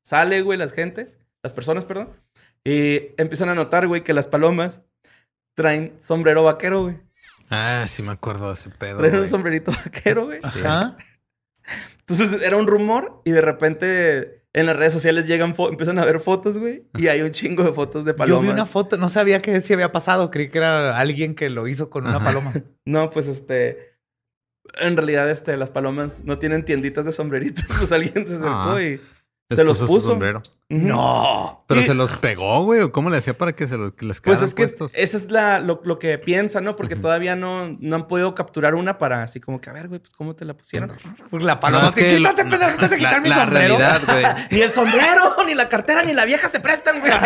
Sale, 0.04 0.42
güey, 0.42 0.58
las 0.58 0.72
gentes, 0.72 1.20
las 1.44 1.54
personas, 1.54 1.84
perdón. 1.84 2.12
Y 2.64 3.12
empiezan 3.18 3.50
a 3.50 3.56
notar, 3.56 3.88
güey, 3.88 4.04
que 4.04 4.14
las 4.14 4.28
palomas 4.28 4.82
traen 5.56 5.96
sombrero 6.00 6.44
vaquero, 6.46 6.84
güey. 6.84 7.00
Ah, 7.50 7.84
sí 7.88 8.04
me 8.04 8.12
acuerdo 8.12 8.48
de 8.48 8.54
ese 8.54 8.70
pedo. 8.70 9.00
Traen 9.00 9.16
un 9.18 9.28
sombrerito 9.28 9.72
vaquero, 9.86 10.28
güey. 10.28 10.40
Ajá. 10.44 10.96
Entonces 12.10 12.42
era 12.42 12.58
un 12.58 12.68
rumor 12.68 13.22
y 13.26 13.32
de 13.32 13.42
repente 13.42 14.44
en 14.54 14.66
las 14.66 14.76
redes 14.76 14.94
sociales 14.94 15.28
llegan, 15.28 15.54
empiezan 15.58 16.00
a 16.00 16.06
ver 16.06 16.20
fotos, 16.20 16.58
güey. 16.58 16.88
Y 16.98 17.08
hay 17.08 17.22
un 17.22 17.32
chingo 17.32 17.64
de 17.64 17.72
fotos 17.72 18.04
de 18.06 18.12
Yo 18.14 18.18
palomas. 18.18 18.44
vi 18.44 18.50
una 18.50 18.66
foto, 18.66 18.98
no 18.98 19.08
sabía 19.10 19.40
que 19.40 19.62
sí 19.62 19.74
había 19.74 19.92
pasado. 19.92 20.32
Creí 20.32 20.50
que 20.50 20.58
era 20.58 20.98
alguien 20.98 21.36
que 21.36 21.50
lo 21.50 21.68
hizo 21.68 21.90
con 21.90 22.06
una 22.08 22.18
Ajá. 22.18 22.26
paloma. 22.26 22.54
No, 22.86 23.10
pues 23.12 23.28
este. 23.28 23.90
En 24.80 24.98
realidad, 24.98 25.30
este, 25.30 25.56
las 25.58 25.70
palomas 25.70 26.24
no 26.26 26.38
tienen 26.40 26.66
tienditas 26.66 27.06
de 27.06 27.12
sombreritos. 27.12 27.64
Pues 27.78 27.92
alguien 27.92 28.26
se 28.26 28.36
acercó 28.36 28.48
Ah. 28.76 28.82
y. 28.82 29.00
Les 29.50 29.58
se 29.58 29.64
los 29.64 29.78
su 29.80 29.88
puso. 29.88 30.10
sombrero. 30.10 30.44
Ujú. 30.70 30.88
No. 30.88 31.60
Pero 31.66 31.82
se 31.82 31.96
los 31.96 32.12
pegó, 32.14 32.64
güey. 32.64 32.82
¿O 32.82 32.92
cómo 32.92 33.10
le 33.10 33.18
hacía 33.18 33.36
para 33.36 33.54
que 33.54 33.68
se 33.68 33.78
los, 33.78 33.94
que 33.94 34.06
les 34.06 34.22
Pues 34.22 34.38
quedaran 34.38 34.44
es 34.50 34.54
que 34.54 34.62
puestos? 34.64 34.92
esa 34.94 35.18
es 35.18 35.32
la, 35.32 35.60
lo, 35.60 35.82
lo 35.84 35.98
que 35.98 36.20
piensa, 36.20 36.62
¿no? 36.62 36.76
Porque 36.76 36.96
todavía 36.96 37.36
no, 37.36 37.76
no 37.80 37.96
han 37.96 38.08
podido 38.08 38.36
capturar 38.36 38.76
una 38.76 39.00
para 39.00 39.24
así 39.24 39.40
como 39.40 39.60
que, 39.60 39.72
a 39.72 39.74
ver, 39.74 39.88
güey, 39.88 40.00
pues 40.00 40.14
cómo 40.14 40.36
te 40.36 40.46
la 40.46 40.54
pusieron. 40.56 40.94
Pues 41.32 41.42
la 41.44 41.60
paloma 41.60 41.88
es 41.88 41.96
que, 41.96 42.04
que 42.12 42.18
quítate, 42.18 42.44
quitar 42.46 42.78
la- 43.14 43.20
mi 43.22 43.30
la 43.30 43.36
sombrero. 43.38 43.78
realidad, 43.78 44.02
güey. 44.06 44.26
ni 44.52 44.62
el 44.62 44.72
sombrero, 44.72 45.36
ni 45.48 45.56
la 45.56 45.68
cartera, 45.68 46.04
ni 46.04 46.14
la 46.14 46.26
vieja 46.26 46.48
se 46.50 46.60
prestan, 46.60 47.00
güey. 47.00 47.12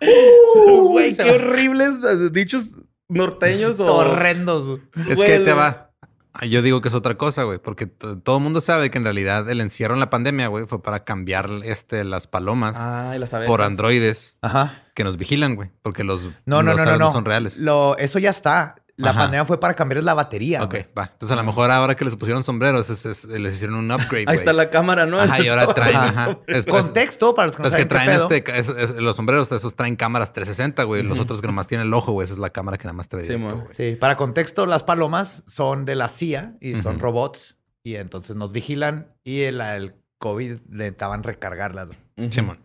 Uh, 0.00 0.90
Güey, 0.92 1.14
qué 1.16 1.30
horribles 1.30 1.94
eh, 2.04 2.28
dichos 2.30 2.66
norteños 3.08 3.80
o. 3.80 3.92
Horrendos. 3.92 4.80
Es 5.08 5.16
Güey, 5.16 5.28
que 5.28 5.38
te 5.40 5.52
va. 5.52 5.87
Ah, 6.34 6.44
Yo 6.46 6.62
digo 6.62 6.80
que 6.82 6.88
es 6.88 6.94
otra 6.94 7.16
cosa, 7.16 7.42
güey, 7.44 7.58
porque 7.58 7.86
todo 7.86 8.36
el 8.36 8.42
mundo 8.42 8.60
sabe 8.60 8.90
que 8.90 8.98
en 8.98 9.04
realidad 9.04 9.48
el 9.50 9.60
encierro 9.60 9.94
en 9.94 10.00
la 10.00 10.10
pandemia, 10.10 10.46
güey, 10.48 10.66
fue 10.66 10.82
para 10.82 11.04
cambiar 11.04 11.50
este, 11.64 12.04
las 12.04 12.26
palomas 12.26 12.76
las 12.76 13.34
abejas. 13.34 13.48
por 13.50 13.62
androides 13.62 14.36
Ajá. 14.42 14.82
que 14.94 15.04
nos 15.04 15.16
vigilan, 15.16 15.56
güey, 15.56 15.70
porque 15.82 16.04
los, 16.04 16.24
No, 16.46 16.62
no, 16.62 16.74
los 16.74 16.76
no, 16.76 16.84
no, 16.92 16.98
no. 16.98 17.12
son 17.12 17.24
reales. 17.24 17.56
Lo, 17.58 17.96
eso 17.98 18.18
ya 18.18 18.30
está. 18.30 18.76
La 18.98 19.10
Ajá. 19.10 19.20
pandemia 19.20 19.44
fue 19.44 19.60
para 19.60 19.74
cambiarles 19.74 20.04
la 20.04 20.12
batería. 20.14 20.62
Ok, 20.62 20.74
va. 20.98 21.10
Entonces, 21.12 21.30
a 21.30 21.36
lo 21.40 21.44
mejor 21.46 21.70
ahora 21.70 21.94
que 21.94 22.04
les 22.04 22.16
pusieron 22.16 22.42
sombreros, 22.42 22.90
es- 22.90 23.06
es- 23.06 23.24
les 23.26 23.54
hicieron 23.54 23.76
un 23.76 23.90
upgrade, 23.92 24.24
Ahí 24.26 24.34
está 24.34 24.52
la 24.52 24.70
cámara, 24.70 25.06
¿no? 25.06 25.20
Ajá, 25.20 25.40
y 25.40 25.46
ahora 25.46 25.72
traen, 25.72 25.96
Ajá. 25.96 26.08
ajá. 26.08 26.38
Es, 26.48 26.66
pues- 26.66 26.84
Contexto 26.86 27.32
para 27.32 27.46
los 27.46 27.56
que 27.56 27.62
no 27.62 27.68
es 27.68 27.74
que 27.76 27.82
saben 27.82 27.88
qué 27.88 27.94
traen 27.94 28.10
pedo. 28.10 28.28
este, 28.28 28.58
es- 28.58 28.90
es- 28.90 28.96
los 29.00 29.14
sombreros, 29.16 29.50
esos 29.52 29.76
traen 29.76 29.94
cámaras 29.94 30.32
360, 30.32 30.82
güey. 30.82 31.04
Los 31.04 31.18
otros 31.20 31.40
que 31.40 31.46
nomás 31.46 31.68
tienen 31.68 31.86
el 31.86 31.94
ojo, 31.94 32.10
güey. 32.12 32.24
Esa 32.24 32.34
es 32.34 32.40
la 32.40 32.50
cámara 32.50 32.76
que 32.76 32.84
nada 32.84 32.94
más 32.94 33.08
te 33.08 33.16
ve 33.16 33.24
Sí, 33.24 33.34
directo. 33.36 33.68
Sí, 33.76 33.94
para 33.94 34.16
contexto, 34.16 34.66
las 34.66 34.82
palomas 34.82 35.44
son 35.46 35.84
de 35.84 35.94
la 35.94 36.08
CIA 36.08 36.56
y 36.60 36.74
son 36.82 36.98
robots. 36.98 37.56
Y 37.84 37.94
entonces 37.94 38.34
nos 38.34 38.50
vigilan 38.52 39.14
y 39.22 39.42
el, 39.42 39.60
el 39.60 39.94
COVID 40.18 40.58
necesitaban 40.68 41.22
recargarlas. 41.22 41.88
Simón. 42.30 42.58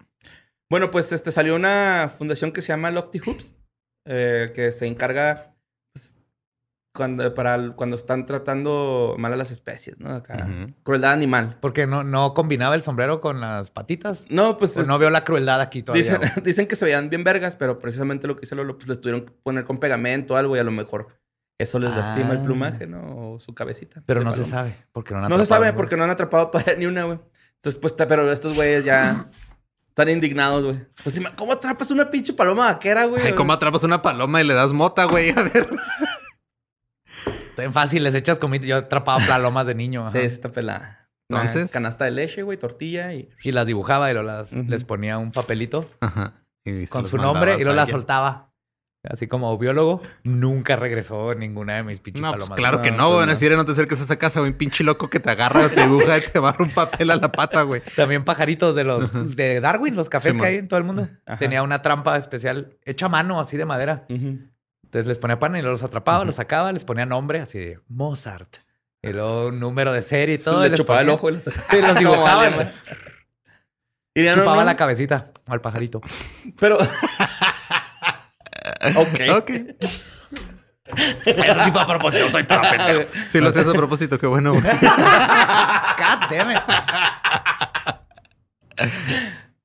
Bueno, 0.70 0.90
pues 0.90 1.12
este 1.12 1.32
salió 1.32 1.56
una 1.56 2.10
fundación 2.18 2.52
que 2.52 2.64
se 2.64 2.70
llama 2.70 2.90
Lofty 2.90 3.20
Hoops, 3.20 3.54
eh, 4.08 4.52
que 4.56 4.72
se 4.72 4.88
encarga 4.88 5.53
cuando, 6.96 7.34
para 7.34 7.56
el- 7.56 7.74
cuando 7.74 7.96
están 7.96 8.26
tratando 8.26 9.16
mal 9.18 9.34
a 9.34 9.36
las 9.36 9.50
especies, 9.52 10.00
¿no? 10.00 10.14
Acá. 10.14 10.48
Crueldad 10.84 11.12
animal. 11.12 11.58
Porque 11.60 11.88
no, 11.88 12.04
no 12.04 12.34
combinaba 12.34 12.76
el 12.76 12.82
sombrero 12.84 13.20
con 13.20 13.42
las 13.42 13.72
patitas. 13.72 14.26
No, 14.30 14.58
pues 14.58 14.74
Pues 14.74 14.84
es- 14.84 14.88
no 14.88 15.00
veo 15.00 15.10
la 15.10 15.24
crueldad 15.24 15.60
aquí 15.60 15.82
todavía. 15.82 16.04
dicen, 16.20 16.20
dicen 16.44 16.68
que 16.68 16.76
se 16.76 16.86
veían 16.86 17.10
bien 17.10 17.24
vergas, 17.24 17.56
pero 17.56 17.80
precisamente 17.80 18.28
lo 18.28 18.36
que 18.36 18.46
hice 18.46 18.56
Lolo, 18.56 18.78
pues 18.78 18.88
les 18.90 19.02
tuvieron 19.02 19.26
que 19.26 19.32
poner 19.44 19.66
con 19.66 19.80
pegamento 19.80 20.36
o 20.36 20.38
algo 20.38 20.56
y 20.56 20.60
a 20.60 20.64
lo 20.64 20.72
mejor 20.72 21.08
eso 21.58 21.80
les 21.80 21.90
lastima 21.92 22.32
el 22.34 22.40
Ah. 22.40 22.44
plumaje, 22.44 22.86
¿no? 22.88 23.32
O 23.34 23.40
su 23.40 23.54
cabecita. 23.56 24.04
Pero 24.06 24.22
no 24.22 24.32
se 24.34 24.44
sabe. 24.44 24.76
Porque 24.92 25.14
no, 25.14 25.20
han 25.24 25.30
No 25.30 25.38
se 25.38 25.44
atrapado 25.44 25.64
sabe 25.66 25.74
porque 25.76 25.98
no 25.98 26.04
han 26.04 26.10
atrapado 26.12 26.48
todavía 26.50 26.76
ni 26.76 26.86
una, 26.86 27.06
güey. 27.06 27.20
Entonces, 27.56 27.80
pues, 27.82 27.94
pero 27.94 28.32
estos 28.32 28.56
güeyes 28.56 28.84
ya 28.86 29.30
están 29.88 30.10
indignados, 30.10 30.64
güey. 30.66 30.80
Pues, 31.04 31.20
¿cómo 31.38 31.54
atrapas 31.54 31.90
una 31.92 32.10
pinche 32.10 32.34
paloma 32.34 32.66
vaquera, 32.66 33.06
güey? 33.06 33.26
Ay, 33.26 33.34
¿cómo 33.34 33.54
atrapas 33.54 33.84
una 33.84 34.02
paloma 34.02 34.42
y 34.42 34.44
le 34.44 34.54
das 34.54 34.74
mota, 34.74 35.06
güey? 35.06 35.30
A 35.36 35.44
ver. 35.44 35.68
Tan 37.56 37.74
fácil, 37.74 38.04
les 38.04 38.16
echas 38.16 38.40
comida. 38.40 38.66
Yo 38.66 38.78
atrapaba 38.78 39.20
palomas 39.28 39.68
de 39.68 39.76
niño. 39.76 40.08
ajá. 40.08 40.20
Sí, 40.20 40.26
está 40.26 40.52
pelada. 40.52 41.10
Una 41.30 41.42
Entonces. 41.42 41.72
canasta 41.72 42.06
de 42.06 42.12
leche, 42.12 42.44
güey, 42.44 42.58
tortilla 42.58 43.14
y... 43.14 43.30
Y 43.44 43.52
las 43.54 43.66
dibujaba 43.68 44.10
y 44.10 44.14
luego 44.14 44.28
las, 44.28 44.52
les 44.52 44.84
ponía 44.84 45.18
un 45.18 45.32
papelito 45.32 45.90
Ajá. 46.02 46.34
Y 46.66 46.86
con 46.88 47.08
su 47.08 47.18
nombre 47.18 47.54
y 47.56 47.64
luego 47.64 47.72
a 47.72 47.76
las 47.76 47.90
soltaba. 47.90 48.50
Así 49.10 49.28
como 49.28 49.58
biólogo, 49.58 50.02
nunca 50.24 50.78
regresó 50.78 51.36
ninguna 51.36 51.76
de 51.76 51.84
mis 51.84 52.00
pinches 52.00 52.22
No, 52.22 52.30
pues 52.30 52.40
palomas. 52.40 52.58
claro 52.58 52.82
que 52.82 52.92
No, 52.92 52.98
pues 53.08 53.14
güey. 53.16 53.26
no. 53.28 53.32
Así 53.34 53.50
no 53.50 53.66
te 53.66 53.72
acerques 53.74 54.00
a 54.00 54.04
esa 54.04 54.16
casa, 54.18 54.40
güey. 54.40 54.52
Un 54.54 54.58
pinche 54.58 54.84
loco 54.86 55.10
que 55.10 55.20
te 55.20 55.30
agarra, 55.30 55.68
te 55.70 55.82
dibuja 55.82 56.20
y 56.20 56.22
te 56.22 56.40
barra 56.40 56.64
un 56.64 56.72
papel 56.72 57.12
a 57.12 57.18
la 57.18 57.30
pata, 57.32 57.64
güey. 57.64 57.82
También 57.98 58.24
pajaritos 58.24 58.76
de 58.76 58.86
los 58.86 59.36
de 59.36 59.60
Darwin, 59.60 59.96
los 59.96 60.08
cafés 60.08 60.36
Sí, 60.36 60.40
que 60.40 60.46
hay 60.46 60.56
en 60.56 60.68
todo 60.70 60.78
el 60.78 60.86
mundo. 60.86 61.10
Ajá. 61.26 61.38
Tenía 61.38 61.64
una 61.64 61.82
trampa 61.82 62.16
especial 62.16 62.78
hecha 62.86 63.08
a 63.08 63.10
mano, 63.10 63.42
así 63.42 63.58
de 63.58 63.66
madera. 63.66 64.06
Ujú. 64.10 64.40
Entonces 64.94 65.08
les 65.08 65.18
ponía 65.18 65.40
pan 65.40 65.56
y 65.56 65.62
luego 65.62 65.72
los 65.72 65.82
atrapaba, 65.82 66.24
los 66.24 66.36
sacaba, 66.36 66.72
les 66.72 66.86
ponía 66.86 67.08
nombre, 67.08 67.40
así 67.42 67.58
de 67.58 67.80
Mozart. 67.88 68.58
Y 69.02 69.12
luego 69.12 69.48
un 69.48 69.60
número 69.60 69.92
de 69.92 70.04
serie 70.04 70.36
y 70.36 70.38
todo. 70.38 70.60
y 70.62 70.66
Le 70.66 70.70
les 70.70 70.78
chupaba 70.80 71.02
el 71.02 71.10
ojo. 71.10 71.32
y 71.32 71.34
los 71.82 71.96
dibujaba. 72.00 72.50
vale. 72.50 72.72
Y 74.14 74.22
no- 74.22 74.36
Chupaba 74.36 74.58
no- 74.58 74.66
la 74.66 74.76
cabecita 74.78 75.32
al 75.48 75.62
pajarito. 75.62 76.00
Pero... 76.60 76.78
ok. 76.78 76.88
Ok. 79.36 79.50
Eso 81.26 81.64
sí 81.66 81.72
fue 81.72 81.82
a 81.82 81.88
propósito, 81.88 82.30
soy 82.30 82.44
tan 82.44 82.62
pendejo. 82.62 83.10
Sí, 83.32 83.40
lo 83.42 83.50
hacías 83.50 83.68
a 83.68 83.74
propósito. 83.74 84.20
Qué 84.20 84.28
bueno. 84.28 84.54
God 84.54 84.62
damn 86.30 86.52
it. 86.52 86.62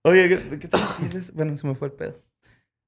Oye, 0.04 0.28
¿qué, 0.28 0.58
qué 0.58 0.68
tal 0.68 0.80
si 0.96 1.08
les- 1.10 1.34
Bueno, 1.34 1.54
se 1.56 1.66
me 1.66 1.74
fue 1.74 1.88
el 1.88 1.92
pedo. 1.94 2.18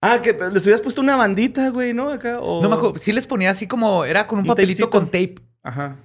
Ah, 0.03 0.21
que 0.23 0.33
les 0.33 0.63
hubieras 0.65 0.81
puesto 0.81 1.01
una 1.01 1.17
bandita, 1.17 1.69
güey, 1.71 1.93
¿no? 1.93 2.09
Acá, 2.11 2.41
o... 2.41 2.63
No 2.63 2.69
me 2.69 2.77
acuerdo. 2.77 2.99
Sí 2.99 3.13
les 3.13 3.27
ponía 3.27 3.51
así 3.51 3.67
como... 3.67 4.05
Era 4.05 4.27
con 4.27 4.39
un, 4.39 4.45
Un 4.45 4.49
papelito 4.49 4.89
tapecito. 4.89 4.91
con 4.91 5.07
tape. 5.07 5.35
Ajá. 5.63 5.97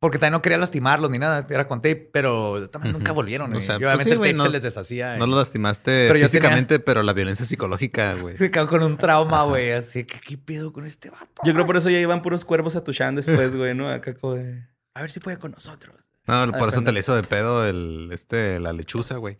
Porque 0.00 0.18
también 0.18 0.32
no 0.32 0.42
quería 0.42 0.58
lastimarlos 0.58 1.10
ni 1.10 1.18
nada. 1.18 1.46
Era 1.48 1.66
con 1.66 1.78
tape. 1.82 2.08
Pero 2.12 2.68
también 2.70 2.94
nunca 2.94 3.12
volvieron. 3.12 3.48
O 3.48 3.52
güey. 3.54 3.62
sea, 3.62 3.76
y 3.76 3.78
pues 3.78 3.86
obviamente 3.86 4.04
sí, 4.04 4.10
el 4.12 4.18
güey, 4.18 4.30
tape 4.32 4.36
no- 4.38 4.44
se 4.44 4.50
les 4.50 4.62
deshacía. 4.62 5.16
No 5.18 5.26
y- 5.26 5.30
lo 5.30 5.36
lastimaste 5.36 6.08
Pero 6.10 6.26
físicamente, 6.26 6.78
pero 6.78 7.02
la 7.02 7.12
violencia 7.12 7.44
psicológica, 7.44 8.14
güey. 8.14 8.36
Se 8.38 8.50
quedó 8.50 8.66
con 8.66 8.82
un 8.82 8.96
trauma, 8.96 9.44
güey. 9.44 9.72
Así 9.72 10.04
que, 10.04 10.20
¿qué 10.20 10.38
pedo 10.38 10.72
con 10.72 10.86
este 10.86 11.10
vato? 11.10 11.42
Yo 11.44 11.52
creo 11.52 11.66
por 11.66 11.76
eso 11.76 11.90
ya 11.90 11.98
iban 11.98 12.22
puros 12.22 12.44
cuervos 12.46 12.76
a 12.76 12.84
Tushan 12.84 13.14
después, 13.14 13.54
güey, 13.56 13.74
¿no? 13.74 13.88
Acá 13.90 14.14
como 14.14 14.34
de... 14.34 14.66
A 14.94 15.00
ver 15.02 15.10
si 15.10 15.20
puede 15.20 15.38
con 15.38 15.50
nosotros. 15.52 15.96
No, 16.26 16.50
por 16.52 16.70
eso 16.70 16.82
te 16.82 16.92
le 16.92 17.00
hizo 17.00 17.14
de 17.14 17.22
pedo 17.24 17.66
el, 17.66 18.08
este, 18.12 18.58
la 18.60 18.72
lechuza, 18.72 19.16
güey. 19.16 19.38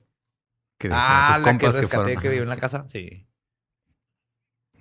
Que 0.78 0.88
con 0.88 0.98
Ah, 1.00 1.22
sus 1.36 1.38
la 1.38 1.44
que 1.44 1.50
compas 1.50 1.74
rescaté 1.76 1.88
que, 1.88 2.14
fueron- 2.16 2.22
vivió 2.22 2.42
en 2.42 2.48
la 2.50 2.56
casa. 2.56 2.86
Sí. 2.86 3.26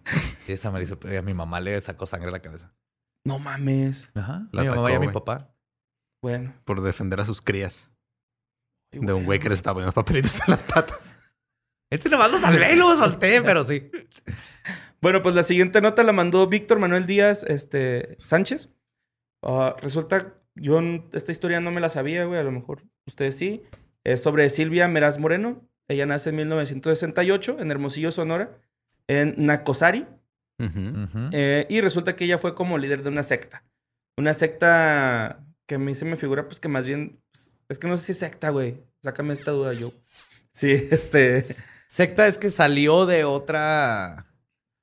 Esa 0.47 0.71
la 0.71 0.81
hizo. 0.81 0.99
A 1.17 1.21
mi 1.21 1.33
mamá 1.33 1.59
le 1.59 1.79
sacó 1.81 2.05
sangre 2.05 2.29
a 2.29 2.31
la 2.31 2.41
cabeza. 2.41 2.73
No 3.25 3.39
mames. 3.39 4.09
Ajá. 4.15 4.47
La 4.51 4.63
mi 4.63 4.69
mamá 4.69 4.91
y 4.91 4.95
a 4.95 4.99
mi 4.99 5.05
güey. 5.07 5.13
papá. 5.13 5.49
Bueno. 6.21 6.53
por 6.63 6.81
defender 6.81 7.19
a 7.19 7.25
sus 7.25 7.41
crías. 7.41 7.91
De 8.91 9.11
un 9.11 9.25
güey 9.25 9.39
que 9.39 9.49
les 9.49 9.59
estaba 9.59 9.75
poniendo 9.75 9.93
papelitos 9.93 10.39
en 10.39 10.51
las 10.51 10.63
patas. 10.63 11.17
Este 11.89 12.09
nomás 12.09 12.31
lo 12.31 12.37
salvé 12.37 12.73
y 12.73 12.75
lo 12.75 12.95
solté, 12.95 13.41
pero 13.45 13.63
sí. 13.63 13.91
Bueno, 15.01 15.21
pues 15.21 15.35
la 15.35 15.43
siguiente 15.43 15.81
nota 15.81 16.01
la 16.03 16.13
mandó 16.13 16.47
Víctor 16.47 16.79
Manuel 16.79 17.05
Díaz 17.05 17.43
este, 17.43 18.17
Sánchez. 18.23 18.69
Ah, 19.41 19.75
resulta, 19.81 20.33
yo 20.55 20.79
esta 21.11 21.31
historia 21.31 21.59
no 21.59 21.71
me 21.71 21.81
la 21.81 21.89
sabía, 21.89 22.25
güey, 22.25 22.39
a 22.39 22.43
lo 22.43 22.51
mejor 22.51 22.83
ustedes 23.05 23.35
sí. 23.35 23.63
Es 24.03 24.21
sobre 24.21 24.49
Silvia 24.49 24.87
Meraz 24.87 25.19
Moreno. 25.19 25.67
Ella 25.87 26.05
nace 26.05 26.29
en 26.29 26.37
1968 26.37 27.57
en 27.59 27.71
Hermosillo, 27.71 28.11
Sonora, 28.11 28.57
en. 29.07 29.35
Ujú. 30.59 31.29
Eh, 31.31 31.65
y 31.69 31.81
resulta 31.81 32.15
que 32.15 32.25
ella 32.25 32.37
fue 32.37 32.55
como 32.55 32.77
líder 32.77 33.03
de 33.03 33.09
una 33.09 33.23
secta. 33.23 33.63
Una 34.17 34.33
secta 34.33 35.39
que 35.67 35.75
a 35.75 35.79
mí 35.79 35.95
se 35.95 36.05
me 36.05 36.15
figura, 36.17 36.45
pues 36.47 36.59
que 36.59 36.67
más 36.69 36.85
bien. 36.85 37.19
pues, 37.31 37.53
es 37.69 37.79
que 37.79 37.87
no 37.87 37.97
sé 37.97 38.05
si 38.05 38.11
es 38.13 38.19
secta, 38.19 38.49
güey. 38.49 38.77
Sácame 39.03 39.33
esta 39.33 39.51
duda 39.51 39.73
yo. 39.73 39.91
Sí, 40.53 40.71
este. 40.91 41.55
Secta 41.87 42.27
es 42.27 42.37
que 42.37 42.49
salió 42.49 43.05
de 43.05 43.23
otra. 43.23 44.25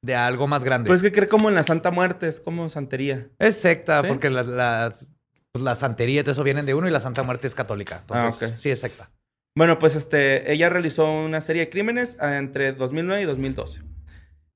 de 0.02 0.14
algo 0.14 0.46
más 0.46 0.64
grande. 0.64 0.88
Pues 0.88 1.02
que 1.02 1.12
cree 1.12 1.28
como 1.28 1.48
en 1.48 1.54
la 1.54 1.62
Santa 1.62 1.90
Muerte, 1.90 2.28
es 2.28 2.40
como 2.40 2.68
santería. 2.68 3.28
es 3.38 3.56
secta, 3.56 4.02
¿Sí? 4.02 4.08
porque 4.08 4.30
las, 4.30 4.46
las, 4.46 5.08
pues, 5.52 5.64
la 5.64 5.74
santería 5.76 6.20
y 6.20 6.24
todo 6.24 6.32
eso 6.32 6.44
vienen 6.44 6.66
de 6.66 6.74
uno 6.74 6.88
y 6.88 6.90
la 6.90 7.00
Santa 7.00 7.22
Muerte 7.22 7.46
es 7.46 7.54
católica. 7.54 7.98
Entonces, 8.02 8.42
Ah, 8.42 8.52
ok. 8.52 8.58
sí 8.58 8.70
es 8.70 8.80
secta. 8.80 9.10
Bueno, 9.56 9.78
pues 9.78 9.96
este, 9.96 10.52
ella 10.52 10.68
realizó 10.70 11.10
una 11.10 11.40
serie 11.40 11.62
de 11.66 11.70
crímenes 11.70 12.16
ah, 12.20 12.38
entre 12.38 12.72
2009 12.72 13.22
y 13.22 13.24
2012. 13.26 13.82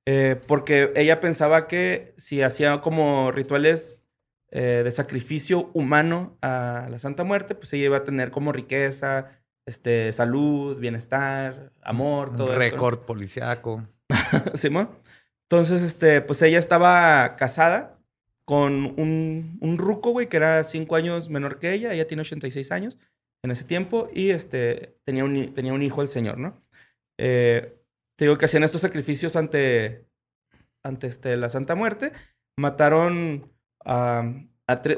Eh, 0.06 0.38
porque 0.46 0.92
ella 0.96 1.20
pensaba 1.20 1.66
que 1.66 2.14
si 2.16 2.42
hacía 2.42 2.80
como 2.80 3.32
rituales 3.32 4.00
eh, 4.50 4.82
de 4.84 4.90
sacrificio 4.90 5.70
humano 5.72 6.36
a 6.42 6.88
la 6.90 6.98
Santa 6.98 7.24
Muerte, 7.24 7.54
pues 7.54 7.72
ella 7.72 7.86
iba 7.86 7.96
a 7.98 8.04
tener 8.04 8.30
como 8.30 8.52
riqueza, 8.52 9.30
este, 9.66 10.12
salud, 10.12 10.78
bienestar, 10.78 11.72
amor, 11.82 12.36
todo 12.36 12.54
récord 12.54 13.00
policiaco. 13.00 13.88
Simón. 14.54 14.90
Entonces, 15.48 15.82
este, 15.82 16.20
pues 16.20 16.42
ella 16.42 16.58
estaba 16.58 17.36
casada 17.36 17.98
con 18.44 18.98
un, 18.98 19.58
un 19.60 19.78
ruco, 19.78 20.10
güey, 20.10 20.28
que 20.28 20.36
era 20.36 20.62
cinco 20.64 20.96
años 20.96 21.28
menor 21.30 21.58
que 21.58 21.72
ella. 21.72 21.92
Ella 21.92 22.06
tiene 22.06 22.22
86 22.22 22.72
años 22.72 22.98
en 23.42 23.50
ese 23.50 23.64
tiempo 23.64 24.08
y 24.12 24.30
este, 24.30 24.98
tenía, 25.04 25.24
un, 25.24 25.52
tenía 25.54 25.72
un 25.72 25.82
hijo 25.82 26.02
el 26.02 26.08
señor, 26.08 26.38
¿no? 26.38 26.62
Eh, 27.18 27.74
te 28.16 28.24
digo 28.24 28.38
que 28.38 28.44
hacían 28.44 28.62
estos 28.62 28.80
sacrificios 28.80 29.36
ante, 29.36 30.06
ante 30.82 31.06
este, 31.06 31.36
la 31.36 31.48
Santa 31.48 31.74
Muerte. 31.74 32.12
Mataron 32.56 33.52
a... 33.84 34.22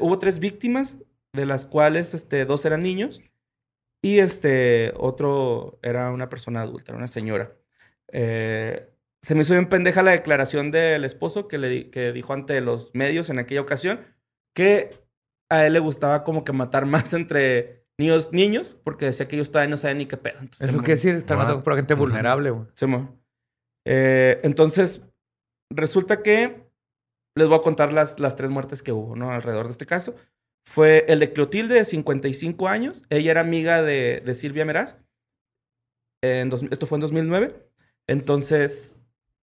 hubo 0.01 0.19
tres 0.19 0.39
víctimas, 0.39 0.99
de 1.33 1.45
las 1.45 1.65
cuales 1.65 2.13
este, 2.13 2.45
dos 2.45 2.65
eran 2.65 2.83
niños 2.83 3.21
y 4.01 4.19
este 4.19 4.93
otro 4.97 5.79
era 5.81 6.11
una 6.11 6.29
persona 6.29 6.61
adulta, 6.61 6.95
una 6.95 7.07
señora. 7.07 7.55
Eh, 8.09 8.89
se 9.21 9.35
me 9.35 9.41
hizo 9.41 9.53
bien 9.53 9.69
pendeja 9.69 10.03
la 10.03 10.11
declaración 10.11 10.71
del 10.71 11.03
esposo 11.03 11.47
que, 11.47 11.57
le 11.57 11.89
que 11.89 12.11
dijo 12.13 12.33
ante 12.33 12.61
los 12.61 12.93
medios 12.93 13.29
en 13.29 13.39
aquella 13.39 13.61
ocasión 13.61 14.05
que 14.53 14.91
a 15.49 15.65
él 15.65 15.73
le 15.73 15.79
gustaba 15.79 16.23
como 16.23 16.43
que 16.43 16.53
matar 16.53 16.85
más 16.87 17.13
entre 17.13 17.76
niños, 17.99 18.29
niños 18.31 18.77
porque 18.83 19.05
decía 19.05 19.27
que 19.27 19.35
ellos 19.35 19.51
todavía 19.51 19.69
no 19.71 19.77
sabían 19.77 19.97
ni 19.99 20.05
qué 20.05 20.17
pedo. 20.17 20.39
Entonces, 20.39 20.61
Es 20.61 20.67
lo 20.67 20.71
Simón, 20.73 20.85
que 20.85 20.91
decir, 20.91 21.25
What? 21.29 21.37
matando 21.37 21.59
por 21.63 21.75
gente 21.75 21.93
vulnerable, 21.93 22.49
güey. 22.51 22.67
Simón. 22.75 23.19
Eh, 23.85 24.39
entonces, 24.43 25.01
resulta 25.71 26.21
que 26.21 26.67
les 27.35 27.47
voy 27.47 27.57
a 27.57 27.61
contar 27.61 27.93
las, 27.93 28.19
las 28.19 28.35
tres 28.35 28.49
muertes 28.49 28.81
que 28.81 28.91
hubo, 28.91 29.15
¿no? 29.15 29.31
Alrededor 29.31 29.65
de 29.67 29.71
este 29.71 29.85
caso. 29.85 30.15
Fue 30.65 31.05
el 31.07 31.19
de 31.19 31.31
Clotilde, 31.31 31.75
de 31.75 31.85
55 31.85 32.67
años. 32.67 33.05
Ella 33.09 33.31
era 33.31 33.41
amiga 33.41 33.81
de, 33.83 34.21
de 34.25 34.33
Silvia 34.35 34.65
Meraz. 34.65 34.97
En 36.23 36.49
dos- 36.49 36.63
esto 36.71 36.87
fue 36.87 36.97
en 36.97 37.01
2009. 37.01 37.55
Entonces, 38.07 38.97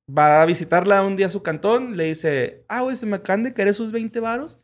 va 0.06 0.42
a 0.42 0.46
visitarla 0.46 1.02
un 1.04 1.16
día 1.16 1.26
a 1.26 1.30
su 1.30 1.42
cantón. 1.42 1.96
Le 1.96 2.04
dice, 2.04 2.64
ah, 2.68 2.82
güey, 2.82 2.96
se 2.96 3.06
me 3.06 3.16
acaban 3.16 3.42
de 3.42 3.54
caer 3.54 3.68
esos 3.68 3.92
20 3.92 4.20
varos. 4.20 4.58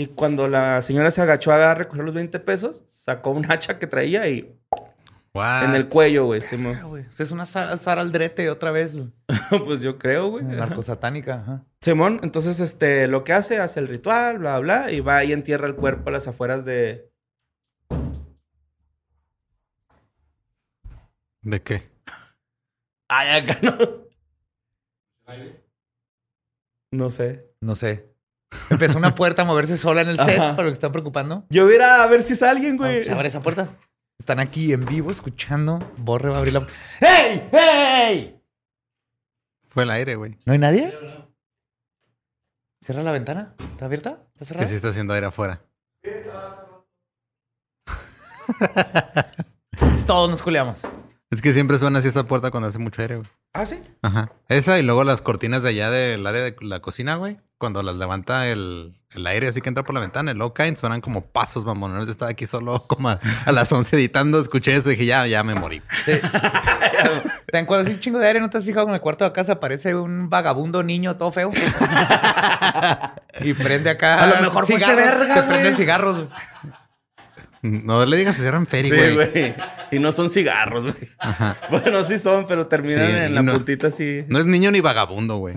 Y 0.00 0.06
cuando 0.06 0.48
la 0.48 0.80
señora 0.80 1.10
se 1.10 1.20
agachó 1.20 1.52
a 1.52 1.74
recoger 1.74 2.06
los 2.06 2.14
20 2.14 2.40
pesos, 2.40 2.86
sacó 2.88 3.32
un 3.32 3.44
hacha 3.52 3.78
que 3.78 3.86
traía 3.86 4.26
y 4.30 4.58
What? 5.34 5.64
en 5.64 5.74
el 5.74 5.90
cuello, 5.90 6.24
güey. 6.24 6.40
Simón. 6.40 6.80
Ah. 6.82 7.06
Es 7.18 7.30
una 7.32 7.44
Sara 7.44 7.76
Sara 7.76 8.00
Aldrete 8.00 8.48
otra 8.48 8.70
vez. 8.70 8.96
güey. 8.96 9.12
pues 9.66 9.82
yo 9.82 9.98
creo, 9.98 10.30
güey. 10.30 10.46
Ajá. 10.46 10.54
Narcosatánica. 10.54 11.34
Ajá. 11.42 11.66
Simón, 11.82 12.18
entonces, 12.22 12.60
este, 12.60 13.08
lo 13.08 13.24
que 13.24 13.34
hace, 13.34 13.58
hace 13.58 13.78
el 13.78 13.88
ritual, 13.88 14.38
bla, 14.38 14.58
bla, 14.58 14.90
y 14.90 15.00
va 15.00 15.22
y 15.22 15.34
entierra 15.34 15.66
el 15.66 15.74
cuerpo 15.76 16.08
a 16.08 16.12
las 16.12 16.26
afueras 16.26 16.64
de... 16.64 17.12
¿De 21.42 21.60
qué? 21.60 21.90
Ay, 23.08 23.42
acá 23.42 23.58
no. 23.60 23.76
No 26.90 27.10
sé. 27.10 27.52
No 27.60 27.74
sé. 27.74 28.09
Empezó 28.68 28.98
una 28.98 29.14
puerta 29.14 29.42
a 29.42 29.44
moverse 29.44 29.76
sola 29.76 30.00
en 30.02 30.08
el 30.08 30.16
set, 30.18 30.38
Ajá. 30.40 30.56
por 30.56 30.64
lo 30.64 30.70
que 30.70 30.74
está 30.74 30.90
preocupando. 30.92 31.44
Yo 31.50 31.64
voy 31.64 31.74
a 31.74 31.76
ir 31.76 31.82
a 31.82 32.06
ver 32.06 32.22
si 32.22 32.32
es 32.34 32.42
alguien, 32.42 32.74
Ah, 32.74 32.78
güey. 32.78 32.96
pues 32.98 33.10
abre 33.10 33.28
esa 33.28 33.40
puerta. 33.40 33.76
Están 34.18 34.38
aquí 34.40 34.72
en 34.72 34.84
vivo 34.84 35.10
escuchando. 35.10 35.78
Borre 35.96 36.28
va 36.30 36.36
a 36.36 36.38
abrir 36.40 36.54
la 36.54 36.66
¡Hey! 37.00 37.48
¡Hey! 37.52 38.40
Fue 39.68 39.84
el 39.84 39.90
aire, 39.90 40.16
güey. 40.16 40.36
¿No 40.44 40.52
hay 40.52 40.58
nadie? 40.58 40.92
Cierra 42.84 43.02
la 43.02 43.12
ventana. 43.12 43.54
¿Está 43.58 43.84
abierta? 43.86 44.10
¿Está 44.34 44.38
Que 44.40 44.44
cerrada? 44.44 44.66
sí 44.66 44.74
está 44.74 44.88
haciendo 44.88 45.14
aire 45.14 45.26
afuera. 45.26 45.62
Todos 50.06 50.30
nos 50.30 50.42
culeamos. 50.42 50.82
Es 51.30 51.40
que 51.40 51.52
siempre 51.52 51.78
suena 51.78 52.00
así 52.00 52.08
esa 52.08 52.26
puerta 52.26 52.50
cuando 52.50 52.68
hace 52.68 52.78
mucho 52.78 53.00
aire, 53.02 53.16
güey. 53.16 53.28
¿Ah, 53.52 53.64
sí? 53.64 53.80
Ajá. 54.02 54.32
Esa 54.48 54.78
y 54.78 54.82
luego 54.82 55.04
las 55.04 55.22
cortinas 55.22 55.62
de 55.62 55.68
allá 55.70 55.90
del 55.90 56.26
área 56.26 56.42
de 56.42 56.56
la 56.60 56.80
cocina, 56.80 57.16
güey. 57.16 57.38
Cuando 57.60 57.82
las 57.82 57.96
levanta 57.96 58.48
el, 58.48 58.94
el 59.10 59.26
aire 59.26 59.48
así 59.48 59.60
que 59.60 59.68
entra 59.68 59.84
por 59.84 59.94
la 59.94 60.00
ventana, 60.00 60.32
luego 60.32 60.54
caen, 60.54 60.78
suenan 60.78 61.02
como 61.02 61.26
pasos, 61.26 61.62
mamón. 61.66 61.92
Yo 62.06 62.10
estaba 62.10 62.30
aquí 62.30 62.46
solo 62.46 62.84
como 62.88 63.10
a, 63.10 63.20
a 63.44 63.52
las 63.52 63.70
11 63.70 63.96
editando, 63.96 64.40
escuché 64.40 64.74
eso 64.74 64.88
y 64.88 64.92
dije, 64.92 65.04
ya, 65.04 65.26
ya 65.26 65.44
me 65.44 65.54
morí. 65.54 65.82
Sí. 66.06 66.12
Ten, 67.52 67.66
cuando 67.66 67.82
hace 67.84 67.92
un 67.94 68.00
chingo 68.00 68.18
de 68.18 68.26
aire, 68.28 68.40
¿no 68.40 68.48
te 68.48 68.56
has 68.56 68.64
fijado 68.64 68.88
en 68.88 68.94
el 68.94 69.00
cuarto 69.02 69.24
de 69.26 69.32
casa 69.32 69.52
aparece 69.52 69.94
un 69.94 70.30
vagabundo 70.30 70.82
niño 70.82 71.16
todo 71.18 71.32
feo? 71.32 71.50
y 73.42 73.52
prende 73.52 73.90
acá. 73.90 74.22
A 74.24 74.26
lo 74.36 74.40
mejor 74.40 74.66
fue 74.66 74.78
verga, 74.78 75.34
Te 75.34 75.42
prende 75.42 75.64
güey. 75.64 75.74
cigarros. 75.76 76.16
güey. 76.16 76.28
No 77.62 78.06
le 78.06 78.16
digas 78.16 78.36
que 78.38 78.46
eran 78.46 78.66
Ferry, 78.66 78.88
Sí, 78.88 78.96
güey. 78.96 79.14
güey. 79.14 79.54
Y 79.90 79.98
no 79.98 80.12
son 80.12 80.30
cigarros, 80.30 80.84
güey. 80.84 81.10
Ajá. 81.18 81.58
Bueno, 81.70 82.02
sí 82.04 82.18
son, 82.18 82.46
pero 82.46 82.68
terminan 82.68 83.06
Sí, 83.06 83.16
en 83.18 83.34
la 83.34 83.42
no- 83.42 83.52
puntita 83.52 83.88
así. 83.88 84.24
No 84.28 84.38
es 84.38 84.46
niño 84.46 84.70
ni 84.70 84.80
vagabundo, 84.80 85.36
güey. 85.36 85.56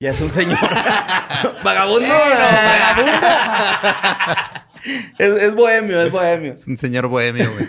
Ya 0.00 0.10
es 0.10 0.20
un 0.20 0.30
señor. 0.30 0.58
¡Vagabundo! 1.64 2.08
¡Vagabundo! 2.08 3.26
es, 5.18 5.42
es 5.42 5.54
bohemio, 5.54 6.00
es 6.02 6.12
bohemio. 6.12 6.52
Es 6.52 6.66
un 6.68 6.76
señor 6.76 7.08
bohemio, 7.08 7.50
güey. 7.52 7.66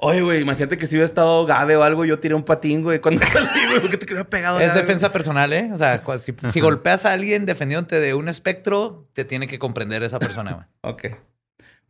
Oye, 0.00 0.20
güey, 0.22 0.40
imagínate 0.40 0.78
que 0.78 0.86
si 0.86 0.94
hubiera 0.94 1.06
estado 1.06 1.44
Gabe 1.44 1.76
o 1.76 1.82
algo, 1.82 2.04
yo 2.04 2.20
tiré 2.20 2.34
un 2.34 2.44
patín, 2.44 2.82
güey, 2.82 3.00
cuando 3.00 3.20
salí, 3.26 3.66
güey, 3.68 3.80
porque 3.80 3.96
te 3.96 4.06
quería 4.06 4.24
pegado. 4.24 4.60
Es 4.60 4.68
Gabe? 4.68 4.80
defensa 4.80 5.12
personal, 5.12 5.52
¿eh? 5.52 5.70
O 5.72 5.78
sea, 5.78 6.02
si, 6.18 6.32
si 6.52 6.60
golpeas 6.60 7.04
a 7.04 7.12
alguien 7.12 7.46
defendiéndote 7.46 7.98
de 7.98 8.14
un 8.14 8.28
espectro, 8.28 9.08
te 9.12 9.24
tiene 9.24 9.48
que 9.48 9.58
comprender 9.58 10.04
esa 10.04 10.20
persona, 10.20 10.52
güey. 10.52 10.66
Ok. 10.82 11.18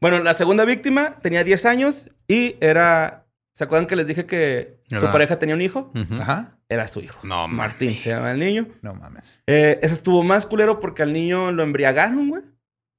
Bueno, 0.00 0.20
la 0.20 0.33
segunda 0.33 0.64
víctima 0.64 1.16
tenía 1.22 1.44
10 1.44 1.66
años 1.66 2.11
y 2.26 2.57
era. 2.61 3.26
¿Se 3.59 3.64
acuerdan 3.64 3.88
que 3.88 3.97
les 3.97 4.07
dije 4.07 4.25
que 4.25 4.79
su 4.88 5.07
pareja 5.11 5.40
tenía 5.40 5.57
un 5.57 5.61
hijo? 5.61 5.92
Ajá. 6.21 6.57
Era 6.68 6.87
su 6.87 7.01
hijo. 7.01 7.18
No, 7.27 7.49
Martín 7.49 7.88
mames. 7.88 8.03
se 8.05 8.11
llama 8.11 8.31
el 8.31 8.38
niño. 8.38 8.68
No 8.83 8.94
mames. 8.94 9.25
Eh, 9.49 9.81
ese 9.83 9.94
estuvo 9.94 10.23
más 10.23 10.47
culero 10.47 10.79
porque 10.79 11.03
al 11.03 11.12
niño 11.12 11.51
lo 11.51 11.64
embriagaron, 11.64 12.29
güey. 12.29 12.42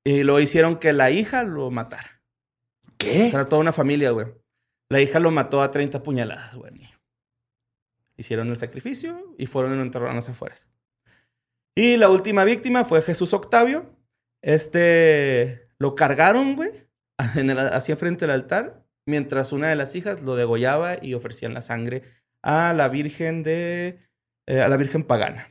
Y 0.04 0.24
lo 0.24 0.38
hicieron 0.42 0.78
que 0.78 0.92
la 0.92 1.12
hija 1.12 1.44
lo 1.44 1.72
matara. 1.72 2.22
O 2.86 2.92
¿Qué? 2.98 3.30
sea, 3.30 3.40
era 3.40 3.46
toda 3.46 3.62
una 3.62 3.72
familia, 3.72 4.12
güey. 4.12 4.28
La 4.90 5.00
hija 5.00 5.20
lo 5.22 5.32
mató 5.32 5.62
a 5.62 5.72
30 5.72 6.04
puñaladas, 6.04 6.54
güey, 6.56 6.74
niño. 6.74 7.00
Hicieron 8.18 8.50
el 8.50 8.58
sacrificio 8.58 9.34
y 9.38 9.46
fueron 9.46 9.72
y 9.74 9.78
lo 9.78 9.84
enterraron 9.84 10.12
a 10.12 10.16
las 10.16 10.28
afueras. 10.28 10.68
Y 11.74 11.96
la 11.96 12.10
última 12.10 12.44
víctima 12.44 12.84
fue 12.84 13.02
Jesús 13.02 13.34
Octavio. 13.34 13.96
Este 14.42 15.70
lo 15.78 15.96
cargaron, 15.96 16.58
güey, 16.58 16.72
en 17.38 17.50
el- 17.50 17.60
hacia 17.60 17.96
frente 17.96 18.26
del 18.26 18.32
altar, 18.36 18.79
mientras 19.10 19.52
una 19.52 19.68
de 19.68 19.76
las 19.76 19.96
hijas 19.96 20.22
lo 20.22 20.36
degollaba 20.36 20.98
y 21.04 21.14
ofrecían 21.16 21.54
la 21.54 21.62
sangre 21.62 22.04
a 22.42 22.74
la 22.74 22.88
Virgen 22.88 23.44
de. 23.44 24.00
eh, 24.48 24.62
a 24.62 24.68
la 24.70 24.78
Virgen 24.78 25.04
pagana. 25.04 25.50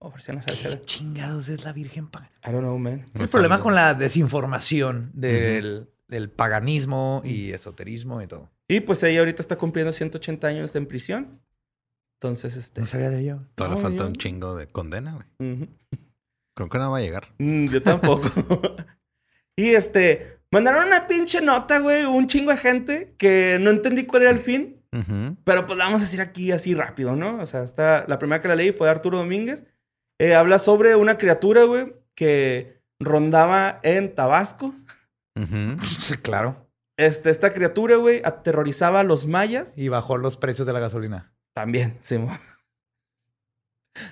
Ofrecían 0.00 0.36
la 0.36 0.42
sangre. 0.42 0.62
¿Qué 0.78 0.82
chingados 0.84 1.48
es 1.48 1.64
la 1.64 1.72
Virgen 1.72 2.08
pagana? 2.08 2.32
I 2.46 2.50
don't 2.50 2.60
know, 2.60 2.78
man. 2.78 3.06
No 3.14 3.24
El 3.24 3.30
problema 3.30 3.60
con 3.60 3.74
la 3.74 3.94
desinformación 3.94 5.10
del, 5.14 5.88
del 6.06 6.30
paganismo 6.30 7.22
y 7.24 7.50
esoterismo 7.52 8.20
y 8.22 8.26
todo. 8.26 8.50
Y 8.68 8.80
pues 8.80 9.02
ella 9.02 9.20
ahorita 9.20 9.40
está 9.42 9.56
cumpliendo 9.56 9.92
180 9.92 10.46
años 10.46 10.76
en 10.76 10.86
prisión. 10.86 11.40
Entonces, 12.20 12.56
este. 12.56 12.80
No 12.80 12.86
sabía 12.86 13.10
de 13.10 13.20
ello. 13.20 13.40
Todavía 13.54 13.76
No, 13.76 13.82
falta 13.82 14.02
yo- 14.02 14.08
un 14.08 14.14
chingo 14.16 14.56
de 14.56 14.66
condena, 14.68 15.14
güey. 15.14 15.52
ujú. 15.54 15.68
Creo 16.54 16.68
que 16.68 16.78
no 16.78 16.90
va 16.90 16.98
a 16.98 17.00
llegar. 17.00 17.28
Mm, 17.38 17.66
yo 17.68 17.82
tampoco. 17.82 18.28
y 19.56 19.68
este, 19.70 20.37
mandaron 20.50 20.86
una 20.86 21.06
pinche 21.06 21.40
nota, 21.40 21.78
güey, 21.78 22.04
un 22.04 22.26
chingo 22.26 22.50
de 22.50 22.56
gente 22.56 23.14
que 23.18 23.58
no 23.60 23.70
entendí 23.70 24.04
cuál 24.04 24.22
era 24.22 24.30
el 24.30 24.40
fin, 24.40 24.82
pero 25.44 25.66
pues 25.66 25.78
la 25.78 25.84
vamos 25.84 26.00
a 26.00 26.04
decir 26.04 26.20
aquí 26.20 26.50
así 26.50 26.74
rápido, 26.74 27.14
¿no? 27.14 27.38
O 27.40 27.46
sea, 27.46 27.62
está, 27.62 28.04
la 28.08 28.18
primera 28.18 28.40
que 28.40 28.48
la 28.48 28.56
leí 28.56 28.72
fue 28.72 28.86
de 28.86 28.92
Arturo 28.92 29.18
Domínguez. 29.18 29.66
Eh, 30.18 30.34
habla 30.34 30.58
sobre 30.58 30.96
una 30.96 31.18
criatura, 31.18 31.64
güey, 31.64 31.94
que 32.14 32.80
rondaba 32.98 33.80
en 33.82 34.14
Tabasco. 34.14 34.74
Sí, 36.00 36.16
claro. 36.16 36.68
Este, 36.98 37.30
esta 37.30 37.52
criatura, 37.52 37.94
güey, 37.94 38.22
aterrorizaba 38.24 39.00
a 39.00 39.04
los 39.04 39.28
mayas. 39.28 39.72
Y 39.76 39.88
bajó 39.88 40.18
los 40.18 40.36
precios 40.36 40.66
de 40.66 40.72
la 40.72 40.80
gasolina. 40.80 41.32
También, 41.54 41.96
sí. 42.02 42.18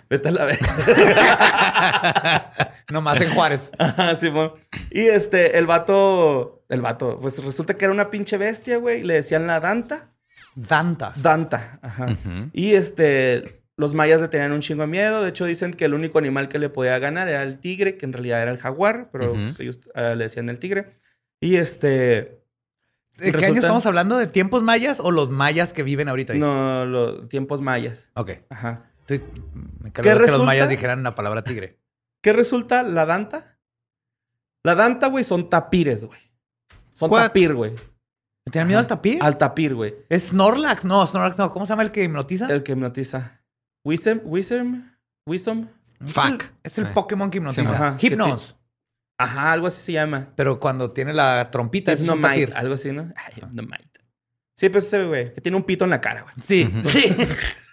Vete 0.09 0.29
a 0.29 0.33
la 0.33 0.45
vez. 0.45 0.59
Nomás 2.91 3.21
en 3.21 3.31
Juárez. 3.31 3.71
Ajá, 3.79 4.15
Simón. 4.15 4.53
Y 4.91 5.01
este, 5.01 5.59
el 5.59 5.67
vato, 5.67 6.65
el 6.69 6.81
vato, 6.81 7.19
pues 7.21 7.43
resulta 7.43 7.75
que 7.75 7.85
era 7.85 7.93
una 7.93 8.11
pinche 8.11 8.39
bestia, 8.39 8.79
güey. 8.79 9.03
Le 9.03 9.15
decían 9.15 9.47
la 9.47 9.61
Danta. 9.61 10.13
Danta. 10.55 11.13
Danta, 11.17 11.79
ajá. 11.83 12.17
Y 12.53 12.75
este, 12.75 13.63
los 13.77 13.95
mayas 13.95 14.21
le 14.21 14.29
tenían 14.29 14.53
un 14.53 14.61
chingo 14.61 14.83
de 14.83 14.89
miedo. 14.89 15.23
De 15.23 15.31
hecho, 15.31 15.45
dicen 15.45 15.75
que 15.75 15.85
el 15.85 15.95
único 15.95 16.19
animal 16.19 16.49
que 16.49 16.59
le 16.59 16.69
podía 16.69 16.99
ganar 16.99 17.29
era 17.29 17.43
el 17.43 17.59
tigre, 17.59 17.97
que 17.97 18.07
en 18.07 18.13
realidad 18.13 18.43
era 18.43 18.51
el 18.51 18.59
jaguar, 18.59 19.11
pero 19.13 19.33
pues, 19.33 19.61
ellos 19.61 19.81
ah, 19.95 20.15
le 20.15 20.25
decían 20.25 20.49
el 20.49 20.59
tigre. 20.59 20.99
Y 21.41 21.57
este, 21.57 22.43
¿De 23.19 23.33
qué 23.33 23.47
año 23.47 23.61
estamos 23.61 23.87
hablando? 23.87 24.19
¿De 24.19 24.27
tiempos 24.27 24.63
mayas 24.63 25.01
o 25.01 25.11
los 25.11 25.31
mayas 25.31 25.73
que 25.73 25.83
viven 25.83 26.09
ahorita 26.09 26.35
ahí? 26.35 26.39
no, 26.39 26.85
los 26.85 27.29
tiempos 27.29 27.63
mayas. 27.63 28.11
Ok. 28.15 28.33
Ajá. 28.51 28.91
Estoy- 29.07 29.23
me 29.55 29.93
¿Qué 29.93 30.03
cargo 30.03 30.03
que 30.03 30.11
los 30.15 30.21
resulta? 30.23 30.47
mayas 30.47 30.69
dijeran 30.69 31.03
la 31.03 31.15
palabra 31.15 31.43
tigre. 31.45 31.79
¿Qué 32.23 32.33
resulta 32.33 32.83
la 32.83 33.07
Danta? 33.07 33.59
La 34.65 34.75
Danta, 34.75 35.07
güey, 35.09 35.23
son 35.25 35.49
tapires, 35.49 36.05
güey. 36.05 36.21
Son 36.93 37.11
What? 37.11 37.23
tapir, 37.23 37.55
güey. 37.55 37.73
¿Me 37.73 38.51
tienen 38.53 38.69
miedo 38.69 38.79
al 38.81 38.87
tapir? 38.87 39.19
Al 39.23 39.39
tapir, 39.39 39.75
güey. 39.75 39.95
¿Es 40.09 40.29
Snorlax? 40.29 40.85
No, 40.85 41.07
Snorlax 41.07 41.39
no. 41.39 41.53
¿Cómo 41.53 41.67
se 41.67 41.71
llama 41.73 41.83
el 41.83 41.93
que 41.93 42.03
hipnotiza? 42.05 42.47
El 42.53 42.63
que 42.63 42.73
hipnotiza. 42.73 43.41
Wisdom, 43.85 44.21
Wisdom, 44.25 44.91
Wisdom. 45.29 45.69
Es 46.05 46.13
Fuck. 46.13 46.25
el- 46.43 46.51
Es 46.65 46.79
el 46.79 46.87
Eh. 46.87 46.91
Pokémon 46.95 47.31
que 47.31 47.39
hipnotiza. 47.39 47.63
Sí, 47.63 47.69
ajá. 47.73 47.97
Hypnos. 48.01 48.57
Ajá, 49.19 49.53
algo 49.53 49.67
así 49.69 49.81
se 49.83 49.93
llama. 49.93 50.33
Pero 50.37 50.59
cuando 50.61 50.91
tiene 50.93 51.13
la 51.15 51.51
trompita, 51.51 51.93
es 51.93 52.01
un 52.01 52.07
Hypnomite, 52.07 52.29
tapir. 52.29 52.53
algo 52.57 52.75
así, 52.75 52.93
¿no? 52.93 53.13
Ay, 53.17 53.33
Hypnomite. 53.37 54.01
Sí, 54.59 54.69
pues 54.69 54.87
ese 54.87 55.05
güey, 55.05 55.33
que 55.33 55.41
tiene 55.41 55.57
un 55.57 55.65
pito 55.65 55.85
en 55.85 55.91
la 55.91 56.01
cara, 56.01 56.23
güey. 56.23 56.35
Sí, 56.45 56.71
sí. 56.87 57.09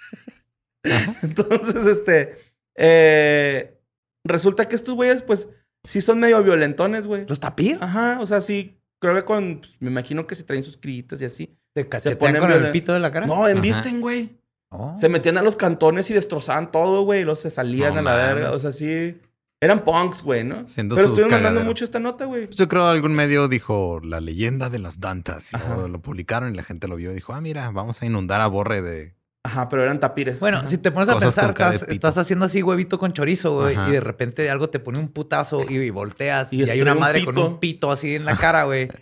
Entonces, 1.21 1.85
este. 1.85 2.37
eh, 2.75 3.77
resulta 4.23 4.67
que 4.67 4.75
estos 4.75 4.95
güeyes, 4.95 5.21
pues, 5.21 5.49
sí 5.83 6.01
son 6.01 6.19
medio 6.19 6.43
violentones, 6.43 7.07
güey. 7.07 7.25
¿Los 7.27 7.39
tapir? 7.39 7.77
Ajá, 7.81 8.17
o 8.19 8.25
sea, 8.25 8.41
sí. 8.41 8.77
Creo 8.99 9.15
que 9.15 9.25
con. 9.25 9.59
pues, 9.59 9.75
me 9.79 9.89
imagino 9.89 10.27
que 10.27 10.35
se 10.35 10.43
traen 10.43 10.63
sus 10.63 10.77
critas 10.77 11.21
y 11.21 11.25
así. 11.25 11.57
¿Te 11.73 11.87
cachetean 11.87 12.17
ponen 12.17 12.41
con 12.41 12.51
el 12.51 12.71
pito 12.71 12.93
de 12.93 12.99
la 12.99 13.11
cara? 13.11 13.25
No, 13.25 13.47
embisten, 13.47 13.99
güey. 13.99 14.37
Oh. 14.69 14.95
Se 14.95 15.09
metían 15.09 15.37
a 15.37 15.41
los 15.41 15.55
cantones 15.55 16.09
y 16.09 16.13
destrozaban 16.13 16.71
todo, 16.71 17.03
güey. 17.03 17.21
Y 17.21 17.23
luego 17.23 17.35
se 17.35 17.49
salían 17.49 17.93
No 17.93 17.99
a 17.99 18.03
la 18.03 18.15
verga. 18.15 18.51
O 18.51 18.59
sea, 18.59 18.71
sí. 18.71 19.17
Eran 19.63 19.79
punks, 19.85 20.23
güey, 20.23 20.43
¿no? 20.43 20.67
Siendo 20.67 20.95
Pero 20.95 21.07
estuvieron 21.07 21.31
mandando 21.31 21.63
mucho 21.63 21.85
esta 21.85 21.97
nota, 21.97 22.25
güey. 22.25 22.47
Pues 22.47 22.57
yo 22.57 22.67
creo 22.67 22.85
algún 22.87 23.13
medio 23.13 23.47
dijo 23.47 24.01
la 24.03 24.19
leyenda 24.19 24.69
de 24.69 24.77
las 24.77 24.99
dantas 24.99 25.53
y 25.53 25.57
luego 25.57 25.87
lo 25.87 26.01
publicaron 26.01 26.51
y 26.53 26.57
la 26.57 26.63
gente 26.63 26.89
lo 26.89 26.97
vio 26.97 27.11
y 27.11 27.13
dijo, 27.13 27.31
ah, 27.31 27.39
mira, 27.39 27.71
vamos 27.71 28.01
a 28.01 28.05
inundar 28.05 28.41
a 28.41 28.47
Borre 28.47 28.81
de... 28.81 29.13
Ajá, 29.45 29.67
pero 29.67 29.83
eran 29.83 29.99
tapires. 29.99 30.39
Bueno, 30.39 30.59
Ajá. 30.59 30.67
si 30.67 30.77
te 30.77 30.89
pones 30.89 31.09
a 31.09 31.13
Cosas 31.13 31.35
pensar, 31.35 31.53
con 31.53 31.73
estás, 31.73 31.89
estás 31.89 32.17
haciendo 32.17 32.45
así 32.45 32.63
huevito 32.63 32.97
con 32.97 33.11
chorizo, 33.11 33.55
güey, 33.59 33.77
y 33.89 33.91
de 33.91 33.99
repente 33.99 34.49
algo 34.49 34.69
te 34.69 34.79
pone 34.79 34.99
un 34.99 35.09
putazo 35.09 35.69
y, 35.69 35.89
volteas 35.89 36.53
Y 36.53 36.63
y, 36.63 36.69
hay 36.69 36.81
una 36.81 36.93
un 36.93 36.99
madre 36.99 37.25
con 37.25 37.35
pito. 37.35 37.47
un 37.47 37.59
pito 37.59 37.91
así 37.91 38.15
en 38.15 38.23
la 38.25 38.37
cara, 38.37 38.63
güey. 38.63 38.87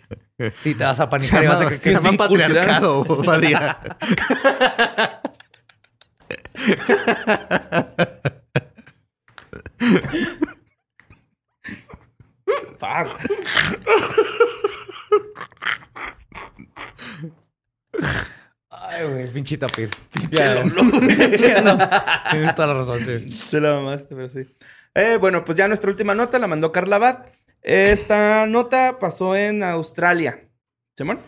Sí, 0.50 0.74
te 0.74 0.82
vas 0.82 0.98
a 0.98 1.04
Se 1.04 1.10
panicar 1.10 1.44
y 1.44 1.46
vas 1.46 1.56
a 1.58 1.60
llama, 1.60 1.66
creer 1.66 1.80
se 1.80 1.88
que 1.90 1.94
llama 1.94 2.08
sin 2.08 2.16
patriarcado, 2.16 3.04
Badía. 3.22 3.78
Fuck. 12.80 13.08
Ay, 18.88 19.06
güey, 19.08 19.26
pinche 19.32 19.56
tapir. 19.56 19.90
Pinche. 20.12 20.44
Lolo. 20.64 20.98
Tienes 21.00 22.54
toda 22.54 22.68
la 22.68 22.74
razón, 22.74 23.00
sí. 23.00 23.38
Te 23.50 23.60
la 23.60 23.74
mamaste, 23.74 24.14
pero 24.14 24.28
sí. 24.28 24.46
Eh, 24.94 25.16
bueno, 25.20 25.44
pues 25.44 25.56
ya 25.56 25.68
nuestra 25.68 25.90
última 25.90 26.14
nota 26.14 26.38
la 26.38 26.46
mandó 26.46 26.72
Carla 26.72 26.96
Abad. 26.96 27.26
Esta 27.62 28.46
nota 28.46 28.98
pasó 28.98 29.36
en 29.36 29.62
Australia. 29.62 30.48
¿Simón? 30.98 31.20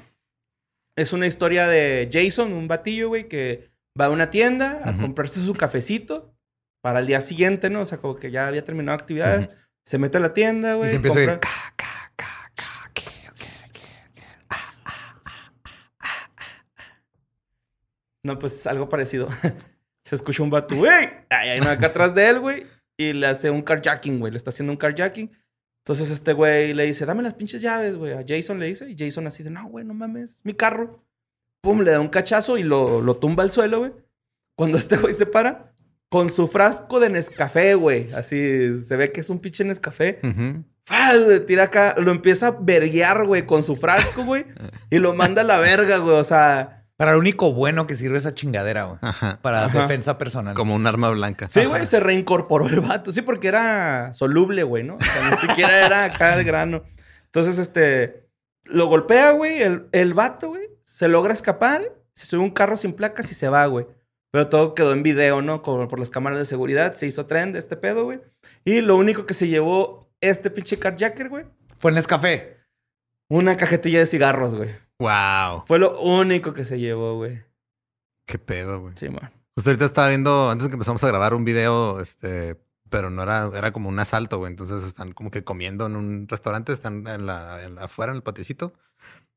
Es 0.96 1.12
una 1.12 1.26
historia 1.26 1.66
de 1.66 2.08
Jason, 2.12 2.52
un 2.52 2.68
batillo, 2.68 3.08
güey, 3.08 3.28
que 3.28 3.70
va 3.98 4.06
a 4.06 4.10
una 4.10 4.30
tienda 4.30 4.80
a 4.84 4.90
Ujú. 4.90 5.00
comprarse 5.02 5.40
su 5.44 5.54
cafecito 5.54 6.34
para 6.82 6.98
el 7.00 7.06
día 7.06 7.20
siguiente, 7.20 7.70
¿no? 7.70 7.82
O 7.82 7.86
sea, 7.86 7.98
como 7.98 8.16
que 8.16 8.30
ya 8.30 8.46
había 8.48 8.64
terminado 8.64 8.98
actividades. 8.98 9.48
Se 9.84 9.98
mete 9.98 10.18
a 10.18 10.20
la 10.20 10.34
tienda, 10.34 10.74
Y 10.74 10.76
güey. 10.76 10.90
se 10.90 10.96
empieza 10.96 11.18
a 11.18 11.22
ir. 11.22 11.40
No, 18.24 18.38
pues 18.38 18.66
algo 18.66 18.88
parecido. 18.88 19.28
Se 20.04 20.16
escucha 20.16 20.42
un 20.42 20.50
vato, 20.50 20.74
güey. 20.74 21.10
Ay, 21.30 21.50
hay 21.50 21.60
uno 21.60 21.70
acá 21.70 21.86
atrás 21.86 22.14
de 22.14 22.26
él, 22.26 22.40
güey. 22.40 22.66
Y 22.96 23.12
le 23.12 23.26
hace 23.26 23.50
un 23.50 23.62
carjacking, 23.62 24.18
güey. 24.18 24.32
Le 24.32 24.38
está 24.38 24.50
haciendo 24.50 24.72
un 24.72 24.78
carjacking. 24.78 25.30
Entonces 25.84 26.10
este 26.10 26.32
güey 26.32 26.72
le 26.72 26.84
dice, 26.86 27.04
dame 27.04 27.22
las 27.22 27.34
pinches 27.34 27.60
llaves, 27.60 27.96
güey. 27.96 28.12
A 28.12 28.24
Jason 28.26 28.58
le 28.58 28.66
dice. 28.66 28.90
Y 28.90 28.96
Jason 28.98 29.26
así 29.26 29.42
de, 29.42 29.50
no, 29.50 29.68
güey, 29.68 29.84
no 29.84 29.94
mames. 29.94 30.40
Mi 30.42 30.54
carro. 30.54 31.04
Pum, 31.62 31.80
le 31.80 31.90
da 31.90 32.00
un 32.00 32.08
cachazo 32.08 32.56
y 32.56 32.62
lo, 32.62 33.02
lo 33.02 33.16
tumba 33.16 33.42
al 33.42 33.50
suelo, 33.50 33.78
güey. 33.80 33.92
Cuando 34.56 34.78
este 34.78 34.96
güey 34.96 35.12
se 35.12 35.26
para, 35.26 35.74
con 36.08 36.30
su 36.30 36.48
frasco 36.48 37.00
de 37.00 37.10
Nescafé, 37.10 37.74
güey. 37.74 38.10
Así, 38.12 38.80
se 38.80 38.96
ve 38.96 39.12
que 39.12 39.20
es 39.20 39.28
un 39.28 39.38
pinche 39.38 39.64
Nescafé. 39.64 40.20
¡Fua! 40.86 41.14
Le 41.14 41.40
tira 41.40 41.64
acá, 41.64 41.94
lo 41.98 42.10
empieza 42.10 42.48
a 42.48 42.50
verguear, 42.52 43.26
güey, 43.26 43.44
con 43.44 43.62
su 43.62 43.76
frasco, 43.76 44.24
güey. 44.24 44.46
y 44.90 44.98
lo 44.98 45.14
manda 45.14 45.42
a 45.42 45.44
la 45.44 45.58
verga, 45.58 45.98
güey. 45.98 46.16
O 46.16 46.24
sea... 46.24 46.73
Para 46.96 47.12
lo 47.12 47.18
único 47.18 47.52
bueno 47.52 47.86
que 47.86 47.96
sirve 47.96 48.18
esa 48.18 48.34
chingadera, 48.34 48.84
güey. 48.84 48.98
Ajá. 49.02 49.38
Para 49.42 49.64
Ajá. 49.64 49.82
defensa 49.82 50.16
personal. 50.16 50.54
Como 50.54 50.74
un 50.74 50.86
arma 50.86 51.10
blanca. 51.10 51.48
Sí, 51.48 51.64
güey, 51.64 51.86
se 51.86 51.98
reincorporó 51.98 52.68
el 52.68 52.80
vato. 52.80 53.10
Sí, 53.10 53.22
porque 53.22 53.48
era 53.48 54.12
soluble, 54.12 54.62
güey, 54.62 54.84
¿no? 54.84 54.94
O 54.96 55.00
sea, 55.00 55.30
ni 55.30 55.36
siquiera 55.48 55.84
era 55.86 56.04
acá 56.04 56.36
de 56.36 56.44
grano. 56.44 56.84
Entonces, 57.26 57.58
este, 57.58 58.28
lo 58.64 58.86
golpea, 58.86 59.32
güey, 59.32 59.60
el, 59.60 59.88
el 59.90 60.14
vato, 60.14 60.50
güey, 60.50 60.68
se 60.84 61.08
logra 61.08 61.34
escapar, 61.34 61.82
se 62.14 62.26
sube 62.26 62.40
un 62.40 62.50
carro 62.52 62.76
sin 62.76 62.92
placas 62.92 63.28
y 63.30 63.34
se 63.34 63.48
va, 63.48 63.66
güey. 63.66 63.86
Pero 64.30 64.48
todo 64.48 64.74
quedó 64.74 64.92
en 64.92 65.02
video, 65.02 65.42
¿no? 65.42 65.62
Como 65.62 65.88
por 65.88 65.98
las 65.98 66.10
cámaras 66.10 66.38
de 66.38 66.44
seguridad, 66.44 66.94
se 66.94 67.06
hizo 67.06 67.26
tren 67.26 67.52
de 67.52 67.58
este 67.58 67.76
pedo, 67.76 68.04
güey. 68.04 68.20
Y 68.64 68.80
lo 68.82 68.96
único 68.96 69.26
que 69.26 69.34
se 69.34 69.48
llevó 69.48 70.12
este 70.20 70.48
pinche 70.50 70.78
carjacker, 70.78 71.28
güey, 71.28 71.44
Fue 71.78 71.90
en 71.90 71.96
Nescafé. 71.96 72.56
una 73.28 73.56
cajetilla 73.56 73.98
de 73.98 74.06
cigarros, 74.06 74.54
güey. 74.54 74.70
Wow. 74.98 75.64
Fue 75.66 75.78
lo 75.78 75.98
único 76.00 76.52
que 76.52 76.64
se 76.64 76.78
llevó, 76.78 77.16
güey. 77.16 77.42
Qué 78.26 78.38
pedo, 78.38 78.80
güey. 78.80 78.94
Sí, 78.96 79.08
man. 79.08 79.32
Justo 79.56 79.70
ahorita 79.70 79.84
estaba 79.84 80.08
viendo, 80.08 80.50
antes 80.50 80.68
que 80.68 80.74
empezamos 80.74 81.02
a 81.04 81.08
grabar 81.08 81.34
un 81.34 81.44
video, 81.44 82.00
este, 82.00 82.60
pero 82.90 83.10
no 83.10 83.22
era, 83.22 83.50
era 83.54 83.72
como 83.72 83.88
un 83.88 83.98
asalto, 83.98 84.38
güey. 84.38 84.50
Entonces 84.50 84.82
están 84.84 85.12
como 85.12 85.30
que 85.30 85.44
comiendo 85.44 85.86
en 85.86 85.96
un 85.96 86.26
restaurante, 86.28 86.72
están 86.72 87.06
en 87.06 87.26
la, 87.26 87.62
en 87.62 87.74
la- 87.76 87.84
afuera 87.84 88.12
en 88.12 88.16
el 88.16 88.22
patiecito. 88.22 88.72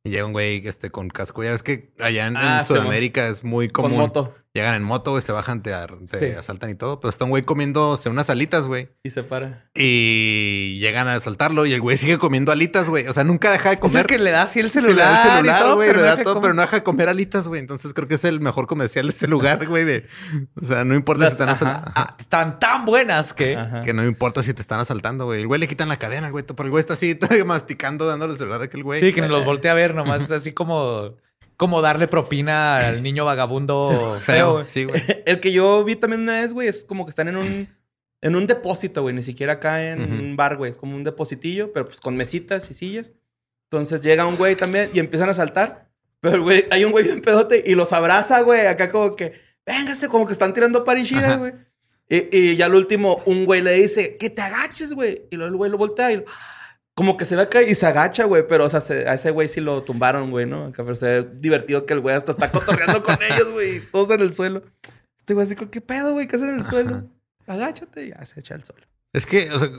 Y 0.03 0.11
llega 0.11 0.25
un 0.25 0.31
güey 0.31 0.65
este, 0.67 0.89
con 0.89 1.09
casco. 1.09 1.43
Ya 1.43 1.51
ves 1.51 1.63
que 1.63 1.91
allá 1.99 2.27
en, 2.27 2.37
en 2.37 2.41
Ah, 2.43 2.63
sí, 2.63 2.69
Sudamérica 2.73 3.27
es 3.27 3.43
muy 3.43 3.67
Con 3.69 3.85
común. 3.85 3.99
moto. 3.99 4.35
Llegan 4.57 4.73
en 4.73 4.83
moto, 4.83 5.11
güey, 5.11 5.21
se 5.21 5.31
bajan, 5.31 5.61
te, 5.61 5.71
ar- 5.71 5.97
te 6.09 6.17
Sí. 6.19 6.25
asaltan 6.35 6.71
y 6.71 6.75
todo. 6.75 6.99
Pero 6.99 7.09
está 7.09 7.25
un 7.25 7.29
güey 7.29 7.43
comiéndose 7.43 8.09
unas 8.09 8.29
alitas, 8.31 8.65
güey. 8.65 8.89
Y 9.03 9.11
se 9.11 9.21
para. 9.21 9.69
Y 9.75 10.79
llegan 10.79 11.07
a 11.07 11.13
asaltarlo 11.13 11.65
y 11.67 11.73
el 11.73 11.81
güey 11.81 11.95
sigue 11.97 12.17
comiendo 12.17 12.51
alitas, 12.51 12.89
güey. 12.89 13.07
O 13.07 13.13
sea, 13.13 13.23
nunca 13.23 13.51
deja 13.51 13.69
de 13.69 13.75
Es 13.75 13.81
comer. 13.81 14.01
el 14.01 14.07
que 14.07 14.17
le 14.17 14.31
da 14.31 14.41
así 14.43 14.59
el 14.59 14.71
Sí, 14.71 14.79
le 14.79 14.85
celular, 14.85 15.13
da 15.13 15.23
el 15.23 15.35
celular, 15.37 15.61
todo, 15.61 15.75
güey, 15.75 15.87
pero 15.89 16.01
le 16.01 16.07
da 16.07 16.23
todo, 16.23 16.41
pero 16.41 16.53
no 16.55 16.61
deja 16.63 16.77
de 16.77 16.83
comer 16.83 17.09
alitas, 17.09 17.47
güey. 17.47 17.61
Entonces 17.61 17.93
creo 17.93 18.07
que 18.07 18.15
es 18.15 18.23
el 18.23 18.39
mejor 18.39 18.65
comercial 18.67 19.05
de 19.07 19.13
ese 19.13 19.27
lugar, 19.27 19.65
güey. 19.67 19.85
de- 19.85 20.07
O 20.59 20.65
sea, 20.65 20.83
no 20.83 20.95
importa 20.95 21.25
Las- 21.25 21.33
si 21.33 21.35
están 21.35 21.49
asaltando. 21.49 21.91
Ah, 21.95 22.15
están 22.19 22.57
tan 22.59 22.85
buenas 22.85 23.33
que... 23.33 23.55
Ajá. 23.55 23.81
Que 23.81 23.93
no 23.93 24.03
importa 24.05 24.41
si 24.41 24.53
te 24.55 24.61
están 24.61 24.79
asaltando, 24.79 25.25
güey. 25.25 25.41
El 25.41 25.47
güey 25.47 25.59
le 25.59 25.67
quitan 25.67 25.87
la 25.89 25.97
cadena, 25.97 26.29
güey. 26.31 26.43
Pero 26.47 26.63
el 26.63 26.71
güey 26.71 26.79
está 26.79 26.93
así, 26.93 27.13
todavía 27.15 27.45
masticando, 27.45 28.07
dándole 28.07 28.33
el 28.33 28.39
celular 28.39 28.61
a 28.61 28.65
aquel 28.65 28.83
güey. 28.83 29.01
Sí, 29.01 29.13
que 29.13 29.21
nos 29.21 29.29
los 29.29 29.45
voltea 29.45 29.73
a 29.73 29.75
ver 29.75 29.93
nomás. 29.93 30.21
Es 30.23 30.31
así 30.31 30.51
como... 30.53 31.15
Como 31.57 31.81
darle 31.81 32.07
propina 32.07 32.77
al 32.87 33.01
niño 33.03 33.25
vagabundo 33.25 34.19
feo. 34.21 34.63
Sí, 34.65 34.85
güey. 34.85 35.01
El 35.25 35.39
que 35.39 35.51
yo 35.51 35.83
vi 35.83 35.95
también 35.95 36.21
una 36.21 36.39
vez, 36.41 36.53
güey, 36.53 36.67
es 36.67 36.83
como 36.83 37.05
que 37.05 37.09
están 37.09 37.27
en 37.27 37.35
un, 37.37 37.67
en 38.21 38.35
un 38.35 38.47
depósito, 38.47 39.01
güey. 39.01 39.13
Ni 39.15 39.23
siquiera 39.23 39.53
acá 39.53 39.89
en 39.91 40.01
un 40.01 40.35
bar, 40.35 40.57
güey. 40.57 40.71
Es 40.71 40.77
como 40.77 40.95
un 40.95 41.03
depositillo, 41.03 41.73
pero 41.73 41.87
pues 41.87 41.99
con 41.99 42.15
mesitas 42.15 42.69
y 42.71 42.73
sillas. 42.73 43.11
Entonces 43.71 44.01
llega 44.01 44.25
un 44.25 44.37
güey 44.37 44.55
también 44.55 44.89
y 44.93 44.99
empiezan 44.99 45.29
a 45.29 45.33
saltar. 45.33 45.89
Pero 46.19 46.35
el 46.35 46.41
güey, 46.41 46.65
hay 46.71 46.85
un 46.85 46.91
güey 46.91 47.03
bien 47.03 47.21
pedote 47.21 47.63
y 47.65 47.75
los 47.75 47.91
abraza, 47.93 48.41
güey. 48.41 48.65
Acá 48.67 48.89
como 48.91 49.15
que, 49.15 49.33
véngase, 49.65 50.07
como 50.07 50.25
que 50.25 50.33
están 50.33 50.53
tirando 50.53 50.83
parichidas, 50.83 51.23
Ajá. 51.25 51.35
güey. 51.37 51.53
Y, 52.09 52.35
y 52.37 52.55
ya 52.55 52.67
al 52.67 52.75
último, 52.75 53.21
un 53.25 53.45
güey 53.45 53.61
le 53.61 53.73
dice, 53.73 54.15
que 54.17 54.29
te 54.29 54.41
agaches, 54.41 54.93
güey. 54.93 55.23
Y 55.29 55.35
luego 55.35 55.51
el 55.51 55.57
güey 55.57 55.71
lo 55.71 55.77
voltea 55.77 56.11
y 56.11 56.17
lo- 56.17 56.23
como 56.97 57.15
que 57.15 57.25
se 57.25 57.35
ve 57.35 57.43
acá 57.43 57.61
y 57.61 57.75
se 57.75 57.85
agacha, 57.85 58.23
güey. 58.25 58.47
Pero, 58.47 58.65
o 58.65 58.69
sea, 58.69 58.81
se- 58.81 59.07
a 59.07 59.13
ese 59.13 59.29
güey 59.29 59.47
sí 59.47 59.61
lo 59.61 59.83
tumbaron, 59.83 60.31
güey, 60.31 60.47
¿no? 60.47 60.65
Acá, 60.65 60.83
pero 60.83 60.95
se 60.95 61.05
ve 61.05 61.29
divertido 61.39 61.85
que 61.85 61.93
el 61.93 61.99
güey 61.99 62.15
hasta 62.15 62.31
está 62.31 62.51
cotorreando 62.51 63.03
con 63.03 63.15
ellos, 63.21 63.51
güey. 63.53 63.79
Todos 63.91 64.09
en 64.09 64.21
el 64.21 64.33
suelo. 64.33 64.63
Este 65.19 65.35
güey 65.35 65.45
así, 65.45 65.55
como, 65.55 65.69
¿qué 65.69 65.79
pedo, 65.81 66.13
güey? 66.13 66.27
¿Qué 66.27 66.35
haces 66.37 66.47
en 66.49 66.55
el 66.55 66.61
Ajá. 66.61 66.69
suelo? 66.71 67.03
Agáchate 67.45 68.05
y 68.05 68.09
ya 68.09 68.25
se 68.25 68.39
echa 68.39 68.55
al 68.55 68.63
suelo. 68.63 68.81
Es 69.13 69.25
que, 69.27 69.51
o 69.51 69.59
sea, 69.59 69.69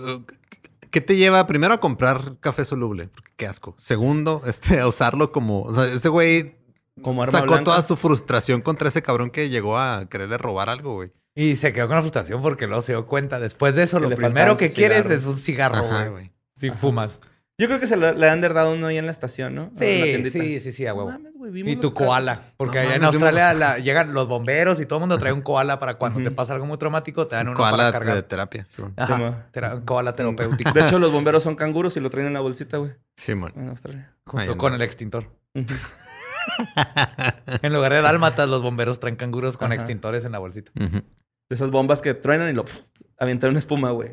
¿qué 0.91 1.01
te 1.01 1.17
lleva 1.17 1.47
primero 1.47 1.75
a 1.75 1.81
comprar 1.81 2.37
café 2.41 2.65
soluble? 2.65 3.09
Porque 3.09 3.33
qué 3.37 3.47
asco. 3.47 3.75
Segundo, 3.79 4.43
este, 4.47 4.81
a 4.81 4.87
usarlo 4.89 5.33
como, 5.33 5.63
o 5.63 5.75
sea, 5.75 5.93
ese 5.93 6.09
güey 6.09 6.57
Como 7.03 7.23
arma 7.23 7.33
sacó 7.33 7.47
blanca. 7.49 7.65
toda 7.65 7.83
su 7.83 7.97
frustración 7.97 8.61
contra 8.63 8.89
ese 8.89 9.03
cabrón 9.03 9.31
que 9.31 9.49
llegó 9.51 9.77
a 9.79 10.09
quererle 10.09 10.39
robar 10.39 10.69
algo, 10.71 10.95
güey. 10.95 11.11
Y 11.35 11.57
se 11.57 11.73
quedó 11.73 11.87
con 11.89 11.97
la 11.97 12.03
frustración 12.03 12.43
porque 12.43 12.67
luego 12.67 12.83
se 12.83 12.93
dio 12.93 13.07
cuenta. 13.07 13.39
Después 13.39 13.75
de 13.77 13.83
eso, 13.85 14.01
Que 14.01 14.09
lo 14.09 14.17
primero 14.17 14.57
que 14.57 14.73
quieres 14.73 15.07
es 15.11 15.25
un 15.27 15.37
cigarro, 15.37 15.83
güey. 16.11 16.33
Si 16.59 16.71
fumas. 16.71 17.21
Yo 17.61 17.67
creo 17.67 17.81
que 17.81 17.89
se 17.89 17.97
lo- 17.97 18.13
le 18.13 18.29
han 18.31 18.41
dado 18.41 18.73
uno 18.73 18.87
ahí 18.87 18.99
en 18.99 19.07
la 19.07 19.11
estación, 19.11 19.53
¿no? 19.57 19.71
Sí, 19.77 20.31
sí, 20.31 20.61
sí, 20.61 20.71
sí, 20.73 20.87
a 20.87 20.91
No 20.91 20.97
huevo. 20.99 21.11
mames, 21.11 21.33
Y 21.67 21.75
tu 21.77 21.93
carros. 21.93 22.09
koala. 22.09 22.43
Porque 22.57 22.77
No 22.77 22.83
allá 22.83 22.95
en 22.95 23.01
vimos- 23.01 23.15
Australia 23.17 23.53
la- 23.55 23.79
llegan 23.79 24.15
los 24.15 24.29
bomberos 24.29 24.81
y 24.81 24.87
todo 24.87 24.99
el 24.99 25.01
mundo 25.01 25.19
trae 25.19 25.33
un 25.33 25.43
koala 25.43 25.81
para 25.81 25.95
cuando 25.95 26.23
te 26.23 26.31
pasa 26.31 26.53
algo 26.55 26.67
muy 26.67 26.79
traumático, 26.79 27.27
te 27.27 27.35
dan 27.35 27.49
uno 27.49 27.57
Koala 27.57 27.73
para 27.73 27.87
de 27.87 27.93
cargar. 27.93 28.23
terapia. 28.23 28.67
Simón. 28.69 28.93
Ajá, 28.97 29.17
Sí, 29.17 29.49
tera- 29.51 29.75
un 29.75 29.81
koala 29.85 30.15
terapéutico. 30.15 30.71
De 30.71 30.83
hecho, 30.83 31.01
los 31.01 31.11
bomberos 31.11 31.43
son 31.43 31.57
canguros 31.57 31.97
y 31.97 32.01
lo 32.01 32.11
traen 32.11 32.29
en 32.29 32.35
la 32.35 32.41
bolsita, 32.41 32.77
güey. 32.77 32.93
Simón. 33.17 33.53
En 33.57 33.69
Australia. 33.71 34.15
junto 34.25 34.57
con 34.57 34.75
el 34.75 34.83
extintor. 34.83 35.27
En 37.63 37.73
lugar 37.73 37.93
de 37.93 38.01
dálmatas, 38.03 38.49
los 38.49 38.63
bomberos 38.63 39.01
traen 39.01 39.17
canguros 39.17 39.57
con 39.57 39.67
Ajá. 39.67 39.75
extintores 39.75 40.25
en 40.25 40.33
la 40.33 40.39
bolsita. 40.39 40.71
De 40.75 41.03
esas 41.51 41.71
bombas 41.71 42.03
que 42.03 42.15
truenan 42.15 42.49
y 42.51 42.53
lo 42.53 42.65
pf, 42.65 42.83
avientan 43.19 43.51
una 43.51 43.59
espuma, 43.59 43.91
güey. 43.91 44.11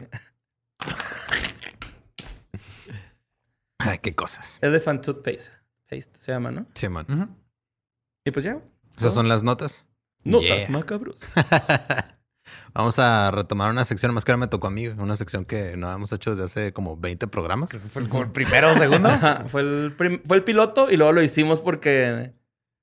Ay, 3.86 4.00
qué 4.02 4.16
cosas. 4.16 4.58
Elephant 4.62 5.04
Toothpaste. 5.04 5.52
Paste 5.90 6.12
se 6.20 6.32
llama, 6.32 6.52
¿no? 6.52 6.66
Simón. 6.74 7.06
Ujú. 7.10 7.28
Y 8.26 8.32
pues 8.32 8.46
ya. 8.46 8.60
Esas 8.98 9.14
son 9.14 9.28
las 9.28 9.44
notas. 9.44 9.86
Notas 10.24 10.48
Yeah. 10.48 10.70
macabros. 10.70 11.22
Vamos 12.74 13.00
a 13.00 13.32
retomar 13.32 13.72
una 13.72 13.86
sección, 13.86 14.14
más 14.14 14.24
que 14.26 14.32
ahora 14.32 14.40
me 14.42 14.48
tocó 14.48 14.68
a 14.68 14.72
mí, 14.72 14.88
una 14.88 15.16
sección 15.16 15.46
que 15.46 15.78
no 15.78 15.88
habíamos 15.88 16.12
hecho 16.12 16.32
desde 16.32 16.44
hace 16.46 16.74
como 16.74 16.98
20 16.98 17.28
programas. 17.28 17.70
Creo 17.70 17.82
que 17.82 17.90
fue 17.90 18.08
como 18.08 18.24
el 18.24 18.32
primero 18.32 18.72
o 18.72 18.76
segundo. 18.76 19.10
Ajá, 19.10 19.46
fue 19.48 19.62
el, 19.62 19.94
prim- 19.98 20.22
fue 20.26 20.38
el 20.38 20.44
piloto 20.44 20.90
y 20.92 20.98
luego 20.98 21.14
lo 21.14 21.22
hicimos 21.24 21.60
porque 21.62 22.34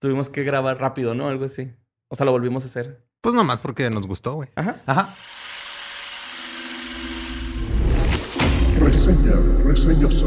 tuvimos 0.01 0.31
que 0.31 0.43
grabar 0.45 0.79
rápido, 0.81 1.15
¿no? 1.15 1.29
Algo 1.29 1.45
así. 1.45 1.73
O 2.09 2.17
sea, 2.17 2.27
lo 2.27 2.33
volvimos 2.33 2.65
a 2.65 2.67
hacer. 2.67 3.05
Pues 3.21 3.35
nomás 3.35 3.61
porque 3.61 3.89
nos 3.91 4.07
gustó, 4.07 4.35
güey. 4.35 4.49
Ajá. 4.57 4.77
Ajá. 4.87 5.15
Reseña 8.81 9.35
reseñosa. 9.65 10.27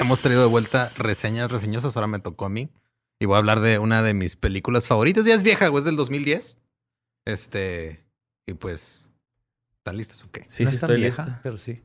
Hemos 0.00 0.20
traído 0.20 0.42
de 0.42 0.48
vuelta 0.48 0.90
reseñas 0.96 1.50
reseñosas, 1.50 1.96
ahora 1.96 2.06
me 2.08 2.18
tocó 2.18 2.46
a 2.46 2.48
mí. 2.48 2.68
Y 3.20 3.26
voy 3.26 3.36
a 3.36 3.38
hablar 3.38 3.60
de 3.60 3.78
una 3.78 4.02
de 4.02 4.12
mis 4.12 4.36
películas 4.36 4.86
favoritas. 4.86 5.24
Ya 5.24 5.34
es 5.34 5.42
vieja, 5.42 5.68
güey, 5.68 5.80
es 5.80 5.84
del 5.84 5.96
2010. 5.96 6.58
Este, 7.26 8.04
y 8.46 8.54
pues, 8.54 9.08
¿están 9.78 9.96
listos 9.96 10.22
o 10.24 10.30
qué? 10.30 10.44
Sí, 10.48 10.64
No 10.64 10.70
sí, 10.70 10.76
es 10.76 10.80
tan 10.80 10.90
estoy 10.90 11.00
vieja, 11.02 11.22
lista. 11.24 11.40
pero 11.42 11.58
sí. 11.58 11.82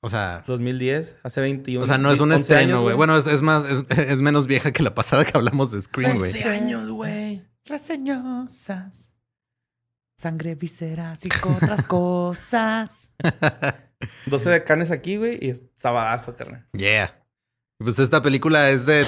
O 0.00 0.08
sea, 0.08 0.44
2010, 0.46 1.16
hace 1.24 1.40
21. 1.40 1.82
o 1.82 1.86
sea, 1.86 1.98
no 1.98 2.12
es 2.12 2.20
un 2.20 2.30
11 2.30 2.42
estreno, 2.42 2.82
güey. 2.82 2.94
Bueno, 2.94 3.18
es, 3.18 3.26
es 3.26 3.42
más, 3.42 3.64
es, 3.64 3.82
es 3.98 4.20
menos 4.20 4.46
vieja 4.46 4.70
que 4.72 4.82
la 4.84 4.94
pasada 4.94 5.24
que 5.24 5.32
hablamos 5.36 5.72
de 5.72 5.80
Scream, 5.82 6.18
güey. 6.18 6.42
años, 6.44 6.88
güey. 6.90 7.42
Reseñosas. 7.64 9.10
Sangre, 10.16 10.54
vísceras 10.54 11.24
y 11.26 11.28
otras 11.44 11.82
cosas. 11.88 13.10
12 14.26 14.50
de 14.50 14.64
canes 14.64 14.92
aquí, 14.92 15.16
güey, 15.16 15.38
y 15.44 15.50
es 15.50 15.64
sabadazo, 15.74 16.36
carnal. 16.36 16.66
Yeah. 16.72 17.14
Y 17.80 17.84
Pues 17.84 17.98
esta 18.00 18.22
película 18.22 18.70
es 18.70 18.86
de 18.86 19.06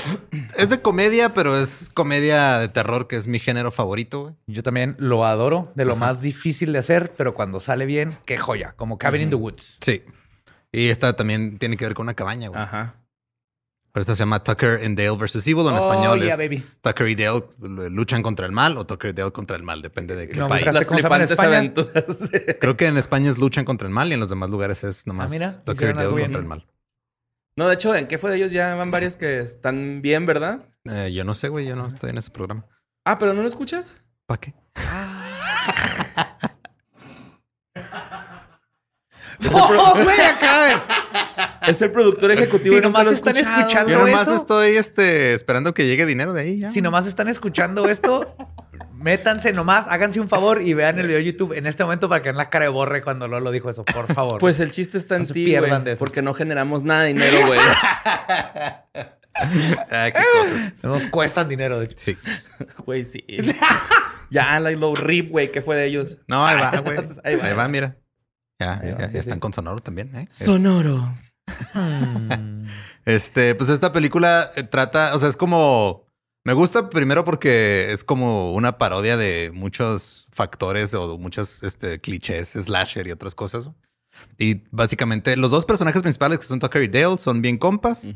es 0.56 0.70
de 0.70 0.80
comedia, 0.80 1.34
pero 1.34 1.56
es 1.58 1.90
comedia 1.92 2.58
de 2.58 2.68
terror, 2.68 3.08
que 3.08 3.16
es 3.16 3.26
mi 3.26 3.38
género 3.40 3.72
favorito, 3.72 4.22
güey. 4.22 4.34
Yo 4.46 4.62
también 4.62 4.94
lo 4.98 5.24
adoro, 5.26 5.72
de 5.74 5.84
lo 5.84 5.96
más 5.96 6.20
difícil 6.20 6.72
de 6.72 6.78
hacer, 6.78 7.12
pero 7.16 7.34
cuando 7.34 7.58
sale 7.60 7.84
bien, 7.86 8.18
qué 8.26 8.38
joya, 8.38 8.74
como 8.76 8.96
Cabin 8.98 9.22
in 9.22 9.30
the 9.30 9.36
Woods. 9.36 9.76
Sí. 9.80 10.02
Y 10.72 10.88
esta 10.88 11.14
también 11.16 11.58
tiene 11.58 11.76
que 11.76 11.84
ver 11.84 11.94
con 11.94 12.04
una 12.04 12.14
cabaña, 12.14 12.48
güey. 12.48 12.60
Ajá. 12.62 12.94
Pero 13.92 14.02
esta 14.02 14.14
se 14.14 14.20
llama 14.20 14.44
Tucker 14.44 14.84
and 14.84 14.96
Dale 14.96 15.16
vs. 15.16 15.44
Evil. 15.48 15.66
En 15.66 15.72
Oh, 15.72 15.78
español 15.78 16.20
yeah, 16.22 16.34
es 16.34 16.38
baby. 16.38 16.64
Tucker 16.80 17.08
y 17.08 17.16
Dale 17.16 17.42
luchan 17.90 18.22
contra 18.22 18.46
el 18.46 18.52
mal 18.52 18.78
o 18.78 18.86
Tucker 18.86 19.10
y 19.10 19.12
Dale 19.14 19.32
contra 19.32 19.56
el 19.56 19.64
mal, 19.64 19.82
depende 19.82 20.14
de 20.14 20.28
qué 20.28 20.36
No, 20.38 20.46
país. 20.48 20.64
Las 20.72 20.86
flipantes 20.86 21.32
España? 21.32 21.58
aventuras. 21.58 22.04
Creo 22.60 22.76
que 22.76 22.86
en 22.86 22.98
España 22.98 23.28
es 23.30 23.38
luchan 23.38 23.64
contra 23.64 23.88
el 23.88 23.92
mal 23.92 24.10
y 24.10 24.14
en 24.14 24.20
los 24.20 24.30
demás 24.30 24.48
lugares 24.48 24.84
es 24.84 25.08
nomás 25.08 25.26
Ah, 25.26 25.30
mira, 25.30 25.64
Tucker 25.64 25.90
y 25.90 25.92
Dale 25.94 26.08
contra 26.22 26.40
el 26.40 26.46
mal. 26.46 26.64
No, 27.60 27.68
de 27.68 27.74
hecho, 27.74 27.94
¿en 27.94 28.06
qué 28.08 28.16
fue 28.16 28.30
de 28.30 28.38
ellos? 28.38 28.52
Ya 28.52 28.74
van 28.74 28.90
varias 28.90 29.16
que 29.16 29.40
están 29.40 30.00
bien, 30.00 30.24
¿verdad? 30.24 30.60
Eh, 30.90 31.12
yo 31.12 31.24
no 31.24 31.34
sé, 31.34 31.48
güey, 31.50 31.66
yo 31.66 31.76
no 31.76 31.86
estoy 31.86 32.08
en 32.08 32.16
ese 32.16 32.30
programa. 32.30 32.64
Ah, 33.04 33.18
pero 33.18 33.34
¿no 33.34 33.42
lo 33.42 33.48
escuchas? 33.48 33.94
¿Para 34.26 34.40
qué? 34.40 34.54
¡Oh, 39.52 39.94
güey! 40.04 40.20
Acá, 40.20 41.60
Es 41.66 41.82
el 41.82 41.90
productor 41.90 42.30
ejecutivo. 42.30 42.76
Si 42.76 42.78
y 42.78 42.82
nunca 42.82 42.88
nomás 42.88 43.04
lo 43.04 43.10
he 43.10 43.14
están 43.14 43.36
escuchado. 43.36 43.60
escuchando- 43.60 43.90
Yo 43.92 43.98
¿Todo 43.98 44.06
nomás 44.08 44.26
eso? 44.28 44.36
estoy 44.36 44.76
este, 44.76 45.34
esperando 45.34 45.74
que 45.74 45.86
llegue 45.86 46.06
dinero 46.06 46.32
de 46.32 46.40
ahí 46.40 46.58
ya. 46.60 46.70
Si 46.70 46.80
nomás 46.80 47.06
están 47.06 47.28
escuchando 47.28 47.86
esto, 47.88 48.34
métanse 49.00 49.52
nomás, 49.52 49.86
háganse 49.88 50.20
un 50.20 50.28
favor 50.28 50.62
y 50.62 50.74
vean 50.74 50.98
el 50.98 51.06
video 51.06 51.18
de 51.18 51.24
YouTube 51.24 51.52
en 51.56 51.66
este 51.66 51.82
momento 51.84 52.08
para 52.08 52.22
que 52.22 52.28
vean 52.28 52.36
la 52.36 52.50
cara 52.50 52.64
de 52.66 52.70
borre 52.70 53.02
cuando 53.02 53.28
Lolo 53.28 53.50
dijo 53.50 53.70
eso, 53.70 53.84
por 53.84 54.12
favor. 54.12 54.38
Pues 54.40 54.60
el 54.60 54.70
chiste 54.70 54.98
está 54.98 55.16
en 55.16 55.22
No 55.22 55.28
ti, 55.28 55.44
pierdan 55.44 55.70
güey. 55.70 55.84
de 55.84 55.92
eso. 55.92 55.98
Porque 55.98 56.22
no 56.22 56.34
generamos 56.34 56.82
nada 56.82 57.02
de 57.02 57.08
dinero, 57.08 57.46
güey. 57.46 57.58
Ay, 59.90 60.12
qué 60.12 60.22
cosas. 60.38 60.74
nos 60.82 61.06
cuestan 61.06 61.48
dinero. 61.48 61.80
Sí. 61.96 62.16
Güey, 62.84 63.04
sí. 63.04 63.24
ya, 64.30 64.60
la 64.60 64.70
low 64.72 64.94
rip, 64.94 65.30
güey. 65.30 65.50
¿Qué 65.50 65.62
fue 65.62 65.76
de 65.76 65.86
ellos? 65.86 66.18
No, 66.28 66.46
ahí 66.46 66.58
va, 66.58 66.78
güey. 66.80 66.98
Ahí 67.24 67.36
va. 67.36 67.44
Ahí 67.46 67.54
va, 67.54 67.68
mira. 67.68 67.96
Ya, 68.58 68.74
Ahí 68.74 68.88
ya, 68.88 68.94
va, 68.94 69.00
ya 69.00 69.10
sí, 69.10 69.18
están 69.18 69.34
sí. 69.34 69.40
con 69.40 69.52
Sonoro 69.54 69.80
también, 69.80 70.14
¿eh? 70.14 70.26
Sonoro. 70.28 71.14
Este, 73.06 73.54
pues 73.54 73.70
esta 73.70 73.92
película 73.92 74.50
eh, 74.56 74.62
trata, 74.62 75.14
o 75.14 75.18
sea, 75.18 75.28
es 75.28 75.36
como. 75.36 76.09
Me 76.44 76.52
gusta 76.54 76.88
primero 76.88 77.24
porque 77.24 77.92
es 77.92 78.02
como 78.02 78.52
una 78.52 78.78
parodia 78.78 79.16
de 79.16 79.50
muchos 79.52 80.26
factores 80.32 80.94
o 80.94 81.18
muchos 81.18 81.62
este, 81.62 82.00
clichés, 82.00 82.50
slasher 82.50 83.06
y 83.06 83.10
otras 83.12 83.34
cosas. 83.34 83.68
Y 84.38 84.62
básicamente 84.70 85.36
los 85.36 85.50
dos 85.50 85.64
personajes 85.66 86.00
principales 86.02 86.38
que 86.38 86.46
son 86.46 86.58
Tucker 86.58 86.82
y 86.82 86.88
Dale 86.88 87.18
son 87.18 87.42
bien 87.42 87.58
compas. 87.58 88.06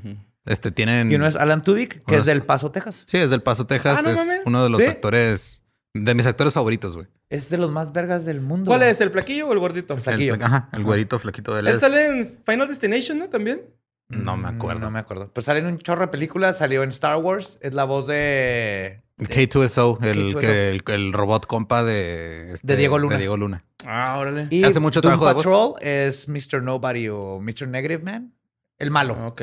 Este 0.47 0.71
tienen. 0.71 1.11
Y 1.13 1.15
uno 1.17 1.27
es 1.27 1.37
Alan 1.37 1.63
Tudyk, 1.63 2.05
que 2.05 2.15
Uno 2.15 2.19
es 2.21 2.27
del 2.27 2.43
Paso, 2.43 2.71
Texas. 2.71 3.05
Sí, 3.07 3.17
es 3.19 3.31
del 3.31 3.43
Paso, 3.43 3.67
Texas. 3.67 3.97
Ah, 3.99 4.03
¿no 4.03 4.11
es 4.11 4.17
mames? 4.19 4.41
uno 4.47 4.63
de 4.65 4.71
los 4.71 4.81
¿Sí? 4.83 4.87
actores, 4.87 5.63
de 5.95 6.15
mis 6.15 6.27
actores 6.27 6.53
favoritos, 6.55 6.97
güey. 6.97 7.07
Es 7.31 7.49
de 7.51 7.57
los 7.59 7.71
más 7.71 7.93
vergas 7.93 8.25
del 8.27 8.41
mundo. 8.41 8.69
¿Cuál 8.71 8.83
es? 8.85 9.01
¿El 9.01 9.11
flaquillo 9.11 9.49
o 9.49 9.53
el 9.53 9.59
gordito? 9.59 9.95
El, 9.95 10.01
Flaquillo. 10.03 10.35
fla- 10.37 10.45
ajá, 10.47 10.69
el 10.73 10.85
güerito 10.85 11.19
flaquito 11.19 11.55
de 11.55 11.61
él. 11.61 11.67
Él 11.69 11.75
es- 11.75 11.81
sale 11.81 12.07
en 12.07 12.39
Final 12.45 12.69
Destination, 12.69 13.19
¿no? 13.19 13.29
También. 13.29 13.63
No 14.09 14.37
me 14.37 14.51
Mm, 14.53 14.57
acuerdo. 14.57 14.81
No 14.81 14.91
me 14.91 14.99
acuerdo. 14.99 15.31
Pero 15.33 15.45
sale 15.45 15.61
en 15.61 15.67
un 15.67 15.79
chorro 15.79 16.03
de 16.03 16.09
películas, 16.09 16.59
salió 16.59 16.83
en 16.83 16.91
Star 16.91 17.17
Wars, 17.17 17.59
es 17.61 17.73
la 17.75 17.85
voz 17.85 18.07
de... 18.07 19.01
K2SO, 19.19 20.05
el, 20.05 20.35
K2SO. 20.35 20.41
que, 20.41 20.69
el, 20.71 20.83
el 20.87 21.13
robot 21.13 21.47
compa 21.47 21.85
de, 21.85 22.53
este, 22.53 22.67
De 22.67 22.77
Diego 22.77 22.99
Luna. 22.99 23.15
de 23.15 23.19
Diego 23.21 23.37
Luna. 23.37 23.65
Ah, 23.87 24.17
órale. 24.19 24.49
Y 24.51 24.65
Hace 24.65 24.81
mucho 24.81 25.01
Doom 25.01 25.13
trabajo 25.19 25.29
de 25.29 25.35
voz. 25.35 25.45
Patrol 25.45 25.75
es 25.89 26.29
Mr. 26.29 26.63
Nobody 26.63 27.09
o 27.09 27.39
Mr. 27.41 27.69
Negative 27.69 28.03
Man. 28.03 28.35
El 28.79 28.91
malo. 28.91 29.17
Ah, 29.19 29.27
Ok. 29.29 29.43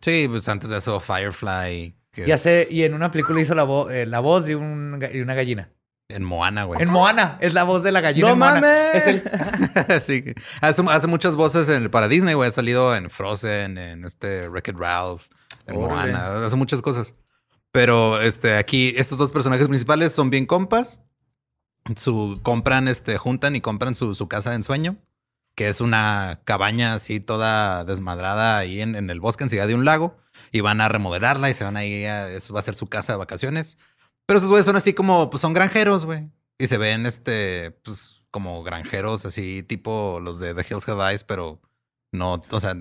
Sí, 0.00 0.26
pues 0.28 0.48
antes 0.48 0.70
de 0.70 0.78
eso, 0.78 0.98
Firefly. 1.00 1.94
Que 2.12 2.22
Y, 2.26 2.30
es 2.30 2.34
hace, 2.34 2.66
y 2.70 2.84
en 2.84 2.94
una 2.94 3.10
película 3.10 3.40
hizo 3.40 3.54
la, 3.54 3.64
vo- 3.66 3.90
eh, 3.90 4.06
la 4.06 4.20
voz 4.20 4.46
de, 4.46 4.56
un 4.56 4.98
de 4.98 5.22
una 5.22 5.34
gallina. 5.34 5.70
En 6.10 6.24
Moana, 6.24 6.64
güey. 6.64 6.82
En 6.82 6.90
Moana, 6.90 7.38
es 7.40 7.54
la 7.54 7.64
voz 7.64 7.82
de 7.82 7.92
la 7.92 8.00
gallina. 8.00 8.28
¡No 8.28 8.32
en 8.34 8.38
Moana. 8.38 8.60
mames! 8.60 8.94
Es 8.94 9.06
el, 9.06 10.02
sí. 10.02 10.24
Hace, 10.60 10.82
hace 10.88 11.06
muchas 11.06 11.36
voces 11.36 11.68
en, 11.68 11.90
para 11.90 12.08
Disney, 12.08 12.34
güey. 12.34 12.48
Ha 12.48 12.52
salido 12.52 12.94
en 12.94 13.10
Frozen, 13.10 13.78
en 13.78 14.04
este 14.04 14.48
Wreck-It 14.48 14.76
Ralph, 14.76 15.22
en. 15.66 15.76
Moana. 15.76 16.44
Hace 16.44 16.56
muchas 16.56 16.82
cosas. 16.82 17.14
Pero 17.72 18.20
este, 18.20 18.56
aquí, 18.56 18.94
estos 18.96 19.18
dos 19.18 19.30
personajes 19.32 19.68
principales 19.68 20.12
son 20.12 20.30
bien 20.30 20.46
compas. 20.46 21.00
Su, 21.96 22.40
compran, 22.42 22.88
este, 22.88 23.16
juntan 23.16 23.56
y 23.56 23.60
compran 23.60 23.94
su, 23.94 24.14
su 24.14 24.28
casa 24.28 24.50
de 24.50 24.56
ensueño, 24.56 24.96
que 25.54 25.68
es 25.68 25.80
una 25.80 26.40
cabaña 26.44 26.94
así 26.94 27.20
toda 27.20 27.84
desmadrada 27.84 28.58
ahí 28.58 28.80
en, 28.80 28.96
en 28.96 29.08
el 29.08 29.20
bosque, 29.20 29.44
enseguida 29.44 29.66
de 29.66 29.74
un 29.74 29.84
lago. 29.84 30.18
Y 30.52 30.60
van 30.62 30.80
a 30.80 30.88
remodelarla 30.88 31.48
y 31.48 31.54
se 31.54 31.64
van 31.64 31.76
ahí 31.76 32.04
a, 32.04 32.28
eso 32.28 32.52
va 32.52 32.60
a 32.60 32.64
ser 32.64 32.74
su 32.74 32.88
casa 32.88 33.12
de 33.12 33.18
vacaciones. 33.18 33.78
Pero 34.30 34.38
esos 34.38 34.50
güeyes 34.50 34.64
son 34.64 34.76
así 34.76 34.92
como, 34.92 35.28
pues 35.28 35.40
son 35.40 35.52
granjeros, 35.52 36.06
güey. 36.06 36.30
Y 36.56 36.68
se 36.68 36.78
ven, 36.78 37.04
este, 37.04 37.72
pues 37.82 38.22
como 38.30 38.62
granjeros 38.62 39.26
así, 39.26 39.64
tipo 39.64 40.20
los 40.22 40.38
de 40.38 40.54
The 40.54 40.64
Hills 40.70 40.88
Have 40.88 41.10
Eyes, 41.10 41.24
pero 41.24 41.60
no, 42.12 42.40
o 42.48 42.60
sea, 42.60 42.76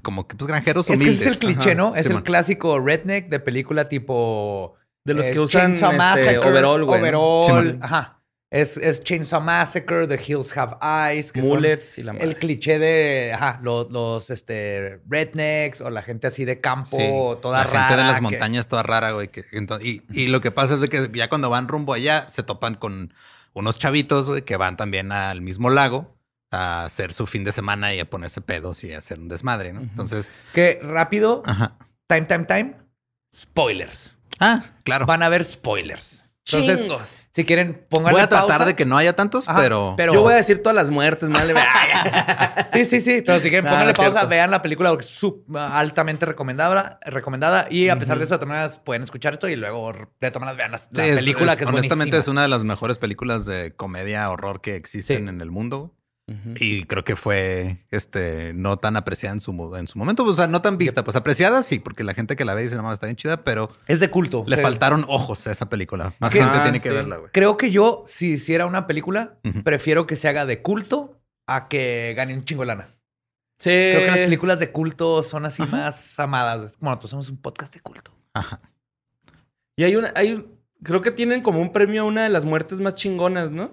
como 0.00 0.28
que 0.28 0.36
pues 0.36 0.46
granjeros 0.46 0.88
es 0.88 0.96
que 0.96 1.02
humildes. 1.02 1.26
es 1.26 1.32
el 1.32 1.38
cliché, 1.40 1.70
Ajá. 1.70 1.74
¿no? 1.74 1.96
Es 1.96 2.06
el 2.06 2.22
clásico 2.22 2.78
redneck 2.78 3.28
de 3.30 3.40
película 3.40 3.88
tipo... 3.88 4.76
De 5.04 5.14
los 5.14 5.26
eh, 5.26 5.32
que 5.32 5.40
usan 5.40 5.72
este, 5.72 6.38
overall, 6.38 6.84
güey. 6.84 7.00
¿no? 7.10 7.40
Overall. 7.40 7.78
Ajá. 7.82 8.21
Es, 8.52 8.76
es 8.76 9.02
Chainsaw 9.02 9.40
Massacre, 9.40 10.06
The 10.06 10.20
Hills 10.24 10.54
Have 10.56 10.76
Eyes. 10.82 11.32
Que 11.32 11.40
son 11.42 11.64
y 11.64 12.02
la 12.02 12.12
madre. 12.12 12.26
el 12.26 12.36
cliché 12.36 12.78
de 12.78 13.32
ajá, 13.34 13.58
los, 13.62 13.90
los 13.90 14.28
este, 14.28 15.00
rednecks 15.08 15.80
o 15.80 15.88
la 15.88 16.02
gente 16.02 16.26
así 16.26 16.44
de 16.44 16.60
campo, 16.60 16.98
Sí, 16.98 17.40
toda 17.40 17.58
la 17.58 17.64
rara. 17.64 17.80
gente 17.88 17.96
de 18.02 18.04
las 18.06 18.14
que- 18.16 18.20
montañas 18.20 18.68
toda 18.68 18.82
rara, 18.82 19.12
güey. 19.12 19.28
que- 19.28 19.44
y, 19.82 20.02
y 20.10 20.26
lo 20.26 20.42
que 20.42 20.50
pasa 20.50 20.74
es 20.74 20.80
de 20.82 20.90
que 20.90 21.08
ya 21.14 21.30
cuando 21.30 21.48
van 21.48 21.66
rumbo 21.66 21.94
allá, 21.94 22.28
se 22.28 22.42
topan 22.42 22.74
con 22.74 23.14
unos 23.54 23.78
chavitos, 23.78 24.28
güey, 24.28 24.42
que 24.42 24.56
van 24.58 24.76
también 24.76 25.12
al 25.12 25.40
mismo 25.40 25.70
lago 25.70 26.14
a 26.50 26.84
hacer 26.84 27.14
su 27.14 27.26
fin 27.26 27.44
de 27.44 27.52
semana 27.52 27.94
y 27.94 28.00
a 28.00 28.10
ponerse 28.10 28.42
pedos 28.42 28.84
y 28.84 28.92
a 28.92 28.98
hacer 28.98 29.18
un 29.18 29.28
desmadre, 29.28 29.72
¿no? 29.72 29.80
Entonces, 29.80 30.30
Que 30.52 30.78
rápido, 30.82 31.42
ajá. 31.46 31.78
time, 32.06 32.26
time, 32.26 32.44
time. 32.44 32.74
Spoilers. 33.34 34.12
Ah, 34.40 34.62
claro. 34.84 35.06
Van 35.06 35.22
a 35.22 35.26
haber 35.26 35.42
spoilers. 35.44 36.22
Entonces, 36.46 36.80
Chingos. 36.80 37.16
Si 37.34 37.44
quieren, 37.46 37.86
pónganle 37.88 38.12
Voy 38.12 38.20
a 38.22 38.28
tratar 38.28 38.48
pausa. 38.48 38.64
de 38.66 38.76
que 38.76 38.84
no 38.84 38.96
haya 38.98 39.14
tantos, 39.16 39.48
Ajá, 39.48 39.58
pero... 39.58 39.94
pero- 39.96 40.12
Yo 40.12 40.20
voy 40.22 40.34
a 40.34 40.36
decir 40.36 40.62
todas 40.62 40.76
las 40.76 40.90
muertes, 40.90 41.28
madre. 41.30 41.54
Sí, 42.72 42.84
sí, 42.84 43.00
sí. 43.00 43.22
Pero 43.24 43.40
si 43.40 43.48
quieren, 43.48 43.64
pónganle 43.68 43.92
no 43.92 43.96
pausa, 43.96 44.10
cierto. 44.12 44.28
vean 44.28 44.50
la 44.50 44.60
película 44.62 44.90
porque 44.90 45.04
es 45.06 45.10
sub- 45.10 45.44
altamente 45.56 46.26
recomendada, 46.26 46.98
recomendada. 47.04 47.66
Y 47.70 47.88
a 47.88 47.98
pesar 47.98 48.18
de 48.18 48.24
eso, 48.24 48.34
de 48.34 48.38
todas 48.38 48.48
maneras, 48.48 48.78
pueden 48.78 49.02
escuchar 49.02 49.32
esto 49.34 49.48
y 49.48 49.56
luego, 49.56 49.92
de 50.20 50.30
todas 50.30 50.40
maneras, 50.40 50.56
vean 50.56 50.72
la, 50.72 50.78
la 50.78 51.04
Sí, 51.04 51.16
película 51.16 51.52
es- 51.52 51.58
que 51.58 51.64
es 51.64 51.70
honestamente 51.70 52.16
es 52.18 52.28
una 52.28 52.42
de 52.42 52.48
las 52.48 52.64
mejores 52.64 52.98
películas 52.98 53.46
de 53.46 53.74
comedia 53.74 54.28
horror 54.30 54.60
que 54.60 54.76
existen 54.76 55.22
Sí. 55.24 55.28
en 55.28 55.40
el 55.40 55.50
mundo. 55.50 55.94
Y 56.58 56.84
creo 56.84 57.04
que 57.04 57.16
fue 57.16 57.78
este 57.90 58.52
no 58.54 58.76
tan 58.78 58.96
apreciada 58.96 59.34
en 59.34 59.40
su, 59.40 59.52
en 59.76 59.88
su 59.88 59.98
momento, 59.98 60.24
o 60.24 60.34
sea, 60.34 60.46
no 60.46 60.62
tan 60.62 60.78
vista, 60.78 61.04
pues 61.04 61.16
apreciada 61.16 61.62
sí, 61.62 61.78
porque 61.78 62.04
la 62.04 62.14
gente 62.14 62.36
que 62.36 62.44
la 62.44 62.54
ve 62.54 62.62
dice, 62.62 62.76
no 62.76 62.82
mames, 62.82 62.96
está 62.96 63.06
bien 63.06 63.16
chida, 63.16 63.44
pero 63.44 63.70
Es 63.86 64.00
de 64.00 64.10
culto. 64.10 64.44
le 64.46 64.56
Sí. 64.56 64.62
faltaron 64.62 65.04
ojos 65.08 65.46
a 65.46 65.52
esa 65.52 65.68
película. 65.68 66.14
Más 66.18 66.32
¿Qué? 66.32 66.40
gente 66.40 66.58
Ah, 66.58 66.62
tiene 66.62 66.80
que 66.80 66.90
verla, 66.90 67.16
güey. 67.16 67.30
Creo 67.32 67.56
que 67.56 67.70
yo, 67.70 68.04
si 68.06 68.32
hiciera 68.32 68.66
una 68.66 68.86
película, 68.86 69.38
prefiero 69.64 70.06
que 70.06 70.16
se 70.16 70.28
haga 70.28 70.46
de 70.46 70.62
culto 70.62 71.20
a 71.46 71.68
que 71.68 72.14
gane 72.16 72.34
un 72.34 72.44
chingo 72.44 72.62
de 72.62 72.66
lana. 72.66 72.94
Sí. 73.58 73.70
Creo 73.70 74.00
que 74.00 74.06
las 74.10 74.18
películas 74.20 74.58
de 74.58 74.72
culto 74.72 75.22
son 75.22 75.44
así 75.44 75.62
más 75.62 76.18
amadas. 76.18 76.76
Como 76.78 76.90
nosotros 76.90 77.10
somos 77.10 77.28
un 77.30 77.36
podcast 77.36 77.72
de 77.74 77.80
culto. 77.80 78.12
Ajá. 78.34 78.60
Y 79.76 79.84
hay 79.84 79.96
una, 79.96 80.12
hay, 80.16 80.44
creo 80.82 81.00
que 81.00 81.10
tienen 81.10 81.42
como 81.42 81.60
un 81.60 81.72
premio 81.72 82.02
a 82.02 82.04
una 82.04 82.24
de 82.24 82.28
las 82.28 82.44
muertes 82.44 82.80
más 82.80 82.94
chingonas, 82.94 83.50
¿no? 83.50 83.72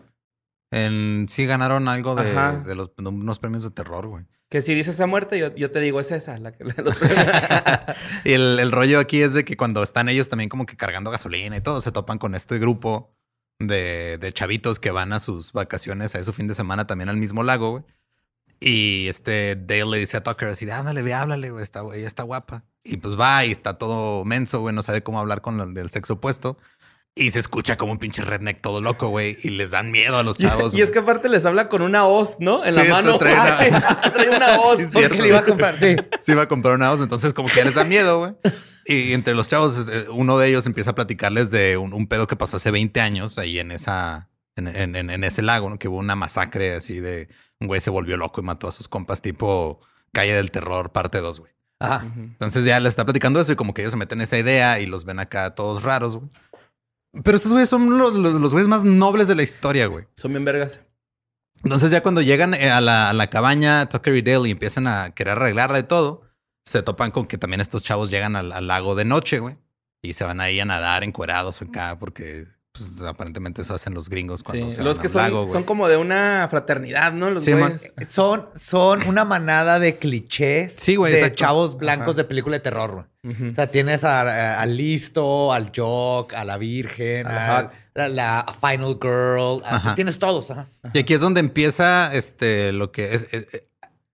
En, 0.72 1.28
sí 1.30 1.46
ganaron 1.46 1.88
algo 1.88 2.16
de, 2.16 2.76
los, 2.76 2.96
de 2.96 3.10
unos 3.10 3.40
premios 3.40 3.64
de 3.64 3.72
terror, 3.72 4.08
güey. 4.08 4.26
Que 4.50 4.62
si 4.62 4.74
dices 4.74 4.96
esa 4.96 5.08
muerte, 5.08 5.38
yo, 5.38 5.54
yo 5.56 5.70
te 5.70 5.80
digo, 5.80 6.00
es 6.00 6.12
esa 6.12 6.38
la 6.40 6.52
que 6.52 6.64
los. 6.64 6.76
Y 8.24 8.34
el, 8.34 8.60
el 8.60 8.72
rollo 8.72 9.00
aquí 9.00 9.22
es 9.22 9.34
de 9.34 9.46
que 9.46 9.58
cuando 9.58 9.84
están 9.84 10.10
ellos 10.10 10.30
también 10.30 10.50
como 10.50 10.66
que 10.66 10.76
cargando 10.76 11.12
gasolina 11.12 11.56
y 11.58 11.62
todo, 11.62 11.82
se 11.82 11.92
topan 11.92 12.18
con 12.18 12.34
este 12.34 12.58
grupo 12.58 13.16
de, 13.60 14.18
de 14.20 14.34
chavitos 14.34 14.80
que 14.80 14.92
van 14.92 15.14
a 15.14 15.20
sus 15.20 15.54
vacaciones, 15.54 16.16
a 16.16 16.24
su 16.24 16.34
fin 16.34 16.48
de 16.48 16.56
semana 16.56 16.88
también 16.88 17.10
al 17.10 17.18
mismo 17.18 17.44
lago, 17.44 17.72
güey. 17.72 17.84
Y 18.60 19.08
este 19.08 19.56
Dale 19.56 19.86
le 19.86 19.98
dice 20.00 20.18
a 20.18 20.24
Tucker 20.24 20.50
así, 20.50 20.70
ándale, 20.70 21.02
ve, 21.02 21.14
háblale, 21.14 21.50
güey, 21.50 21.64
está, 21.64 21.82
ella 21.94 22.08
está 22.08 22.24
guapa. 22.24 22.66
Y 22.84 22.98
pues 22.98 23.18
va 23.20 23.46
y 23.46 23.52
está 23.52 23.78
todo 23.78 24.26
menso, 24.26 24.60
güey, 24.60 24.76
no 24.76 24.84
sabe 24.84 25.04
cómo 25.04 25.20
hablar 25.20 25.42
con 25.42 25.60
el 25.62 25.74
del 25.74 25.90
sexo 25.90 26.16
opuesto. 26.16 26.58
Y 27.16 27.32
se 27.32 27.40
escucha 27.40 27.76
como 27.78 27.92
un 27.92 27.98
pinche 27.98 28.24
redneck 28.24 28.62
todo 28.62 28.80
loco, 28.82 29.10
güey. 29.10 29.38
Y 29.44 29.50
les 29.50 29.72
dan 29.72 29.92
miedo 29.92 30.18
a 30.18 30.24
los 30.24 30.38
chavos. 30.38 30.74
y 30.74 30.82
es 30.82 30.92
que 30.92 31.00
aparte 31.00 31.28
les 31.28 31.46
habla 31.46 31.68
con 31.68 31.82
una 31.82 32.06
hoz, 32.06 32.38
¿no? 32.40 32.64
En 32.64 32.74
Sí, 32.74 32.80
la 32.84 32.86
mano. 32.96 33.18
trae 33.18 33.34
una- 33.34 33.58
sí. 33.58 33.66
Trae 34.14 34.30
una 34.30 34.60
hoz. 34.62 34.78
Sí, 34.80 34.88
porque 34.94 35.22
le 35.22 35.28
iba 35.28 35.40
a 35.40 35.44
comprar. 35.44 35.78
Sí. 35.80 35.96
se 36.22 36.32
iba 36.32 36.44
a 36.44 36.48
comprar 36.48 36.76
una 36.76 36.92
voz, 36.92 37.02
entonces 37.02 37.34
como 37.34 37.50
que 37.50 37.56
ya 37.56 37.66
les 37.66 37.76
da 37.76 37.84
miedo, 37.84 38.20
güey. 38.20 38.34
Y 38.86 39.14
entre 39.14 39.34
los 39.36 39.50
chavos, 39.50 39.88
eh, 39.92 40.06
uno 40.10 40.38
de 40.38 40.48
ellos 40.48 40.66
empieza 40.66 40.92
a 40.92 40.96
platicarles 40.96 41.52
de 41.52 41.78
un, 41.78 41.94
un 41.94 42.08
pedo 42.08 42.26
que 42.26 42.36
pasó 42.36 42.56
hace 42.58 42.72
20 42.72 43.02
años 43.02 43.38
ahí 43.38 43.60
en 43.60 43.72
esa, 43.72 44.30
en, 44.56 44.68
en- 44.68 44.96
en- 44.96 45.10
en 45.10 45.24
ese 45.24 45.42
lago, 45.42 45.70
¿no? 45.70 45.78
Que 45.78 45.88
hubo 45.90 45.98
una 45.98 46.16
masacre 46.16 46.74
así 46.76 47.00
de 47.00 47.28
un 47.60 47.68
güey 47.68 47.82
se 47.82 47.90
volvió 47.90 48.16
loco 48.18 48.40
y 48.40 48.44
mató 48.46 48.68
a 48.70 48.72
sus 48.72 48.88
compas 48.88 49.22
tipo 49.22 49.82
Calle 50.14 50.34
del 50.34 50.52
Terror, 50.52 50.92
parte 50.92 51.20
2, 51.20 51.40
güey. 51.42 51.52
Ajá. 51.82 52.06
Entonces 52.16 52.66
ya 52.66 52.80
les 52.80 52.92
está 52.92 53.06
platicando 53.06 53.40
eso 53.40 53.52
y 53.52 53.56
como 53.56 53.74
que 53.74 53.82
ellos 53.82 53.92
se 53.92 53.98
meten 53.98 54.20
en 54.20 54.24
esa 54.24 54.38
idea 54.38 54.80
y 54.80 54.86
los 54.86 55.06
ven 55.06 55.20
acá 55.20 55.54
todos 55.56 55.84
raros, 55.84 56.16
güey. 56.18 56.30
Pero 57.24 57.38
estos 57.38 57.52
güeyes 57.52 57.70
son 57.70 57.98
los, 57.98 58.14
los, 58.14 58.36
los 58.40 58.52
güeyes 58.52 58.68
más 58.68 58.84
nobles 58.84 59.28
de 59.28 59.36
la 59.36 59.44
historia, 59.44 59.88
güey. 59.88 60.06
Son 60.16 60.32
bien 60.32 60.46
vergas. 60.46 60.80
Entonces 61.64 61.92
ya 61.92 62.02
cuando 62.02 62.22
llegan 62.22 62.54
eh, 62.54 62.70
a 62.72 62.80
la, 62.82 63.10
a 63.10 63.14
la 63.14 63.30
cabaña 63.30 63.90
Tucker 63.90 64.16
y 64.16 64.22
Dale 64.22 64.48
y 64.48 64.52
empiezan 64.52 64.88
a 64.88 65.12
querer 65.14 65.34
arreglarla 65.38 65.76
de 65.78 65.84
todo, 65.84 66.22
se 66.66 66.82
topan 66.84 67.12
con 67.12 67.26
que 67.26 67.38
también 67.38 67.62
estos 67.62 67.84
chavos 67.84 68.10
llegan 68.10 68.36
al, 68.36 68.52
al 68.52 68.68
lago 68.68 68.96
de 68.96 69.06
noche, 69.06 69.40
güey. 69.40 69.58
Y 70.02 70.14
se 70.14 70.24
van 70.24 70.40
ahí 70.40 70.60
a 70.60 70.66
nadar 70.66 71.04
encuerados 71.04 71.62
acá 71.62 71.98
porque 72.00 72.46
pues, 72.72 73.02
aparentemente 73.02 73.64
eso 73.64 73.74
hacen 73.74 73.94
los 73.94 74.08
gringos 74.08 74.44
cuando 74.44 74.68
Sí. 74.70 74.78
se 74.78 74.84
Los 74.84 74.98
van 74.98 75.02
que 75.02 75.08
al 75.08 75.12
son, 75.14 75.22
lago, 75.24 75.40
güey. 75.42 75.52
son 75.52 75.64
como 75.64 75.90
de 75.90 75.98
una 75.98 76.48
fraternidad, 76.50 77.12
¿no? 77.12 77.30
Los 77.32 77.44
Sí. 77.44 77.52
Son, 78.08 78.48
son 78.56 79.06
una 79.08 79.26
manada 79.26 79.80
de 79.80 79.98
clichés 79.98 80.76
Sí, 80.78 80.96
güey, 80.96 81.12
de 81.12 81.20
exacto. 81.20 81.36
chavos 81.38 81.78
blancos 81.78 82.10
Ajá. 82.10 82.18
de 82.18 82.24
película 82.26 82.56
de 82.56 82.60
terror. 82.62 82.92
güey. 82.94 83.06
O 83.22 83.54
sea, 83.54 83.70
tienes 83.70 84.04
al 84.06 84.78
listo, 84.78 85.52
al 85.52 85.72
jock, 85.76 86.34
a 86.34 86.46
la 86.46 86.58
virgen, 86.58 87.28
A 87.28 87.70
la 87.96 88.56
Final 88.62 88.98
Girl. 89.02 89.62
a- 89.66 89.94
tienes 89.96 90.20
todos. 90.20 90.50
Ajá. 90.52 90.70
Y 90.94 91.00
aquí 91.00 91.14
es 91.14 91.20
donde 91.22 91.42
empieza 91.42 92.14
este 92.14 92.72
lo 92.72 92.92
que 92.94 93.14
es, 93.14 93.34
es- 93.34 93.54
es- 93.54 93.64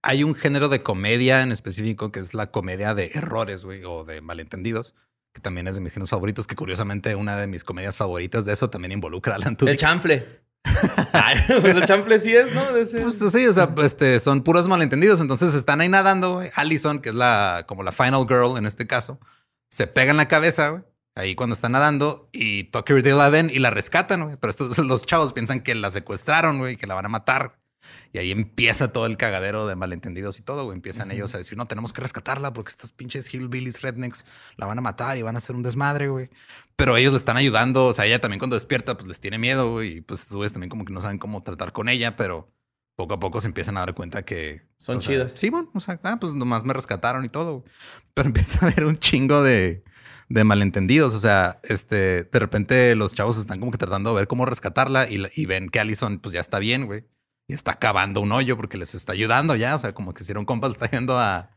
hay 0.01 0.24
un 0.24 0.34
género 0.36 0.70
de 0.70 0.82
comedia 0.84 1.41
en 1.43 1.51
específico 1.51 2.12
que 2.12 2.20
es 2.20 2.34
la 2.34 2.51
comedia 2.51 2.93
de 2.95 3.12
errores, 3.14 3.64
güey, 3.66 3.84
o 3.86 4.03
de 4.03 4.22
malentendidos, 4.22 4.95
que 5.34 5.41
también 5.41 5.68
es 5.68 5.76
de 5.76 5.82
mis 5.82 5.91
géneros 5.93 6.10
favoritos, 6.12 6.47
que 6.47 6.56
curiosamente 6.56 7.14
una 7.16 7.36
de 7.38 7.47
mis 7.47 7.64
comedias 7.64 7.97
favoritas 7.97 8.45
de 8.45 8.53
eso 8.53 8.70
también 8.70 8.91
involucra 8.91 9.34
a 9.34 9.36
Alan 9.38 9.58
El 9.68 9.78
chanfle. 9.78 10.45
Pues 11.47 11.76
el 11.76 11.86
chanfle 11.86 12.20
sí 12.20 12.36
es, 12.36 12.53
¿no? 12.53 12.61
Pues 12.72 13.20
sí, 13.32 13.45
o 13.45 13.53
sea, 13.53 13.70
este, 13.84 14.20
son 14.20 14.41
puros 14.41 14.68
malentendidos. 14.68 15.22
Entonces 15.22 15.53
están 15.53 15.82
ahí 15.82 15.89
nadando. 15.89 16.41
Allison, 16.55 16.99
que 16.99 17.09
es 17.09 17.16
la, 17.16 17.66
como 17.68 17.84
la 17.84 17.91
final 17.91 18.26
girl 18.28 18.57
en 18.57 18.66
este 18.66 18.88
caso, 18.88 19.20
se 19.70 19.88
pega 19.88 20.11
en 20.11 20.18
la 20.18 20.28
cabeza. 20.28 20.86
Ahí 21.16 21.36
cuando 21.36 21.55
está 21.55 21.70
nadando 21.70 22.30
y 22.34 22.66
Tucker 22.66 22.97
y 22.97 23.01
Dale 23.01 23.16
la 23.16 23.30
ven 23.30 23.49
y 23.53 23.59
la 23.59 23.70
rescatan. 23.70 24.38
Pero 24.39 24.51
estos, 24.51 24.78
los 24.86 25.05
chavos 25.05 25.34
piensan 25.34 25.61
que 25.61 25.76
la 25.76 25.91
secuestraron, 25.91 26.59
güey, 26.59 26.74
y 26.74 26.78
que 26.78 26.88
la 26.88 26.95
van 26.95 27.05
a 27.05 27.09
matar. 27.09 27.57
Y 28.14 28.18
ahí 28.18 28.32
empieza 28.32 28.94
todo 28.94 29.06
el 29.06 29.18
cagadero 29.18 29.68
de 29.68 29.76
malentendidos 29.76 30.40
y 30.40 30.42
todo, 30.42 30.64
güey. 30.64 30.76
Empiezan 30.76 31.12
ellos 31.12 31.36
a 31.36 31.38
decir, 31.38 31.58
no, 31.58 31.68
tenemos 31.68 31.92
que 31.92 32.02
rescatarla 32.02 32.54
porque 32.54 32.70
estos 32.70 32.92
pinches 32.92 33.34
hillbillies, 33.34 33.82
rednecks, 33.82 34.26
la 34.56 34.66
van 34.66 34.78
a 34.78 34.82
matar 34.82 35.18
y 35.18 35.22
van 35.22 35.36
a 35.36 35.40
hacer 35.40 35.56
un 35.56 35.64
desmadre, 35.64 36.08
güey. 36.08 36.30
Pero 36.76 36.96
ellos 36.98 37.12
le 37.12 37.18
están 37.18 37.38
ayudando. 37.38 37.88
O 37.88 37.94
sea, 37.94 38.06
ella 38.06 38.20
también 38.22 38.40
cuando 38.40 38.56
despierta, 38.56 38.96
pues 38.96 39.08
les 39.08 39.20
tiene 39.20 39.38
miedo, 39.38 39.72
güey. 39.72 39.98
Y 39.98 40.02
pues 40.02 40.22
estos 40.22 40.38
güeyes 40.38 40.54
también 40.54 40.70
como 40.70 40.86
que 40.86 40.94
no 40.94 41.02
saben 41.02 41.18
cómo 41.18 41.44
tratar 41.44 41.74
con 41.74 41.90
ella, 41.90 42.16
pero 42.16 42.52
poco 42.96 43.16
a 43.16 43.20
poco 43.20 43.42
se 43.42 43.48
empiezan 43.48 43.78
a 43.78 43.82
dar 43.82 43.94
cuenta 43.94 44.24
que... 44.24 44.66
Son 44.78 44.98
o 44.98 45.02
sea, 45.02 45.14
chidas. 45.14 45.34
Sí, 45.34 45.50
bueno, 45.50 45.70
o 45.74 45.80
sea, 45.80 46.00
ah, 46.04 46.18
pues 46.20 46.34
nomás 46.34 46.64
me 46.64 46.74
rescataron 46.74 47.26
y 47.26 47.30
todo. 47.30 47.60
güey. 47.60 47.74
Pero 48.14 48.28
empieza 48.30 48.66
a 48.66 48.70
haber 48.70 48.86
un 48.86 48.98
chingo 48.98 49.44
de, 49.44 49.84
de 50.30 50.44
malentendidos. 50.44 51.14
O 51.14 51.20
sea, 51.20 51.60
este, 51.64 52.24
de 52.24 52.40
repente 52.40 52.96
los 52.96 53.14
chavos 53.14 53.38
están 53.38 53.60
como 53.60 53.72
que 53.72 53.78
tratando 53.78 54.12
de 54.12 54.18
ver 54.18 54.28
cómo 54.28 54.46
rescatarla 54.46 55.10
y, 55.10 55.24
y 55.36 55.46
ven 55.46 55.70
que 55.70 55.80
Allison 55.80 56.20
pues 56.20 56.34
ya 56.34 56.42
está 56.42 56.60
bien, 56.60 56.86
güey. 56.86 57.06
Y 57.48 57.54
está 57.54 57.76
cavando 57.76 58.22
un 58.22 58.32
hoyo 58.32 58.58
porque 58.58 58.78
les 58.78 58.96
está 58.96 59.12
ayudando 59.14 59.56
ya. 59.56 59.76
O 59.76 59.80
sea, 59.80 59.93
como 59.93 60.14
que 60.14 60.24
si 60.24 60.32
era 60.32 60.39
un 60.39 60.46
compa, 60.46 60.68
le 60.68 60.74
está 60.74 60.89
yendo 60.89 61.20
a, 61.20 61.52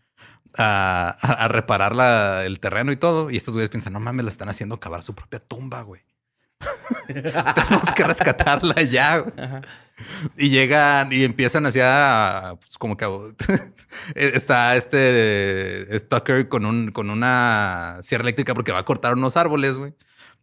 a, 0.57 1.49
reparar 1.49 1.95
la- 1.95 2.45
el 2.45 2.61
terreno 2.61 2.93
y 2.93 2.97
todo. 2.97 3.31
Y 3.31 3.37
estos 3.37 3.55
güeyes 3.55 3.71
piensan, 3.71 3.93
no 3.95 4.01
mames, 4.01 4.25
le 4.25 4.31
están 4.31 4.49
haciendo 4.49 4.79
cavar 4.81 5.03
su 5.03 5.15
propia 5.15 5.39
tumba, 5.41 5.83
güey. 5.83 6.03
Tenemos 7.07 7.93
que 7.95 8.05
rescatarla 8.05 8.83
ya. 8.83 9.25
Ajá. 9.37 9.63
Y 10.37 10.51
llegan 10.51 11.13
y 11.13 11.25
empiezan 11.25 11.67
así 11.67 11.81
a, 11.83 12.55
pues, 12.61 12.77
como 12.79 12.97
que 12.97 13.05
a- 13.05 13.09
está 14.15 14.77
este 14.77 15.87
Tucker 16.09 16.49
con 16.49 16.65
un 16.67 16.93
con 16.93 17.11
una 17.11 17.99
sierra 18.03 18.23
eléctrica 18.23 18.55
porque 18.55 18.73
va 18.73 18.79
a 18.81 18.85
cortar 18.85 19.15
unos 19.15 19.37
árboles, 19.37 19.77
güey. 19.79 19.95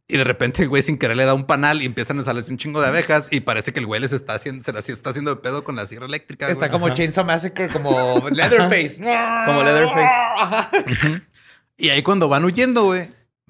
Y 0.07 0.17
de 0.17 0.23
repente 0.23 0.61
el 0.61 0.69
güey 0.69 0.83
sin 0.83 0.99
querer 0.99 1.17
le 1.17 1.25
da 1.25 1.33
un 1.33 1.45
panal 1.45 1.81
y 1.81 1.85
empiezan 1.85 2.19
a 2.19 2.23
salirse 2.23 2.51
un 2.51 2.57
chingo 2.59 2.79
de 2.79 2.87
abejas 2.87 3.27
y 3.31 3.39
parece 3.39 3.73
que 3.73 3.79
el 3.79 3.87
güey 3.87 3.99
les 3.99 4.13
está 4.13 4.35
haciendo, 4.35 4.63
se 4.63 4.71
las 4.71 4.87
está 4.87 5.09
haciendo 5.09 5.33
de 5.33 5.41
pedo 5.41 5.63
con 5.63 5.75
la 5.75 5.87
sierra 5.87 6.05
eléctrica. 6.05 6.47
Está 6.47 6.67
güey. 6.67 6.79
como 6.79 6.93
Chainsaw 6.93 7.25
Massacre, 7.25 7.69
como 7.69 8.23
Leatherface. 8.29 8.97
Como 9.45 9.63
Leatherface. 9.63 10.13
Ajá. 10.37 10.71
Y 11.77 11.89
ahí 11.89 12.03
cuando 12.03 12.29
van 12.29 12.45
huyendo, 12.45 12.85
güey, 12.85 13.09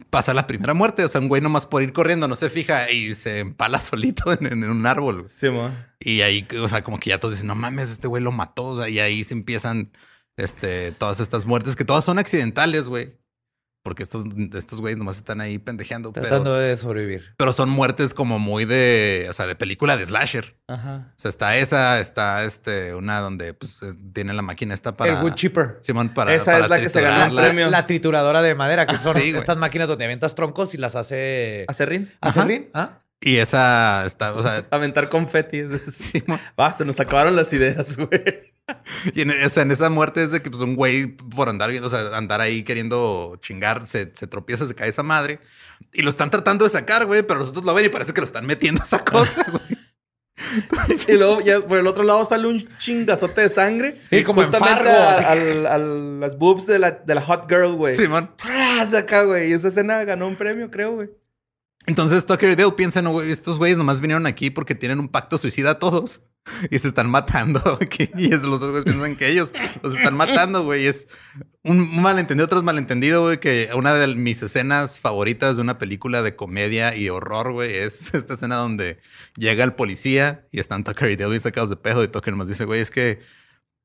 pasa 0.09 0.33
la 0.33 0.47
primera 0.47 0.73
muerte. 0.73 1.03
O 1.03 1.09
sea, 1.09 1.21
un 1.21 1.27
güey 1.27 1.41
nomás 1.41 1.65
por 1.65 1.83
ir 1.83 1.93
corriendo 1.93 2.27
no 2.27 2.35
se 2.35 2.49
fija 2.49 2.89
y 2.89 3.13
se 3.15 3.39
empala 3.39 3.79
solito 3.79 4.31
en, 4.31 4.47
en 4.47 4.63
un 4.63 4.85
árbol. 4.85 5.23
güey. 5.23 5.29
Sí. 5.29 5.47
Y 5.99 6.21
ahí, 6.21 6.47
o 6.59 6.69
sea, 6.69 6.83
como 6.83 6.99
que 6.99 7.09
ya 7.09 7.19
todos 7.19 7.33
dicen, 7.35 7.47
no 7.47 7.55
mames, 7.55 7.89
este 7.89 8.07
güey 8.07 8.23
lo 8.23 8.31
mató. 8.31 8.67
O 8.67 8.77
sea, 8.79 8.89
y 8.89 8.99
ahí 8.99 9.23
se 9.23 9.33
empiezan 9.33 9.91
este, 10.37 10.91
todas 10.93 11.19
estas 11.19 11.45
muertes 11.45 11.75
que 11.75 11.85
todas 11.85 12.03
son 12.05 12.17
accidentales, 12.17 12.87
güey. 12.87 13.17
Porque 13.85 14.01
estos, 14.01 14.23
estos 14.55 14.81
güeyes 14.81 14.97
nomás 14.97 15.17
están 15.17 15.41
ahí 15.41 15.59
pendejeando. 15.59 16.11
Tratando 16.11 16.45
Pero, 16.45 16.55
de 16.55 16.75
sobrevivir. 16.75 17.35
pero 17.37 17.53
son 17.53 17.69
muertes 17.69 18.15
como 18.15 18.39
muy 18.39 18.65
de, 18.65 19.27
o 19.29 19.33
sea, 19.33 19.45
de 19.45 19.55
película 19.55 19.95
de 19.95 20.07
slasher. 20.07 20.55
Ajá. 20.67 21.13
O 21.15 21.19
sea, 21.19 21.29
está 21.29 21.55
esa, 21.57 21.99
está 21.99 22.43
este, 22.45 22.95
una 22.95 23.19
donde 23.19 23.53
pues 23.53 23.79
eh, 23.83 23.93
tiene 24.11 24.33
la 24.33 24.41
máquina 24.41 24.73
esta 24.73 24.97
para... 24.97 25.19
El 25.19 25.23
wood 25.23 25.35
chipper. 25.35 25.77
Simón, 25.81 26.09
para 26.09 26.33
Esa 26.33 26.53
para 26.53 26.63
es 26.63 26.69
la 26.71 26.81
que 26.81 26.89
se 26.89 26.99
ganó 26.99 27.25
el 27.39 27.45
premio. 27.45 27.69
La 27.69 27.85
trituradora 27.85 28.41
de 28.41 28.55
madera, 28.55 28.87
que 28.87 28.97
son 28.97 29.13
Sí, 29.13 29.19
güey. 29.29 29.35
estas 29.37 29.57
máquinas 29.57 29.87
donde 29.87 30.05
aventas 30.05 30.33
troncos 30.33 30.73
y 30.73 30.77
las 30.79 30.95
hace... 30.95 31.65
¿Acerrín? 31.67 32.11
¿Hace 32.21 32.39
Ajá. 32.39 32.47
rin? 32.47 32.69
¿Ah? 32.73 33.01
Y 33.25 33.37
esa 33.37 34.05
está, 34.05 34.33
o 34.33 34.41
sea, 34.43 34.65
Aventar 34.71 35.09
confeti. 35.09 35.63
Simón. 35.93 36.39
Basta, 36.55 36.85
nos 36.85 36.99
acabaron 36.99 37.35
las 37.35 37.51
ideas, 37.53 37.97
güey. 37.97 38.53
Y 39.13 39.21
en, 39.21 39.31
o 39.31 39.49
sea, 39.49 39.63
en 39.63 39.71
esa 39.71 39.89
muerte 39.89 40.23
es 40.23 40.31
de 40.31 40.41
que 40.41 40.49
pues 40.49 40.61
un 40.61 40.75
güey 40.75 41.07
por 41.07 41.49
andar 41.49 41.69
viendo, 41.71 41.87
o 41.87 41.89
sea, 41.89 42.15
andar 42.15 42.39
ahí 42.41 42.63
queriendo 42.63 43.37
chingar, 43.41 43.85
se, 43.87 44.11
se 44.15 44.27
tropieza, 44.27 44.65
se 44.65 44.75
cae 44.75 44.89
esa 44.89 45.03
madre 45.03 45.39
y 45.91 46.01
lo 46.03 46.09
están 46.09 46.29
tratando 46.29 46.63
de 46.65 46.69
sacar, 46.69 47.05
güey, 47.05 47.23
pero 47.23 47.39
nosotros 47.39 47.65
lo 47.65 47.73
ven 47.73 47.85
y 47.85 47.89
parece 47.89 48.13
que 48.13 48.21
lo 48.21 48.25
están 48.25 48.45
metiendo 48.45 48.81
a 48.81 48.85
esa 48.85 49.03
cosa, 49.03 49.43
güey. 49.51 49.77
Y 51.07 51.13
luego 51.13 51.41
ya 51.41 51.61
por 51.61 51.77
el 51.77 51.87
otro 51.87 52.03
lado 52.03 52.23
sale 52.25 52.47
un 52.47 52.67
chingazote 52.77 53.41
de 53.41 53.49
sangre. 53.49 53.91
Sí, 53.91 54.23
como 54.23 54.41
en 54.41 54.47
Justamente 54.51 54.89
a, 54.89 55.31
al- 55.31 55.65
a 55.67 55.77
las 55.77 56.37
boobs 56.37 56.65
de 56.67 56.77
la, 56.79 56.91
de 56.91 57.15
la 57.15 57.21
hot 57.21 57.49
girl, 57.49 57.73
güey. 57.75 57.95
Simón. 57.95 58.31
¡Pras! 58.37 58.93
acá, 58.93 59.23
güey. 59.23 59.49
Y 59.49 59.53
esa 59.53 59.69
escena 59.69 60.03
ganó 60.03 60.27
un 60.27 60.35
premio, 60.35 60.69
creo, 60.69 60.93
güey. 60.95 61.09
Entonces 61.87 62.25
Tucker 62.25 62.51
y 62.51 62.55
Dale 62.55 62.71
piensan, 62.71 63.03
"No, 63.03 63.11
güey, 63.11 63.31
estos 63.31 63.57
güeyes 63.57 63.77
nomás 63.77 64.01
vinieron 64.01 64.25
aquí 64.25 64.49
porque 64.49 64.75
tienen 64.75 64.99
un 64.99 65.07
pacto 65.09 65.37
suicida 65.37 65.71
a 65.71 65.79
todos 65.79 66.21
y 66.71 66.79
se 66.79 66.87
están 66.87 67.09
matando. 67.09 67.79
Y 68.17 68.29
los 68.29 68.59
dos 68.59 68.69
güeyes 68.71 68.83
piensan 68.83 69.15
que 69.15 69.29
ellos 69.29 69.53
los 69.83 69.95
están 69.97 70.15
matando, 70.15 70.63
güey. 70.63 70.85
Es 70.85 71.07
un 71.63 72.01
malentendido 72.01 72.47
tras 72.47 72.63
malentendido, 72.63 73.23
güey, 73.23 73.39
que 73.39 73.69
una 73.75 73.93
de 73.93 74.07
mis 74.15 74.41
escenas 74.43 74.99
favoritas 74.99 75.55
de 75.55 75.61
una 75.61 75.77
película 75.77 76.21
de 76.21 76.35
comedia 76.35 76.95
y 76.95 77.09
horror, 77.09 77.51
güey, 77.51 77.75
es 77.75 78.13
esta 78.13 78.35
escena 78.35 78.55
donde 78.55 78.99
llega 79.37 79.63
el 79.63 79.73
policía 79.73 80.45
y 80.51 80.59
están 80.59 80.83
Tucker 80.83 81.11
y 81.11 81.15
Dale 81.15 81.31
bien 81.31 81.41
sacados 81.41 81.69
de 81.69 81.77
pedo 81.77 82.03
y 82.03 82.07
Tucker 82.07 82.33
nomás 82.33 82.47
dice, 82.47 82.65
güey, 82.65 82.81
es 82.81 82.91
que 82.91 83.19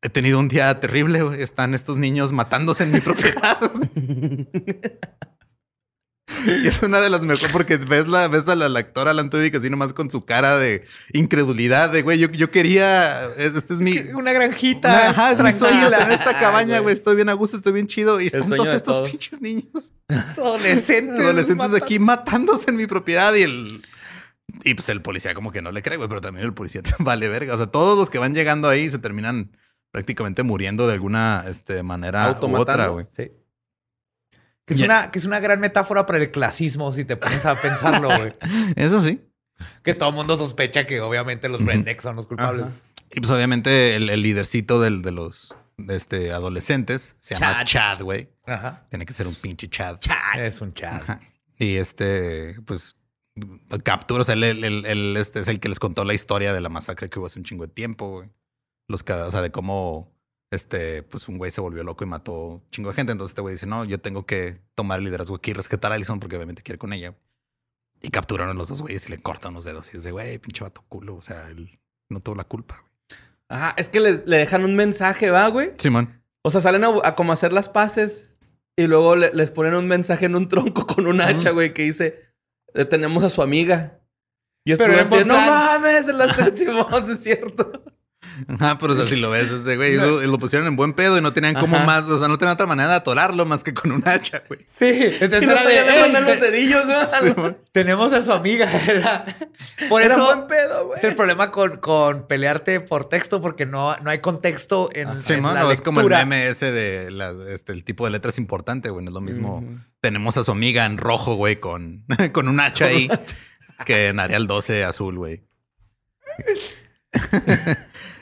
he 0.03 0.09
tenido 0.09 0.39
un 0.39 0.49
día 0.49 0.79
terrible. 0.81 1.43
Están 1.43 1.75
estos 1.75 1.99
niños 1.99 2.33
matándose 2.33 2.85
en 2.85 2.93
mi 2.93 3.01
propiedad. 3.01 3.59
Güey". 6.45 6.63
Y 6.65 6.69
es 6.69 6.83
una 6.83 7.01
de 7.01 7.11
las 7.11 7.23
mejores 7.23 7.53
porque 7.53 7.77
ves 7.77 8.07
la 8.09 8.29
ves 8.29 8.47
a 8.49 8.55
la, 8.57 8.69
la 8.69 8.79
actora 8.81 9.11
Alan 9.11 9.31
Tudyk 9.31 9.55
así 9.57 9.71
nomás 9.71 9.93
con 9.93 10.11
su 10.11 10.25
cara 10.25 10.59
de 10.59 10.85
incredulidad 11.13 11.91
de 11.91 12.03
güey, 12.03 12.19
yo, 12.19 12.29
yo 12.31 12.51
quería 12.51 13.27
este 13.37 13.75
es 13.75 13.81
mi 13.81 13.99
Una 14.15 14.33
granjita. 14.33 14.89
una- 14.89 15.09
ajá, 15.11 15.33
es 15.33 15.39
mi 15.41 15.53
sueño 15.53 15.77
tranquila. 15.89 15.99
tener 15.99 16.13
esta 16.13 16.39
cabaña, 16.39 16.79
güey. 16.81 16.95
Estoy 16.95 17.17
bien 17.17 17.29
a 17.29 17.35
gusto, 17.35 17.57
estoy 17.57 17.73
bien 17.73 17.87
chido. 17.87 18.21
Y 18.21 18.27
están 18.27 18.49
todos 18.49 18.69
estos 18.69 18.97
todos. 18.97 19.11
pinches 19.11 19.41
niños 19.41 19.93
Adolescentes. 20.09 21.19
adolescentes 21.21 21.75
aquí 21.75 21.99
matándose 21.99 22.71
en 22.71 22.77
mi 22.77 22.87
propiedad 22.87 23.35
y 23.35 23.43
el 23.43 23.81
y 24.65 24.75
pues 24.75 24.89
el 24.89 25.01
policía 25.01 25.33
como 25.35 25.53
que 25.53 25.63
no 25.63 25.71
le 25.71 25.81
cree, 25.83 25.97
güey, 25.97 26.09
pero 26.09 26.21
también 26.21 26.45
el 26.45 26.53
policía 26.55 26.83
vale 26.99 27.29
verga. 27.29 27.55
O 27.55 27.57
sea, 27.57 27.67
todos 27.69 27.97
los 27.97 28.11
que 28.11 28.19
van 28.19 28.35
llegando 28.35 28.69
ahí 28.69 28.91
se 28.91 28.99
terminan 28.99 29.57
prácticamente 29.93 30.43
muriendo 30.43 30.87
de 30.87 30.95
alguna 30.95 31.45
este, 31.49 31.83
manera 31.83 32.37
u 32.41 32.57
otra, 32.57 32.89
güey. 32.89 33.07
Sí. 33.17 33.31
Que 34.77 34.83
es, 34.83 34.83
una, 34.83 35.11
que 35.11 35.19
es 35.19 35.25
una 35.25 35.41
gran 35.41 35.61
metáfora 35.61 36.07
para 36.07 36.19
el 36.19 36.31
clasismo, 36.31 36.93
si 36.93 37.05
te 37.05 37.17
pones 37.17 37.45
a 37.47 37.55
pensarlo, 37.55 38.09
güey. 38.19 38.33
Eso 38.77 39.01
sí. 39.03 39.21
que 39.83 39.95
todo 39.95 40.09
el 40.11 40.15
mundo 40.15 40.37
sospecha 40.37 40.87
que 40.87 41.01
obviamente 41.01 41.49
los 41.49 41.65
rednecks 41.65 42.03
son 42.03 42.17
los 42.17 42.27
culpables. 42.27 42.65
Ajá. 42.67 42.73
Y 43.11 43.21
pues 43.21 43.31
obviamente 43.31 43.97
el, 43.97 44.09
el 44.09 44.23
lidercito 44.23 44.81
del, 44.81 45.03
de 45.03 45.11
los 45.13 45.55
de 45.77 45.97
este, 45.97 46.31
adolescentes 46.33 47.17
se 47.21 47.35
llama 47.35 47.65
Chad. 47.65 47.97
Chad, 47.99 48.03
güey. 48.05 48.29
Ajá. 48.47 48.87
Tiene 48.91 49.05
que 49.07 49.13
ser 49.13 49.27
un 49.27 49.35
pinche 49.35 49.69
Chad. 49.69 49.99
Es 50.39 50.61
un 50.61 50.73
chat. 50.75 51.03
Ajá. 51.03 51.21
Y 51.59 51.77
este, 51.77 52.57
pues, 52.67 52.97
captura, 53.83 54.21
o 54.23 54.25
sea, 54.25 54.35
él, 54.35 54.45
él- 54.45 54.65
él- 54.65 54.87
él, 54.87 55.17
este, 55.17 55.41
es 55.41 55.49
el 55.49 55.59
que 55.61 55.69
les 55.69 55.79
contó 55.79 56.05
la 56.05 56.15
historia 56.15 56.53
de 56.53 56.61
la 56.61 56.69
masacre 56.69 57.09
que 57.11 57.19
hubo 57.19 57.27
hace 57.27 57.39
un 57.39 57.45
chingo 57.45 57.67
de 57.67 57.73
tiempo, 57.73 58.09
güey. 58.11 58.29
Los, 58.89 59.03
o 59.09 59.31
sea, 59.31 59.41
de 59.41 59.51
cómo, 59.51 60.13
este, 60.51 61.03
pues, 61.05 61.29
un 61.29 61.39
güey 61.39 61.51
se 61.51 61.61
volvió 61.61 61.85
loco 61.85 62.05
y 62.05 62.07
mató 62.09 62.33
un 62.33 62.71
chingo 62.71 62.91
de 62.91 62.97
gente. 62.97 63.13
Entonces 63.13 63.33
este 63.33 63.41
güey 63.43 63.55
dice, 63.55 63.67
no, 63.67 63.85
yo 63.85 64.01
tengo 64.01 64.27
que 64.27 64.61
tomar 64.75 64.99
el 64.99 65.05
liderazgo 65.05 65.37
aquí 65.37 65.51
y 65.53 65.55
rescatar 65.55 65.93
a 65.93 65.95
Allison 65.95 66.19
porque 66.21 66.37
obviamente 66.37 66.63
quiere 66.63 66.79
con 66.79 66.93
ella. 66.93 67.15
Y 68.03 68.11
capturaron 68.11 68.51
a 68.51 68.59
los 68.59 68.69
dos 68.69 68.81
güeyes 68.83 69.07
y 69.09 69.11
le 69.13 69.19
cortan 69.23 69.55
los 69.55 69.65
dedos. 69.65 69.93
Y 69.93 69.99
dice, 69.99 70.11
güey, 70.11 70.39
pinche 70.39 70.65
vato 70.65 70.83
culo. 70.89 71.17
O 71.17 71.23
sea, 71.23 71.49
él 71.49 71.79
no 72.09 72.21
tuvo 72.21 72.35
la 72.35 72.45
culpa, 72.45 72.81
güey. 72.81 73.21
Ajá, 73.49 73.75
es 73.77 73.89
que 73.89 74.01
le, 74.01 74.23
le 74.27 74.37
dejan 74.39 74.65
un 74.65 74.77
mensaje, 74.77 75.29
¿va, 75.31 75.47
güey? 75.49 75.73
Simón. 75.79 76.23
O 76.43 76.51
sea, 76.51 76.61
salen 76.61 76.85
a, 76.85 76.89
a 77.05 77.15
como 77.15 77.33
hacer 77.33 77.53
las 77.53 77.69
paces 77.69 78.29
y 78.77 78.87
luego 78.87 79.17
le- 79.17 79.33
les 79.35 79.51
ponen 79.51 79.75
un 79.75 79.87
mensaje 79.89 80.27
en 80.27 80.37
un 80.37 80.49
tronco 80.49 80.87
con 80.87 81.07
un 81.07 81.21
hacha, 81.21 81.51
güey, 81.51 81.75
que 81.75 81.83
dice, 81.83 82.31
"Detenemos 82.73 83.23
a 83.25 83.29
su 83.31 83.43
amiga. 83.43 83.99
Y 84.65 84.73
decir, 85.09 85.27
no 85.27 85.35
mames, 85.51 86.07
se 86.07 86.13
las 86.13 86.37
decimos, 86.53 87.09
es 87.09 87.23
cierto. 87.23 87.85
Ajá, 88.49 88.79
pero 88.81 88.93
o 88.93 88.97
sea, 88.97 89.07
si 89.07 89.17
lo 89.17 89.31
ves, 89.31 89.51
ese 89.51 89.77
güey, 89.77 89.95
eso- 89.95 90.21
lo 90.21 90.39
pusieron 90.39 90.67
en 90.69 90.77
buen 90.77 90.93
pedo 90.93 91.19
y 91.19 91.21
no 91.21 91.33
tenían 91.33 91.55
como 91.55 91.79
más, 91.81 92.07
o 92.09 92.19
sea, 92.19 92.29
no 92.29 92.39
tenían 92.39 92.55
otra 92.55 92.67
manera 92.67 92.89
de 92.91 92.95
atorarlo 92.97 93.45
más 93.47 93.63
que 93.65 93.75
con 93.75 93.93
un 93.93 94.07
hacha, 94.07 94.43
güey. 94.49 94.61
Sí. 94.79 94.87
Entonces 95.21 95.43
era 95.43 95.65
de, 95.65 95.75
ya 95.75 95.83
le 95.85 95.95
"Ey, 95.97 96.01
mandan 96.03 96.25
los 96.25 96.41
dedillos, 96.41 96.89
¿va? 96.89 97.55
tenemos 97.73 98.13
a 98.13 98.23
su 98.23 98.33
amiga. 98.33 98.71
Era, 98.89 99.25
por 99.89 100.03
Era 100.03 100.15
eso 100.15 100.25
buen 100.25 100.47
pedo, 100.47 100.87
güey. 100.87 100.99
es 100.99 101.05
el 101.05 101.15
problema 101.15 101.51
con, 101.51 101.77
con 101.79 102.27
pelearte 102.27 102.81
por 102.81 103.09
texto 103.09 103.41
porque 103.41 103.67
no, 103.67 103.97
no 103.97 104.11
hay 104.11 104.21
contexto 104.21 104.91
en, 104.93 105.23
Sí, 105.23 105.35
en 105.35 105.43
mano, 105.43 105.69
la 105.69 105.73
es 105.75 105.81
como 105.83 106.01
el 106.01 106.09
meme 106.09 106.49
ese 106.49 106.73
de 106.73 107.11
la- 107.11 107.35
este, 107.49 107.73
el 107.73 107.85
tipo 107.85 108.05
de 108.05 108.11
letras 108.11 108.39
importante, 108.39 108.91
güey. 108.91 109.05
No 109.05 109.11
es 109.11 109.15
lo 109.15 109.21
mismo. 109.21 109.65
Tenemos 110.01 110.37
a 110.37 110.45
su 110.45 110.51
amiga 110.51 110.87
en 110.87 110.97
rojo, 110.99 111.35
güey, 111.35 111.57
con, 111.57 112.05
con 112.33 112.49
un 112.49 112.59
hacha 112.61 112.87
ahí, 112.87 113.09
que 113.85 114.09
en 114.09 114.19
Arial 114.21 114.47
12 114.47 114.85
azul, 114.85 115.17
güey. 115.19 115.43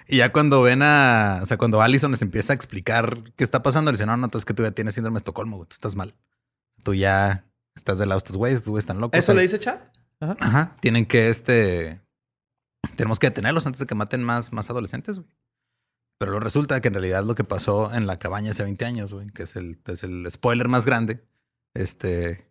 Y 0.09 0.17
ya 0.19 0.33
cuando 0.33 0.63
ven 0.63 0.83
a, 0.83 1.41
o 1.43 1.47
sea, 1.47 1.57
cuando 1.59 1.81
Allison 1.83 2.11
les 2.11 2.23
empieza 2.23 2.53
a 2.53 2.57
explicar 2.57 3.19
qué 3.37 3.45
está 3.45 3.63
pasando, 3.63 3.91
le 3.91 3.97
dicen, 3.97 4.07
no, 4.09 4.17
no, 4.17 4.29
tú 4.29 4.39
es 4.39 4.45
que 4.45 4.55
tú 4.55 4.63
ya 4.63 4.71
tienes 4.73 4.95
síndrome 4.95 5.17
de 5.17 5.19
Estocolmo, 5.19 5.57
güey, 5.59 5.69
tú 5.69 5.75
estás 5.75 5.95
mal. 5.95 6.15
Tú 6.83 6.95
ya 6.95 7.45
estás 7.75 7.99
del 7.99 8.09
lado 8.09 8.19
de 8.19 8.25
estos 8.25 8.37
güeyes, 8.37 8.63
tú 8.63 8.79
están 8.79 9.01
locos. 9.01 9.19
¿Eso 9.19 9.35
le 9.35 9.43
dice 9.43 9.59
Chad? 9.59 9.79
Ajá, 10.21 10.77
tienen 10.81 11.07
que 11.07 11.29
este. 11.29 12.01
Tenemos 12.97 13.19
que 13.19 13.29
detenerlos 13.29 13.67
antes 13.67 13.79
de 13.81 13.87
que 13.87 13.95
maten 13.95 14.23
más, 14.25 14.53
más 14.53 14.71
adolescentes, 14.71 15.19
güey. 15.19 15.31
Pero 16.19 16.33
luego 16.33 16.43
resulta 16.45 16.81
que 16.81 16.89
en 16.89 16.95
realidad 16.95 17.23
lo 17.23 17.35
que 17.37 17.45
pasó 17.45 17.95
en 17.95 18.07
la 18.09 18.19
cabaña 18.19 18.51
hace 18.51 18.65
20 18.65 18.85
años, 18.85 19.15
güey, 19.15 19.29
que 19.29 19.45
es 19.45 19.55
el, 19.55 19.79
es 19.87 20.03
el 20.03 20.27
spoiler 20.31 20.67
más 20.69 20.85
grande. 20.85 21.25
Este. 21.75 22.51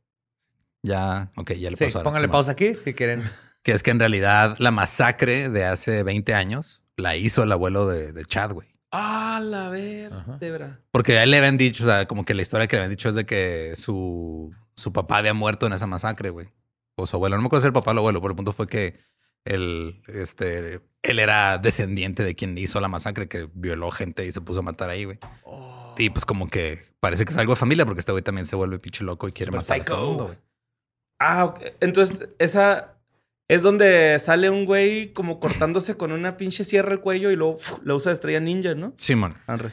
Ya, 0.83 1.31
ok, 1.35 1.51
ya 1.53 1.69
le 1.71 1.75
Sí, 1.75 1.85
pasó. 1.85 2.03
pausa 2.29 2.51
aquí 2.51 2.75
si 2.75 2.93
quieren. 2.93 3.23
Que 3.63 3.73
es 3.73 3.83
que 3.83 3.91
en 3.91 3.99
realidad 3.99 4.55
la 4.59 4.71
masacre 4.71 5.49
de 5.49 5.65
hace 5.65 6.03
20 6.03 6.33
años 6.33 6.81
la 6.97 7.15
hizo 7.15 7.43
el 7.43 7.51
abuelo 7.51 7.87
de, 7.87 8.11
de 8.11 8.25
Chad, 8.25 8.51
güey. 8.53 8.67
Ah, 8.91 9.39
la 9.43 9.69
ver, 9.69 10.13
Ajá. 10.13 10.37
de 10.37 10.51
verdad. 10.51 10.79
Porque 10.91 11.17
a 11.17 11.23
él 11.23 11.31
le 11.31 11.37
habían 11.37 11.57
dicho, 11.57 11.83
o 11.83 11.87
sea, 11.87 12.07
como 12.07 12.23
que 12.25 12.33
la 12.33 12.41
historia 12.41 12.67
que 12.67 12.75
le 12.75 12.81
habían 12.83 12.91
dicho 12.91 13.09
es 13.09 13.15
de 13.15 13.25
que 13.25 13.73
su, 13.75 14.51
su 14.75 14.91
papá 14.93 15.17
había 15.17 15.33
muerto 15.33 15.67
en 15.67 15.73
esa 15.73 15.87
masacre, 15.87 16.29
güey. 16.29 16.47
O 16.95 17.05
su 17.05 17.15
abuelo. 17.15 17.35
No 17.35 17.41
me 17.43 17.47
acuerdo 17.47 17.61
si 17.61 17.65
era 17.67 17.69
el 17.69 17.73
papá 17.81 17.91
o 17.91 17.93
el 17.93 17.97
abuelo, 17.99 18.21
pero 18.21 18.31
el 18.31 18.35
punto 18.35 18.53
fue 18.53 18.67
que 18.67 18.99
él, 19.45 20.01
este, 20.07 20.81
él 21.03 21.19
era 21.19 21.57
descendiente 21.59 22.23
de 22.23 22.35
quien 22.35 22.57
hizo 22.57 22.79
la 22.79 22.87
masacre, 22.87 23.27
que 23.27 23.47
violó 23.53 23.91
gente 23.91 24.25
y 24.25 24.31
se 24.31 24.41
puso 24.41 24.61
a 24.61 24.63
matar 24.63 24.89
ahí, 24.89 25.05
güey. 25.05 25.19
Oh. 25.43 25.93
Y 25.97 26.09
pues 26.09 26.25
como 26.25 26.47
que 26.49 26.83
parece 26.99 27.25
que 27.25 27.31
es 27.31 27.37
algo 27.37 27.53
de 27.53 27.57
familia, 27.59 27.85
porque 27.85 27.99
este 27.99 28.11
güey 28.13 28.23
también 28.23 28.45
se 28.45 28.55
vuelve 28.55 28.79
pinche 28.79 29.03
loco 29.03 29.27
y 29.27 29.31
quiere 29.31 29.51
Super 29.51 29.61
matar 29.61 29.81
a 29.81 29.85
todo 29.85 29.95
el 29.95 29.99
psycho. 30.01 30.07
mundo, 30.09 30.25
güey. 30.27 30.37
Ah, 31.19 31.45
ok. 31.45 31.59
entonces 31.81 32.29
esa 32.39 32.96
es 33.47 33.61
donde 33.61 34.19
sale 34.19 34.49
un 34.49 34.65
güey 34.65 35.13
como 35.13 35.39
cortándose 35.39 35.95
con 35.95 36.11
una 36.11 36.37
pinche 36.37 36.63
sierra 36.63 36.91
el 36.91 36.99
cuello 36.99 37.31
y 37.31 37.35
luego 37.35 37.53
uf, 37.53 37.79
lo 37.83 37.95
usa 37.95 38.11
de 38.11 38.15
estrella 38.15 38.39
ninja, 38.39 38.75
¿no? 38.75 38.93
Simón. 38.97 39.35
Arre. 39.47 39.71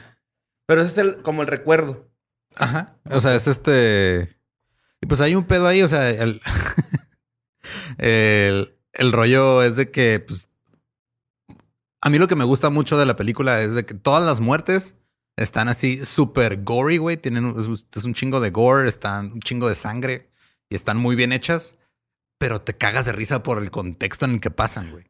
Pero 0.65 0.81
ese 0.81 0.91
es 0.91 0.97
el, 0.97 1.21
como 1.21 1.41
el 1.41 1.47
recuerdo. 1.47 2.09
Ajá. 2.55 2.97
O 3.09 3.21
sea, 3.21 3.35
es 3.35 3.47
este. 3.47 4.37
Y 5.01 5.07
pues 5.07 5.21
hay 5.21 5.35
un 5.35 5.45
pedo 5.45 5.67
ahí, 5.67 5.81
o 5.81 5.87
sea, 5.87 6.09
el, 6.09 6.41
el, 7.97 8.77
el 8.93 9.11
rollo 9.11 9.61
es 9.61 9.75
de 9.75 9.91
que, 9.91 10.23
pues. 10.25 10.47
A 12.01 12.09
mí 12.09 12.19
lo 12.19 12.27
que 12.27 12.35
me 12.35 12.43
gusta 12.43 12.69
mucho 12.69 12.97
de 12.97 13.05
la 13.05 13.15
película 13.15 13.61
es 13.61 13.73
de 13.73 13.85
que 13.85 13.95
todas 13.95 14.23
las 14.23 14.39
muertes 14.39 14.95
están 15.37 15.67
así 15.67 16.05
súper 16.05 16.63
gory, 16.63 16.97
güey. 16.97 17.17
Tienen 17.17 17.55
es 17.57 18.03
un 18.03 18.13
chingo 18.13 18.39
de 18.39 18.51
gore, 18.51 18.87
están 18.87 19.33
un 19.33 19.41
chingo 19.41 19.67
de 19.67 19.75
sangre 19.75 20.29
y 20.69 20.75
están 20.75 20.97
muy 20.97 21.15
bien 21.15 21.31
hechas, 21.31 21.77
pero 22.39 22.61
te 22.61 22.73
cagas 22.75 23.05
de 23.05 23.11
risa 23.11 23.43
por 23.43 23.61
el 23.61 23.71
contexto 23.71 24.25
en 24.25 24.31
el 24.33 24.39
que 24.41 24.51
pasan, 24.51 24.91
güey. 24.91 25.05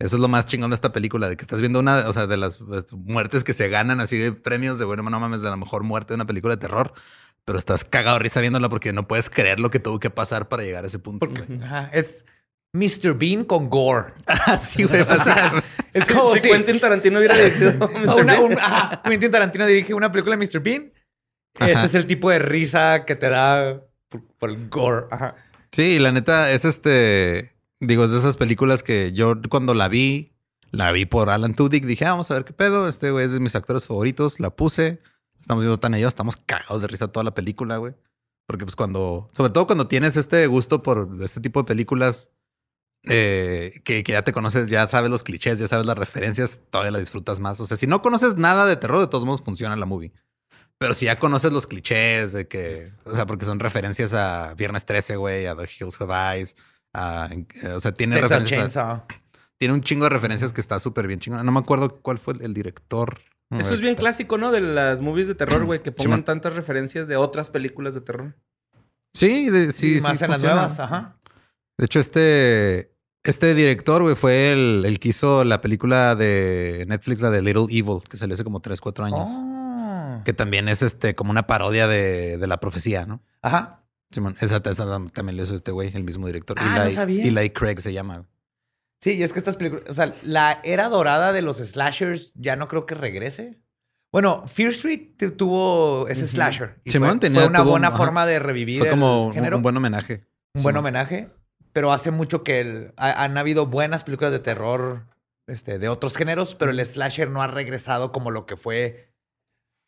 Eso 0.00 0.16
es 0.16 0.22
lo 0.22 0.28
más 0.28 0.46
chingón 0.46 0.70
de 0.70 0.74
esta 0.74 0.92
película, 0.92 1.28
de 1.28 1.36
que 1.36 1.42
estás 1.42 1.60
viendo 1.60 1.78
una, 1.78 2.08
o 2.08 2.12
sea, 2.12 2.26
de 2.26 2.36
las 2.36 2.58
pues, 2.58 2.92
muertes 2.92 3.44
que 3.44 3.52
se 3.54 3.68
ganan 3.68 4.00
así 4.00 4.18
de 4.18 4.32
premios 4.32 4.78
de, 4.78 4.84
bueno, 4.84 5.02
no 5.08 5.20
mames, 5.20 5.42
de 5.42 5.50
la 5.50 5.56
mejor 5.56 5.84
muerte 5.84 6.08
de 6.08 6.16
una 6.16 6.26
película 6.26 6.56
de 6.56 6.60
terror, 6.60 6.92
pero 7.44 7.56
estás 7.58 7.84
cagado 7.84 8.16
de 8.18 8.22
risa 8.24 8.40
viéndola 8.40 8.68
porque 8.68 8.92
no 8.92 9.06
puedes 9.06 9.30
creer 9.30 9.60
lo 9.60 9.70
que 9.70 9.78
tuvo 9.78 10.00
que 10.00 10.10
pasar 10.10 10.48
para 10.48 10.64
llegar 10.64 10.82
a 10.84 10.88
ese 10.88 10.98
punto. 10.98 11.28
güey. 11.28 11.62
Ajá, 11.62 11.88
es 11.92 12.24
Mr. 12.74 13.14
Bean 13.14 13.44
con 13.44 13.70
gore. 13.70 14.14
Así, 14.26 14.82
güey, 14.84 15.02
O 15.02 15.22
sea, 15.22 15.62
es 15.92 16.04
como 16.06 16.32
si 16.34 16.40
si 16.40 16.48
Quentin 16.48 16.80
Tarantino 16.80 17.18
hubiera 17.18 17.36
dirigido 17.38 17.72
Mr. 17.88 18.22
una- 18.22 18.32
Bean. 18.32 18.42
un- 18.44 18.58
ajá, 18.58 19.02
Quentin 19.04 19.30
Tarantino 19.30 19.66
dirige 19.66 19.94
una 19.94 20.10
película 20.10 20.36
de 20.36 20.44
Mr. 20.46 20.60
Bean. 20.60 20.92
Ajá. 21.60 21.70
Ese 21.70 21.86
es 21.86 21.94
el 21.94 22.06
tipo 22.06 22.28
de 22.30 22.38
risa 22.40 23.04
que 23.04 23.14
te 23.14 23.28
da 23.28 23.82
por, 24.08 24.24
por 24.38 24.50
el 24.50 24.68
gore. 24.68 25.06
Ajá. 25.12 25.36
Sí, 25.72 25.98
la 25.98 26.12
neta 26.12 26.50
es 26.50 26.66
este, 26.66 27.56
digo, 27.80 28.04
es 28.04 28.10
de 28.10 28.18
esas 28.18 28.36
películas 28.36 28.82
que 28.82 29.12
yo 29.12 29.34
cuando 29.48 29.72
la 29.72 29.88
vi, 29.88 30.32
la 30.70 30.92
vi 30.92 31.06
por 31.06 31.30
Alan 31.30 31.54
Tudyk, 31.54 31.86
dije, 31.86 32.04
ah, 32.04 32.10
vamos 32.10 32.30
a 32.30 32.34
ver 32.34 32.44
qué 32.44 32.52
pedo, 32.52 32.88
este 32.88 33.10
güey 33.10 33.24
es 33.24 33.32
de 33.32 33.40
mis 33.40 33.56
actores 33.56 33.86
favoritos, 33.86 34.38
la 34.38 34.50
puse, 34.50 35.00
estamos 35.40 35.62
viendo 35.62 35.80
tan 35.80 35.94
ellos, 35.94 36.08
estamos 36.08 36.36
cagados 36.36 36.82
de 36.82 36.88
risa 36.88 37.08
toda 37.08 37.24
la 37.24 37.32
película, 37.32 37.78
güey. 37.78 37.94
Porque 38.46 38.66
pues 38.66 38.76
cuando, 38.76 39.30
sobre 39.32 39.50
todo 39.50 39.66
cuando 39.66 39.88
tienes 39.88 40.16
este 40.18 40.46
gusto 40.46 40.82
por 40.82 41.08
este 41.22 41.40
tipo 41.40 41.60
de 41.62 41.66
películas, 41.66 42.28
eh, 43.04 43.80
que, 43.84 44.04
que 44.04 44.12
ya 44.12 44.22
te 44.24 44.32
conoces, 44.34 44.68
ya 44.68 44.86
sabes 44.88 45.10
los 45.10 45.22
clichés, 45.22 45.58
ya 45.58 45.68
sabes 45.68 45.86
las 45.86 45.96
referencias, 45.96 46.60
todavía 46.70 46.90
la 46.90 46.98
disfrutas 46.98 47.40
más. 47.40 47.60
O 47.60 47.66
sea, 47.66 47.78
si 47.78 47.86
no 47.86 48.02
conoces 48.02 48.36
nada 48.36 48.66
de 48.66 48.76
terror, 48.76 49.00
de 49.00 49.06
todos 49.06 49.24
modos 49.24 49.40
funciona 49.40 49.74
la 49.76 49.86
movie. 49.86 50.12
Pero 50.82 50.94
si 50.94 51.06
ya 51.06 51.18
conoces 51.18 51.52
los 51.52 51.66
clichés 51.66 52.32
de 52.32 52.46
que, 52.48 52.86
o 53.04 53.14
sea, 53.14 53.24
porque 53.26 53.44
son 53.46 53.58
referencias 53.60 54.12
a 54.14 54.54
Viernes 54.54 54.84
13, 54.84 55.16
güey, 55.16 55.46
a 55.46 55.56
The 55.56 55.68
Hills 55.80 56.00
Have 56.00 56.36
Eyes, 56.38 56.56
a, 56.94 57.30
o 57.74 57.80
sea, 57.80 57.92
tiene 57.94 58.16
Texas 58.20 58.42
referencias. 58.42 58.76
a- 58.76 59.04
tiene 59.58 59.74
un 59.74 59.80
chingo 59.80 60.04
de 60.04 60.10
referencias 60.10 60.52
que 60.52 60.60
está 60.60 60.80
súper 60.80 61.06
bien 61.06 61.20
chingón. 61.20 61.46
No 61.46 61.52
me 61.52 61.60
acuerdo 61.60 62.00
cuál 62.02 62.18
fue 62.18 62.34
el, 62.34 62.42
el 62.42 62.54
director. 62.54 63.20
Eso 63.50 63.74
es 63.74 63.80
bien 63.80 63.90
está. 63.92 64.00
clásico, 64.00 64.36
¿no? 64.38 64.50
De 64.50 64.60
las 64.60 65.00
movies 65.00 65.28
de 65.28 65.34
terror, 65.34 65.64
güey, 65.64 65.80
que 65.82 65.92
pongan 65.92 66.24
tantas 66.24 66.54
referencias 66.56 67.06
de 67.06 67.16
otras 67.16 67.48
películas 67.50 67.94
de 67.94 68.00
terror. 68.00 68.34
Sí, 69.14 69.50
de- 69.50 69.72
sí, 69.72 69.98
y 69.98 70.00
más 70.00 70.18
sí 70.18 70.24
en 70.24 70.30
las 70.30 70.42
nuevas. 70.42 70.80
Ajá. 70.80 71.16
De 71.78 71.84
hecho, 71.86 72.00
este, 72.00 72.92
este 73.24 73.54
director, 73.54 74.02
güey, 74.02 74.16
fue 74.16 74.52
el, 74.52 74.84
el 74.86 74.98
que 74.98 75.10
hizo 75.10 75.44
la 75.44 75.60
película 75.60 76.16
de 76.16 76.84
Netflix, 76.88 77.20
la 77.22 77.30
de 77.30 77.42
Little 77.42 77.66
Evil, 77.70 78.00
que 78.08 78.16
salió 78.16 78.34
hace 78.34 78.44
como 78.44 78.60
3, 78.60 78.80
4 78.80 79.04
años. 79.04 79.28
Oh. 79.30 79.51
Que 80.24 80.32
también 80.32 80.68
es 80.68 80.82
este 80.82 81.14
como 81.14 81.30
una 81.30 81.46
parodia 81.46 81.86
de, 81.86 82.38
de 82.38 82.46
la 82.46 82.58
profecía, 82.60 83.06
¿no? 83.06 83.22
Ajá. 83.42 83.80
Simón, 84.10 84.36
esa, 84.40 84.58
esa 84.64 84.86
también 85.12 85.36
lo 85.36 85.42
hizo 85.42 85.54
este 85.54 85.70
güey, 85.72 85.90
el 85.94 86.04
mismo 86.04 86.26
director. 86.26 86.56
Ah, 86.60 86.74
no 86.76 86.82
Eli, 86.84 86.92
sabía. 86.94 87.24
Eli 87.24 87.50
Craig 87.50 87.80
se 87.80 87.92
llama. 87.92 88.26
Sí, 89.00 89.12
y 89.14 89.22
es 89.22 89.32
que 89.32 89.38
estas 89.38 89.56
películas, 89.56 89.84
o 89.88 89.94
sea, 89.94 90.14
la 90.22 90.60
era 90.64 90.88
dorada 90.88 91.32
de 91.32 91.42
los 91.42 91.56
slashers 91.56 92.32
ya 92.34 92.54
no 92.56 92.68
creo 92.68 92.86
que 92.86 92.94
regrese. 92.94 93.58
Bueno, 94.12 94.46
Fear 94.46 94.70
Street 94.72 95.16
tu- 95.16 95.30
tuvo 95.32 96.06
ese 96.08 96.26
slasher. 96.28 96.78
Y 96.84 96.90
Simón 96.90 97.12
fue, 97.12 97.20
tenía- 97.20 97.40
fue 97.40 97.48
una 97.48 97.60
tuvo- 97.60 97.70
buena 97.70 97.88
ajá. 97.88 97.96
forma 97.96 98.26
de 98.26 98.38
revivir 98.38 98.78
Fue 98.80 98.90
como 98.90 99.22
el 99.22 99.28
un, 99.28 99.34
género. 99.34 99.56
un 99.56 99.62
buen 99.62 99.76
homenaje. 99.76 100.26
un 100.54 100.62
buen 100.62 100.76
homenaje, 100.76 101.30
pero 101.72 101.92
hace 101.92 102.10
mucho 102.10 102.44
que 102.44 102.60
el- 102.60 102.92
ha- 102.98 103.24
han 103.24 103.38
habido 103.38 103.66
buenas 103.66 104.04
películas 104.04 104.30
de 104.32 104.38
terror 104.40 105.06
este, 105.48 105.78
de 105.78 105.88
otros 105.88 106.14
géneros, 106.16 106.54
pero 106.54 106.70
el 106.70 106.84
slasher 106.84 107.30
no 107.30 107.40
ha 107.42 107.46
regresado 107.46 108.12
como 108.12 108.30
lo 108.30 108.44
que 108.46 108.56
fue. 108.56 109.11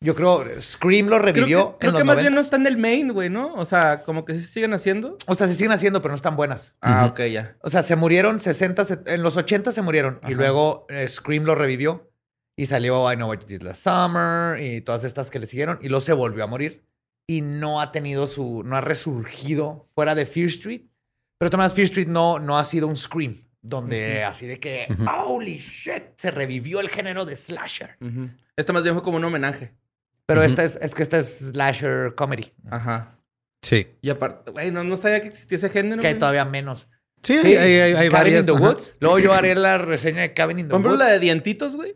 Yo 0.05 0.15
creo 0.15 0.45
Scream 0.61 1.07
lo 1.07 1.17
Creo 1.19 1.33
revivió 1.33 1.71
que, 1.73 1.77
creo 1.79 1.91
en 1.91 1.95
que 1.95 1.99
los 1.99 2.05
más 2.05 2.15
bien 2.17 2.33
90. 2.33 2.35
no 2.35 2.41
está 2.41 2.55
en 2.55 2.67
el 2.67 2.77
main, 2.77 3.11
güey, 3.11 3.29
¿no? 3.29 3.53
O 3.55 3.65
sea, 3.65 4.01
como 4.05 4.23
que 4.23 4.33
sí 4.35 4.41
se 4.41 4.47
siguen 4.47 4.73
haciendo. 4.73 5.17
O 5.27 5.35
sea, 5.35 5.47
se 5.47 5.55
siguen 5.55 5.71
haciendo, 5.71 6.01
pero 6.01 6.11
no 6.11 6.15
están 6.15 6.35
buenas. 6.35 6.73
Ah, 6.81 7.05
Ujú. 7.05 7.11
ok, 7.13 7.19
ya. 7.31 7.57
O 7.61 7.69
sea, 7.69 7.83
se 7.83 7.95
murieron 7.95 8.39
60, 8.39 8.85
set- 8.85 9.07
en 9.07 9.23
los 9.23 9.35
80 9.35 9.71
se 9.71 9.81
murieron 9.81 10.19
y 10.27 10.33
luego 10.35 10.85
eh, 10.89 11.07
Scream 11.07 11.43
lo 11.43 11.55
revivió 11.55 12.09
y 12.57 12.67
salió 12.67 13.11
I 13.11 13.15
Know 13.15 13.27
What 13.29 13.39
You 13.41 13.47
Did 13.47 13.63
Last 13.63 13.83
Summer 13.83 14.61
y 14.61 14.81
todas 14.81 15.03
estas 15.03 15.29
que 15.29 15.39
le 15.39 15.47
siguieron 15.47 15.77
y 15.81 15.89
luego 15.89 16.01
se 16.01 16.13
volvió 16.13 16.43
a 16.43 16.47
morir 16.47 16.85
y 17.27 17.41
no 17.41 17.81
ha 17.81 17.91
tenido 17.91 18.27
su, 18.27 18.63
no 18.63 18.75
ha 18.77 18.81
resurgido 18.81 19.89
fuera 19.95 20.13
de 20.15 20.25
Fear 20.25 20.47
Street. 20.47 20.81
Pero 21.39 21.49
Tomás 21.49 21.73
Fear 21.73 21.85
Street 21.85 22.07
no, 22.07 22.39
no 22.39 22.57
ha 22.57 22.63
sido 22.63 22.87
un 22.87 22.95
Scream 22.95 23.35
donde 23.61 24.23
así 24.23 24.45
de 24.45 24.57
que, 24.59 24.87
holy 25.25 25.57
shit, 25.57 26.03
se 26.17 26.29
revivió 26.29 26.79
el 26.79 26.89
género 26.89 27.25
de 27.25 27.35
slasher. 27.35 27.97
Este 28.55 28.71
más 28.71 28.83
bien 28.83 28.93
fue 28.95 29.03
como 29.03 29.17
un 29.17 29.23
homenaje. 29.25 29.73
Pero 30.27 30.43
esta 30.43 30.63
es, 30.63 30.77
es 30.81 30.93
que 30.95 31.03
esta 31.03 31.17
es 31.19 31.37
slasher 31.49 32.15
comedy, 32.15 32.51
Ajá. 32.69 33.17
Sí. 33.61 33.87
Y 34.01 34.09
aparte, 34.09 34.51
güey, 34.51 34.71
no, 34.71 34.83
no 34.83 34.95
sabía 34.97 35.21
que 35.21 35.27
existía 35.29 35.57
ese 35.57 35.69
género. 35.69 36.01
que 36.01 36.07
hay 36.07 36.17
todavía 36.17 36.45
menos. 36.45 36.87
Sí, 37.23 37.39
Sí, 37.41 37.47
hay, 37.55 37.57
hay, 37.57 37.93
hay 37.93 38.09
Cabin 38.09 38.11
varias. 38.11 38.39
in 38.41 38.45
the 38.45 38.51
ajá. 38.53 38.69
Woods. 38.69 38.95
Luego 38.99 39.17
yo 39.19 39.33
haré 39.33 39.55
la 39.55 39.77
reseña 39.79 40.21
de 40.21 40.33
Cabin 40.35 40.59
in 40.59 40.65
the 40.67 40.69
Por 40.71 40.79
ejemplo, 40.79 40.91
Woods. 40.91 40.99
la 40.99 41.07
de 41.13 41.19
dientitos, 41.19 41.75
güey. 41.75 41.95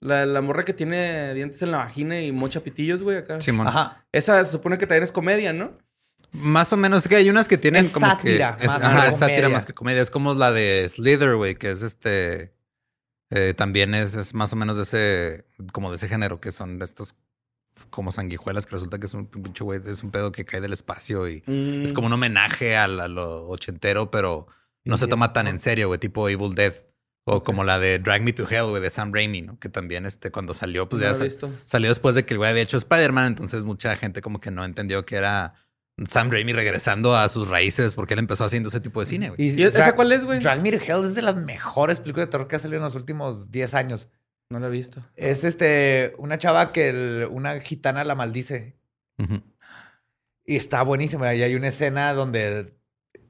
La, 0.00 0.26
la 0.26 0.40
morra 0.40 0.64
que 0.64 0.72
tiene 0.74 1.32
dientes 1.34 1.62
en 1.62 1.70
la 1.70 1.78
vagina 1.78 2.20
y 2.20 2.32
mocha 2.32 2.60
pitillos, 2.60 3.02
güey, 3.02 3.18
acá. 3.18 3.40
Simón. 3.40 3.68
Ajá. 3.68 4.04
Esa 4.12 4.44
se 4.44 4.50
supone 4.50 4.78
que 4.78 4.86
también 4.86 5.04
es 5.04 5.12
comedia, 5.12 5.52
¿no? 5.52 5.78
Más 6.32 6.72
o 6.72 6.76
menos, 6.76 7.04
es 7.04 7.08
que 7.08 7.16
hay 7.16 7.30
unas 7.30 7.46
que 7.48 7.56
tienen 7.56 7.84
Es 7.86 7.92
como 7.92 8.06
sátira, 8.06 8.56
que. 8.56 8.64
Es, 8.66 8.68
más 8.72 8.82
ajá, 8.82 9.02
que 9.02 9.08
es 9.10 9.16
sátira 9.18 9.36
comedia. 9.42 9.48
más 9.56 9.66
que 9.66 9.72
comedia. 9.72 10.02
Es 10.02 10.10
como 10.10 10.34
la 10.34 10.50
de 10.52 10.88
Slither, 10.88 11.36
güey, 11.36 11.54
que 11.54 11.70
es 11.70 11.82
este. 11.82 12.52
eh, 13.30 13.54
también 13.56 13.94
es, 13.94 14.16
es 14.16 14.34
más 14.34 14.52
o 14.52 14.56
menos 14.56 14.76
de 14.76 14.82
ese. 14.82 15.44
Como 15.72 15.90
de 15.90 15.96
ese 15.96 16.08
género, 16.08 16.40
que 16.40 16.50
son 16.52 16.82
estos. 16.82 17.14
Como 17.90 18.12
sanguijuelas, 18.12 18.66
que 18.66 18.72
resulta 18.72 18.98
que 18.98 19.06
es 19.06 19.14
un 19.14 19.26
pinche 19.26 19.64
güey, 19.64 19.80
es 19.86 20.02
un 20.02 20.10
pedo 20.10 20.32
que 20.32 20.44
cae 20.44 20.60
del 20.60 20.72
espacio 20.72 21.28
y 21.28 21.42
Mm. 21.46 21.84
es 21.84 21.92
como 21.92 22.06
un 22.06 22.12
homenaje 22.12 22.76
a, 22.76 22.86
lo 22.88 23.48
ochentero, 23.48 24.10
pero 24.10 24.46
no 24.84 24.98
se 24.98 25.06
toma 25.06 25.32
tan 25.32 25.46
en 25.46 25.58
serio, 25.58 25.88
güey, 25.88 25.98
tipo 25.98 26.28
Evil 26.28 26.54
Dead. 26.54 26.74
O 27.28 27.42
como 27.42 27.64
la 27.64 27.80
de 27.80 27.98
Drag 27.98 28.22
Me 28.22 28.32
to 28.32 28.48
Hell, 28.48 28.66
güey, 28.70 28.80
de 28.80 28.88
Sam 28.88 29.12
Raimi, 29.12 29.42
¿no? 29.42 29.58
Que 29.58 29.68
también 29.68 30.06
este, 30.06 30.30
cuando 30.30 30.54
salió, 30.54 30.88
pues 30.88 31.02
No 31.02 31.12
ya 31.12 31.28
salió 31.64 31.88
después 31.88 32.14
de 32.14 32.24
que 32.24 32.34
el 32.34 32.38
güey 32.38 32.50
había 32.50 32.62
hecho 32.62 32.76
Spider-Man, 32.76 33.26
entonces 33.26 33.64
mucha 33.64 33.96
gente 33.96 34.22
como 34.22 34.40
que 34.40 34.52
no 34.52 34.64
entendió 34.64 35.04
que 35.04 35.16
era 35.16 35.54
Sam 36.06 36.30
Raimi 36.30 36.52
regresando 36.52 37.16
a 37.16 37.28
sus 37.28 37.48
raíces 37.48 37.96
porque 37.96 38.14
él 38.14 38.20
empezó 38.20 38.44
haciendo 38.44 38.68
ese 38.68 38.78
tipo 38.78 39.00
de 39.00 39.06
cine, 39.06 39.30
güey. 39.30 39.42
¿Y 39.42 39.60
esa 39.62 39.96
cuál 39.96 40.12
es, 40.12 40.24
güey? 40.24 40.38
Drag 40.38 40.62
Me 40.62 40.70
to 40.70 40.78
Hell 40.78 41.04
es 41.04 41.16
de 41.16 41.22
las 41.22 41.34
mejores 41.34 41.98
películas 41.98 42.28
de 42.28 42.30
terror 42.30 42.46
que 42.46 42.54
ha 42.54 42.58
salido 42.60 42.76
en 42.76 42.84
los 42.84 42.94
últimos 42.94 43.50
10 43.50 43.74
años. 43.74 44.06
No 44.50 44.60
lo 44.60 44.66
he 44.66 44.70
visto. 44.70 45.02
Es 45.16 45.42
este, 45.44 46.14
una 46.18 46.38
chava 46.38 46.72
que 46.72 46.88
el- 46.88 47.28
una 47.30 47.58
gitana 47.60 48.04
la 48.04 48.14
maldice. 48.14 48.76
Y 50.44 50.56
está 50.56 50.82
buenísima. 50.82 51.34
Y 51.34 51.42
hay 51.42 51.54
una 51.56 51.68
escena 51.68 52.12
donde, 52.12 52.74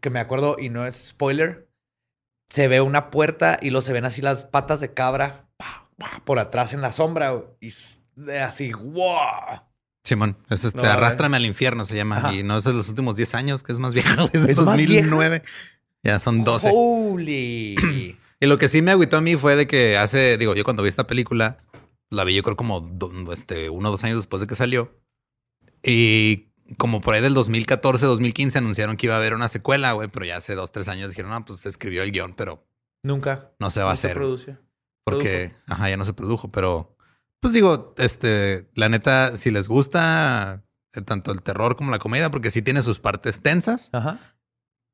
que 0.01 0.11
me 0.11 0.21
acuerdo, 0.21 0.57
y 0.59 0.69
no 0.69 0.85
es 0.87 0.95
spoiler, 1.09 1.69
se 2.51 2.69
ve 2.69 2.81
una 2.81 3.11
puerta 3.11 3.59
y 3.61 3.71
luego 3.71 3.83
se 3.83 3.93
ven 3.93 4.05
así 4.05 4.21
las 4.23 4.43
patas 4.45 4.81
de 4.81 4.93
cabra 4.93 5.47
pa, 5.57 5.89
pa, 5.97 6.23
por 6.25 6.39
atrás 6.39 6.75
en 6.75 6.83
la 6.83 6.93
sombra. 6.93 7.35
Y 7.61 7.73
así, 8.41 8.73
wow. 8.73 9.63
Simón, 10.05 10.37
es 10.51 10.65
este, 10.65 10.79
No. 10.79 10.85
Arrástrame 10.85 11.37
al 11.39 11.47
infierno 11.47 11.85
se 11.87 11.97
llama. 11.97 12.19
Ajá. 12.19 12.35
Y 12.35 12.43
no 12.43 12.59
es 12.59 12.65
de 12.65 12.73
los 12.75 12.89
últimos 12.91 13.17
10 13.17 13.35
años, 13.35 13.63
que 13.63 13.73
es 13.73 13.79
más 13.79 13.95
vieja, 13.95 14.29
es 14.33 14.45
de 14.47 14.53
¿Es 14.53 14.59
más 14.59 14.67
2009. 14.67 15.43
Ya 16.05 16.21
son 16.21 16.45
12. 16.45 16.71
Holy. 16.73 18.17
Y 18.41 18.47
lo 18.47 18.59
que 18.59 18.69
sí 18.69 18.83
me 18.83 18.91
agüitó 18.91 19.17
a 19.17 19.21
mí 19.21 19.37
fue 19.37 19.57
de 19.57 19.67
que 19.67 19.97
hace, 19.97 20.37
digo, 20.39 20.55
yo 20.55 20.65
cuando 20.65 20.83
vi 20.83 20.89
esta 20.89 21.07
película, 21.07 21.57
la 22.11 22.25
vi 22.25 22.35
yo 22.35 22.43
creo 22.43 22.57
como 22.57 22.81
do- 22.81 23.33
este, 23.33 23.71
uno 23.71 23.89
o 23.89 23.93
dos 23.93 24.05
años 24.05 24.17
después 24.19 24.41
de 24.41 24.47
que 24.47 24.55
salió. 24.55 24.95
Y 25.83 26.49
como 26.79 27.01
por 27.01 27.15
ahí 27.15 27.23
del 27.23 27.35
2014, 27.35 28.07
2015 28.07 28.59
anunciaron 28.59 28.97
que 28.97 29.07
iba 29.07 29.15
a 29.15 29.19
haber 29.19 29.35
una 29.35 29.49
secuela, 29.49 29.93
güey, 29.93 30.09
pero 30.09 30.25
ya 30.27 30.37
hace 30.37 30.55
dos, 30.55 30.73
tres 30.73 30.89
años 30.89 31.11
dijeron, 31.11 31.31
no, 31.31 31.45
pues 31.45 31.61
se 31.61 31.69
escribió 31.69 32.03
el 32.03 32.13
guion, 32.13 32.35
pero 32.35 32.67
Nunca. 33.03 33.53
no 33.59 33.71
se 33.71 33.81
va 33.81 33.91
a 33.91 33.93
No 33.93 33.97
se 33.97 34.07
hacer. 34.09 34.17
produce. 34.17 34.59
Porque, 35.05 35.55
ajá, 35.69 35.89
ya 35.89 35.97
no 35.97 36.05
se 36.05 36.13
produjo, 36.15 36.51
pero 36.51 36.97
pues 37.41 37.55
digo, 37.55 37.95
este, 37.97 38.69
la 38.75 38.89
neta, 38.89 39.37
si 39.37 39.53
les 39.53 39.69
gusta 39.69 40.65
eh, 40.93 41.03
tanto 41.03 41.31
el 41.31 41.43
terror 41.43 41.77
como 41.77 41.93
la 41.93 42.01
comedia, 42.01 42.31
porque 42.31 42.51
sí 42.51 42.61
tiene 42.63 42.83
sus 42.83 42.99
partes 42.99 43.41
tensas, 43.41 43.91
Ajá. 43.93 44.36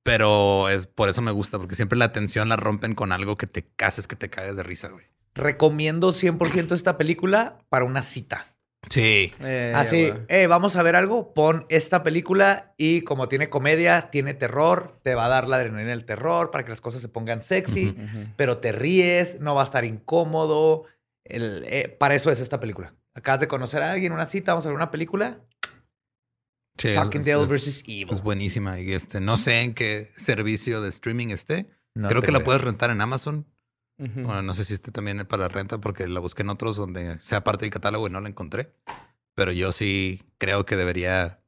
Pero 0.02 0.68
es 0.68 0.86
por 0.86 1.08
eso 1.08 1.22
me 1.22 1.30
gusta, 1.30 1.58
porque 1.58 1.74
siempre 1.74 1.98
la 1.98 2.12
tensión 2.12 2.48
la 2.48 2.56
rompen 2.56 2.94
con 2.94 3.12
algo 3.12 3.36
que 3.36 3.46
te 3.46 3.64
cases, 3.76 4.06
que 4.06 4.16
te 4.16 4.30
caes 4.30 4.56
de 4.56 4.62
risa, 4.62 4.88
güey. 4.88 5.04
Recomiendo 5.34 6.12
100% 6.12 6.74
esta 6.74 6.98
película 6.98 7.58
para 7.68 7.84
una 7.84 8.02
cita. 8.02 8.46
Sí. 8.90 9.30
Eh, 9.40 9.72
Así, 9.76 10.12
eh, 10.28 10.46
vamos 10.48 10.74
a 10.76 10.82
ver 10.82 10.96
algo, 10.96 11.32
pon 11.34 11.66
esta 11.68 12.02
película 12.02 12.74
y 12.76 13.02
como 13.02 13.28
tiene 13.28 13.48
comedia, 13.48 14.10
tiene 14.10 14.34
terror, 14.34 14.98
te 15.02 15.14
va 15.14 15.26
a 15.26 15.28
dar 15.28 15.48
la 15.48 15.56
adrenalina 15.56 15.90
del 15.90 16.04
terror 16.04 16.50
para 16.50 16.64
que 16.64 16.70
las 16.70 16.80
cosas 16.80 17.00
se 17.00 17.08
pongan 17.08 17.42
sexy, 17.42 17.96
pero 18.36 18.58
te 18.58 18.72
ríes, 18.72 19.38
no 19.40 19.54
va 19.54 19.62
a 19.62 19.64
estar 19.64 19.84
incómodo. 19.84 20.84
El- 21.24 21.64
eh, 21.68 21.88
para 21.98 22.14
eso 22.16 22.30
es 22.32 22.40
esta 22.40 22.58
película. 22.58 22.92
Acabas 23.14 23.40
de 23.40 23.48
conocer 23.48 23.82
a 23.82 23.92
alguien, 23.92 24.12
una 24.12 24.26
cita, 24.26 24.52
vamos 24.52 24.66
a 24.66 24.70
ver 24.70 24.76
una 24.76 24.90
película. 24.90 25.38
Sí, 26.78 26.92
Talking 26.94 27.20
es- 27.20 27.48
versus 27.48 27.82
Evil. 27.86 28.08
Es 28.10 28.22
buenísima. 28.22 28.80
Y 28.80 28.92
este, 28.92 29.20
no 29.20 29.36
sé 29.36 29.60
en 29.60 29.74
qué 29.74 30.10
servicio 30.16 30.80
de 30.80 30.88
streaming 30.88 31.28
esté. 31.28 31.68
No 31.94 32.08
Creo 32.08 32.22
que 32.22 32.32
la 32.32 32.42
puedes 32.42 32.62
rentar 32.62 32.90
en 32.90 33.00
Amazon. 33.00 33.46
Bueno, 33.98 34.42
no 34.42 34.52
sé 34.54 34.64
si 34.64 34.74
esté 34.74 34.90
también 34.90 35.24
para 35.26 35.46
renta 35.46 35.78
porque 35.78 36.08
la 36.08 36.18
busqué 36.18 36.42
en 36.42 36.48
otros 36.48 36.76
donde 36.76 37.20
sea 37.20 37.44
parte 37.44 37.66
del 37.66 37.70
catálogo 37.72 38.08
y 38.08 38.10
no 38.10 38.20
la 38.20 38.28
encontré. 38.28 38.74
Pero 39.34 39.52
yo 39.52 39.70
sí 39.70 40.22
creo 40.38 40.66
que 40.66 40.76
debería 40.76 41.40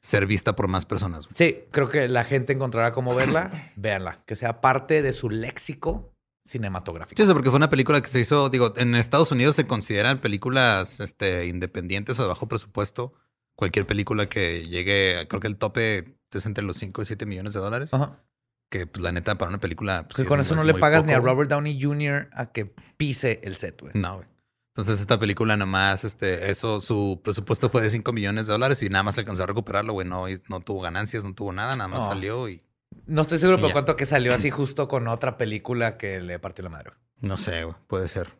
ser 0.00 0.26
vista 0.26 0.56
por 0.56 0.66
más 0.66 0.84
personas. 0.84 1.28
Sí, 1.34 1.58
creo 1.70 1.88
que 1.88 2.08
la 2.08 2.24
gente 2.24 2.52
encontrará 2.54 2.92
cómo 2.92 3.14
verla. 3.14 3.72
Véanla, 3.76 4.24
que 4.26 4.34
sea 4.34 4.60
parte 4.60 5.00
de 5.02 5.12
su 5.12 5.30
léxico 5.30 6.12
cinematográfico. 6.44 7.24
Sí, 7.24 7.32
porque 7.32 7.50
fue 7.50 7.56
una 7.58 7.70
película 7.70 8.00
que 8.00 8.08
se 8.08 8.20
hizo, 8.20 8.48
digo, 8.48 8.72
en 8.76 8.94
Estados 8.96 9.30
Unidos 9.30 9.54
se 9.56 9.66
consideran 9.66 10.18
películas 10.18 10.98
este, 11.00 11.46
independientes 11.46 12.18
o 12.18 12.22
de 12.22 12.28
bajo 12.28 12.48
presupuesto. 12.48 13.14
Cualquier 13.56 13.86
película 13.86 14.26
que 14.28 14.66
llegue, 14.66 15.26
creo 15.28 15.40
que 15.40 15.48
el 15.48 15.56
tope 15.56 16.16
es 16.30 16.46
entre 16.46 16.62
los 16.62 16.76
5 16.76 17.02
y 17.02 17.06
7 17.06 17.26
millones 17.26 17.54
de 17.54 17.60
dólares. 17.60 17.92
Ajá. 17.94 18.22
Que 18.70 18.86
pues 18.86 19.02
la 19.02 19.12
neta 19.12 19.34
para 19.36 19.48
una 19.48 19.58
película... 19.58 20.02
Pues, 20.04 20.16
Que 20.16 20.22
sí 20.22 20.28
con 20.28 20.40
es- 20.40 20.46
eso 20.46 20.54
es 20.54 20.60
no 20.60 20.64
le 20.64 20.74
pagas 20.74 21.04
ni 21.04 21.12
a. 21.14 21.18
Robert 21.20 21.48
Downey 21.48 21.80
Jr. 21.80 22.28
a 22.32 22.52
que 22.52 22.66
pise 22.96 23.40
el 23.44 23.56
set, 23.56 23.80
güey. 23.80 23.92
No, 23.94 24.16
güey. 24.16 24.28
Entonces 24.74 25.00
esta 25.00 25.18
película 25.18 25.56
nomás, 25.56 26.04
este, 26.04 26.50
eso, 26.50 26.82
su 26.82 27.20
presupuesto 27.24 27.70
fue 27.70 27.80
de 27.80 27.88
5 27.88 28.12
millones 28.12 28.46
de 28.46 28.52
dólares 28.52 28.82
y 28.82 28.90
nada 28.90 29.04
más 29.04 29.16
alcanzó 29.16 29.44
a 29.44 29.46
recuperarlo, 29.46 29.94
güey. 29.94 30.06
No, 30.06 30.26
no 30.50 30.60
tuvo 30.60 30.82
ganancias, 30.82 31.24
no 31.24 31.32
tuvo 31.34 31.52
nada, 31.54 31.74
nada 31.76 31.88
más 31.88 32.04
salió 32.04 32.46
y 32.50 32.62
No 33.06 33.22
estoy 33.22 33.38
seguro 33.38 33.58
por 33.58 33.72
cuánto 33.72 33.96
que 33.96 34.04
salió 34.04 34.34
así 34.34 34.50
justo 34.50 34.86
con 34.88 35.08
otra 35.08 35.38
película 35.38 35.96
que 35.96 36.20
le 36.20 36.38
partió 36.38 36.62
la 36.62 36.68
madre. 36.70 36.90
no 37.20 37.38
sé, 37.38 37.64
güey, 37.64 37.76
puede 37.86 38.08
ser. 38.08 38.34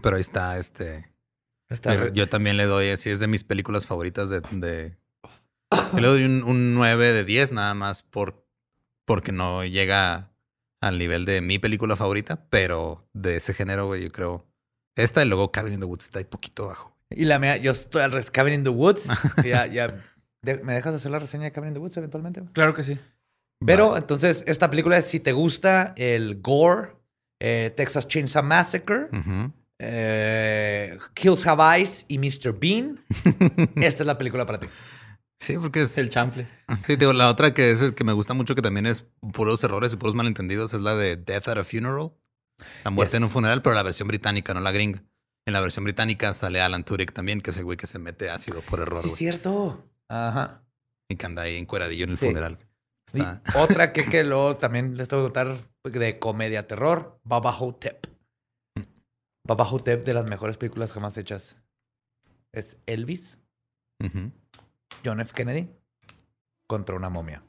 Pero 0.00 0.16
ahí 0.16 0.22
está, 0.22 0.56
este. 0.56 1.09
Está 1.70 2.12
yo, 2.12 2.28
también 2.28 2.56
le 2.56 2.64
doy, 2.66 2.88
así 2.90 3.10
es 3.10 3.20
de 3.20 3.28
mis 3.28 3.44
películas 3.44 3.86
favoritas 3.86 4.28
de. 4.28 4.40
de 4.50 4.96
yo 5.92 6.00
le 6.00 6.06
doy 6.08 6.24
un, 6.24 6.42
un 6.42 6.74
9 6.74 7.12
de 7.12 7.24
10 7.24 7.52
nada 7.52 7.74
más 7.74 8.02
por, 8.02 8.44
porque 9.04 9.30
no 9.32 9.64
llega 9.64 10.30
al 10.82 10.98
nivel 10.98 11.24
de 11.26 11.40
mi 11.42 11.58
película 11.58 11.94
favorita, 11.96 12.44
pero 12.50 13.06
de 13.12 13.36
ese 13.36 13.54
género, 13.54 13.86
güey, 13.86 14.02
yo 14.02 14.10
creo. 14.10 14.46
Esta 14.96 15.22
y 15.22 15.28
luego 15.28 15.52
Cabin 15.52 15.74
in 15.74 15.80
the 15.80 15.86
Woods 15.86 16.04
está 16.04 16.18
ahí 16.18 16.24
poquito 16.24 16.64
abajo. 16.64 16.96
Y 17.10 17.24
la 17.24 17.38
mía, 17.38 17.56
yo 17.56 17.70
estoy 17.72 18.02
al 18.02 18.10
revés, 18.10 18.30
Cabin 18.30 18.54
in 18.54 18.64
the 18.64 18.70
Woods. 18.70 19.04
ya, 19.44 19.66
ya. 19.66 20.02
de- 20.42 20.58
¿Me 20.64 20.74
dejas 20.74 20.94
hacer 20.94 21.10
la 21.12 21.18
reseña 21.20 21.44
de 21.44 21.52
Cabin 21.52 21.68
in 21.68 21.74
the 21.74 21.80
Woods 21.80 21.96
eventualmente? 21.96 22.42
Claro 22.52 22.72
que 22.74 22.82
sí. 22.82 22.98
Pero 23.64 23.90
Vale. 23.90 24.00
entonces, 24.00 24.42
esta 24.46 24.70
película 24.70 24.96
es 24.98 25.06
si 25.06 25.20
te 25.20 25.32
gusta 25.32 25.92
el 25.96 26.40
gore, 26.40 26.92
eh, 27.40 27.72
Texas 27.76 28.08
Chainsaw 28.08 28.42
Massacre, 28.42 29.08
Ujú. 29.12 29.52
Eh, 29.82 30.98
Kills 31.14 31.46
Have 31.46 31.78
Eyes 31.78 32.04
y 32.08 32.18
Mr. 32.18 32.52
Bean, 32.58 33.02
esta 33.76 34.02
es 34.02 34.06
la 34.06 34.18
película 34.18 34.44
para 34.46 34.60
ti. 34.60 34.66
Sí, 35.40 35.56
porque 35.58 35.82
es... 35.82 35.96
El 35.96 36.10
chanfle. 36.10 36.46
Sí, 36.82 36.96
digo, 36.96 37.14
la 37.14 37.30
otra 37.30 37.54
que 37.54 37.70
es 37.70 37.92
que 37.92 38.04
me 38.04 38.12
gusta 38.12 38.34
mucho, 38.34 38.54
que 38.54 38.60
también 38.62 38.84
es 38.86 39.06
puros 39.32 39.64
errores 39.64 39.92
y 39.92 39.96
puros 39.96 40.14
malentendidos, 40.14 40.74
es 40.74 40.82
la 40.82 40.94
de 40.94 41.16
Death 41.16 41.48
at 41.48 41.58
a 41.58 41.64
Funeral. 41.64 42.12
La 42.84 42.90
muerte 42.90 43.12
Yes. 43.12 43.16
en 43.18 43.24
un 43.24 43.30
funeral, 43.30 43.62
pero 43.62 43.74
la 43.74 43.82
versión 43.82 44.06
británica, 44.06 44.52
no 44.52 44.60
la 44.60 44.70
gringa. 44.70 45.02
En 45.46 45.54
la 45.54 45.60
versión 45.60 45.84
británica 45.84 46.34
sale 46.34 46.60
Alan 46.60 46.84
Tudyk 46.84 47.12
también, 47.14 47.40
que 47.40 47.52
es 47.52 47.56
el 47.56 47.64
güey 47.64 47.78
que 47.78 47.86
se 47.86 47.98
mete 47.98 48.28
ácido 48.28 48.60
por 48.60 48.80
error, 48.80 49.00
Sí, 49.02 49.08
güey. 49.08 49.16
cierto. 49.18 49.82
Ajá. 50.10 50.62
Y 51.08 51.16
que 51.16 51.24
anda 51.24 51.42
ahí 51.42 51.56
encueradillo 51.56 52.04
en 52.04 52.10
el 52.10 52.18
Sí. 52.18 52.26
funeral. 52.26 52.58
Y 53.14 53.22
otra 53.56 53.94
que, 53.94 54.04
que 54.04 54.24
luego 54.24 54.56
también 54.58 54.94
les 54.98 55.08
tengo 55.08 55.22
que 55.26 55.32
contar 55.32 55.56
de 55.84 56.18
comedia 56.18 56.66
terror, 56.66 57.18
Baba 57.24 57.50
Hotep. 57.54 58.06
Baba 59.50 59.64
Hotep 59.64 60.04
de 60.04 60.14
las 60.14 60.26
mejores 60.26 60.56
películas 60.56 60.92
jamás 60.92 61.16
hechas. 61.16 61.56
Es 62.52 62.76
Elvis. 62.86 63.36
John 65.04 65.20
F. 65.20 65.32
Kennedy 65.34 65.68
contra 66.68 66.94
una 66.94 67.08
momia. 67.08 67.42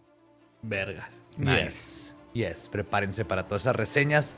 Vergas. 0.63 1.21
Nice. 1.37 1.61
Yes. 1.61 2.15
Yes. 2.33 2.69
Prepárense 2.69 3.23
para 3.23 3.47
todas 3.47 3.61
esas 3.61 3.75
reseñas 3.75 4.33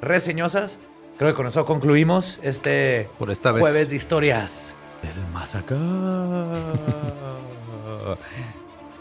reseñosas. 0.00 0.78
Creo 1.18 1.32
que 1.32 1.36
con 1.36 1.46
eso 1.46 1.66
concluimos 1.66 2.40
este 2.42 3.10
Por 3.18 3.30
esta 3.30 3.52
vez. 3.52 3.60
jueves 3.60 3.90
de 3.90 3.96
historias 3.96 4.74
del 5.02 5.26
más 5.34 5.54
acá. 5.54 5.76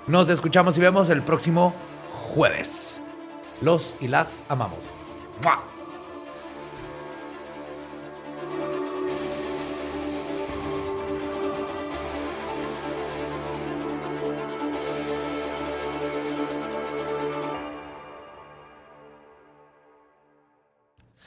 Nos 0.07 0.27
escuchamos 0.27 0.77
y 0.77 0.81
vemos 0.81 1.09
el 1.09 1.23
próximo 1.23 1.73
jueves. 2.09 2.99
Los 3.61 3.95
y 4.01 4.09
las 4.09 4.43
amamos. 4.49 4.79
¡Mua! 5.45 5.70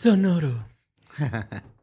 Sonoro. 0.04 0.52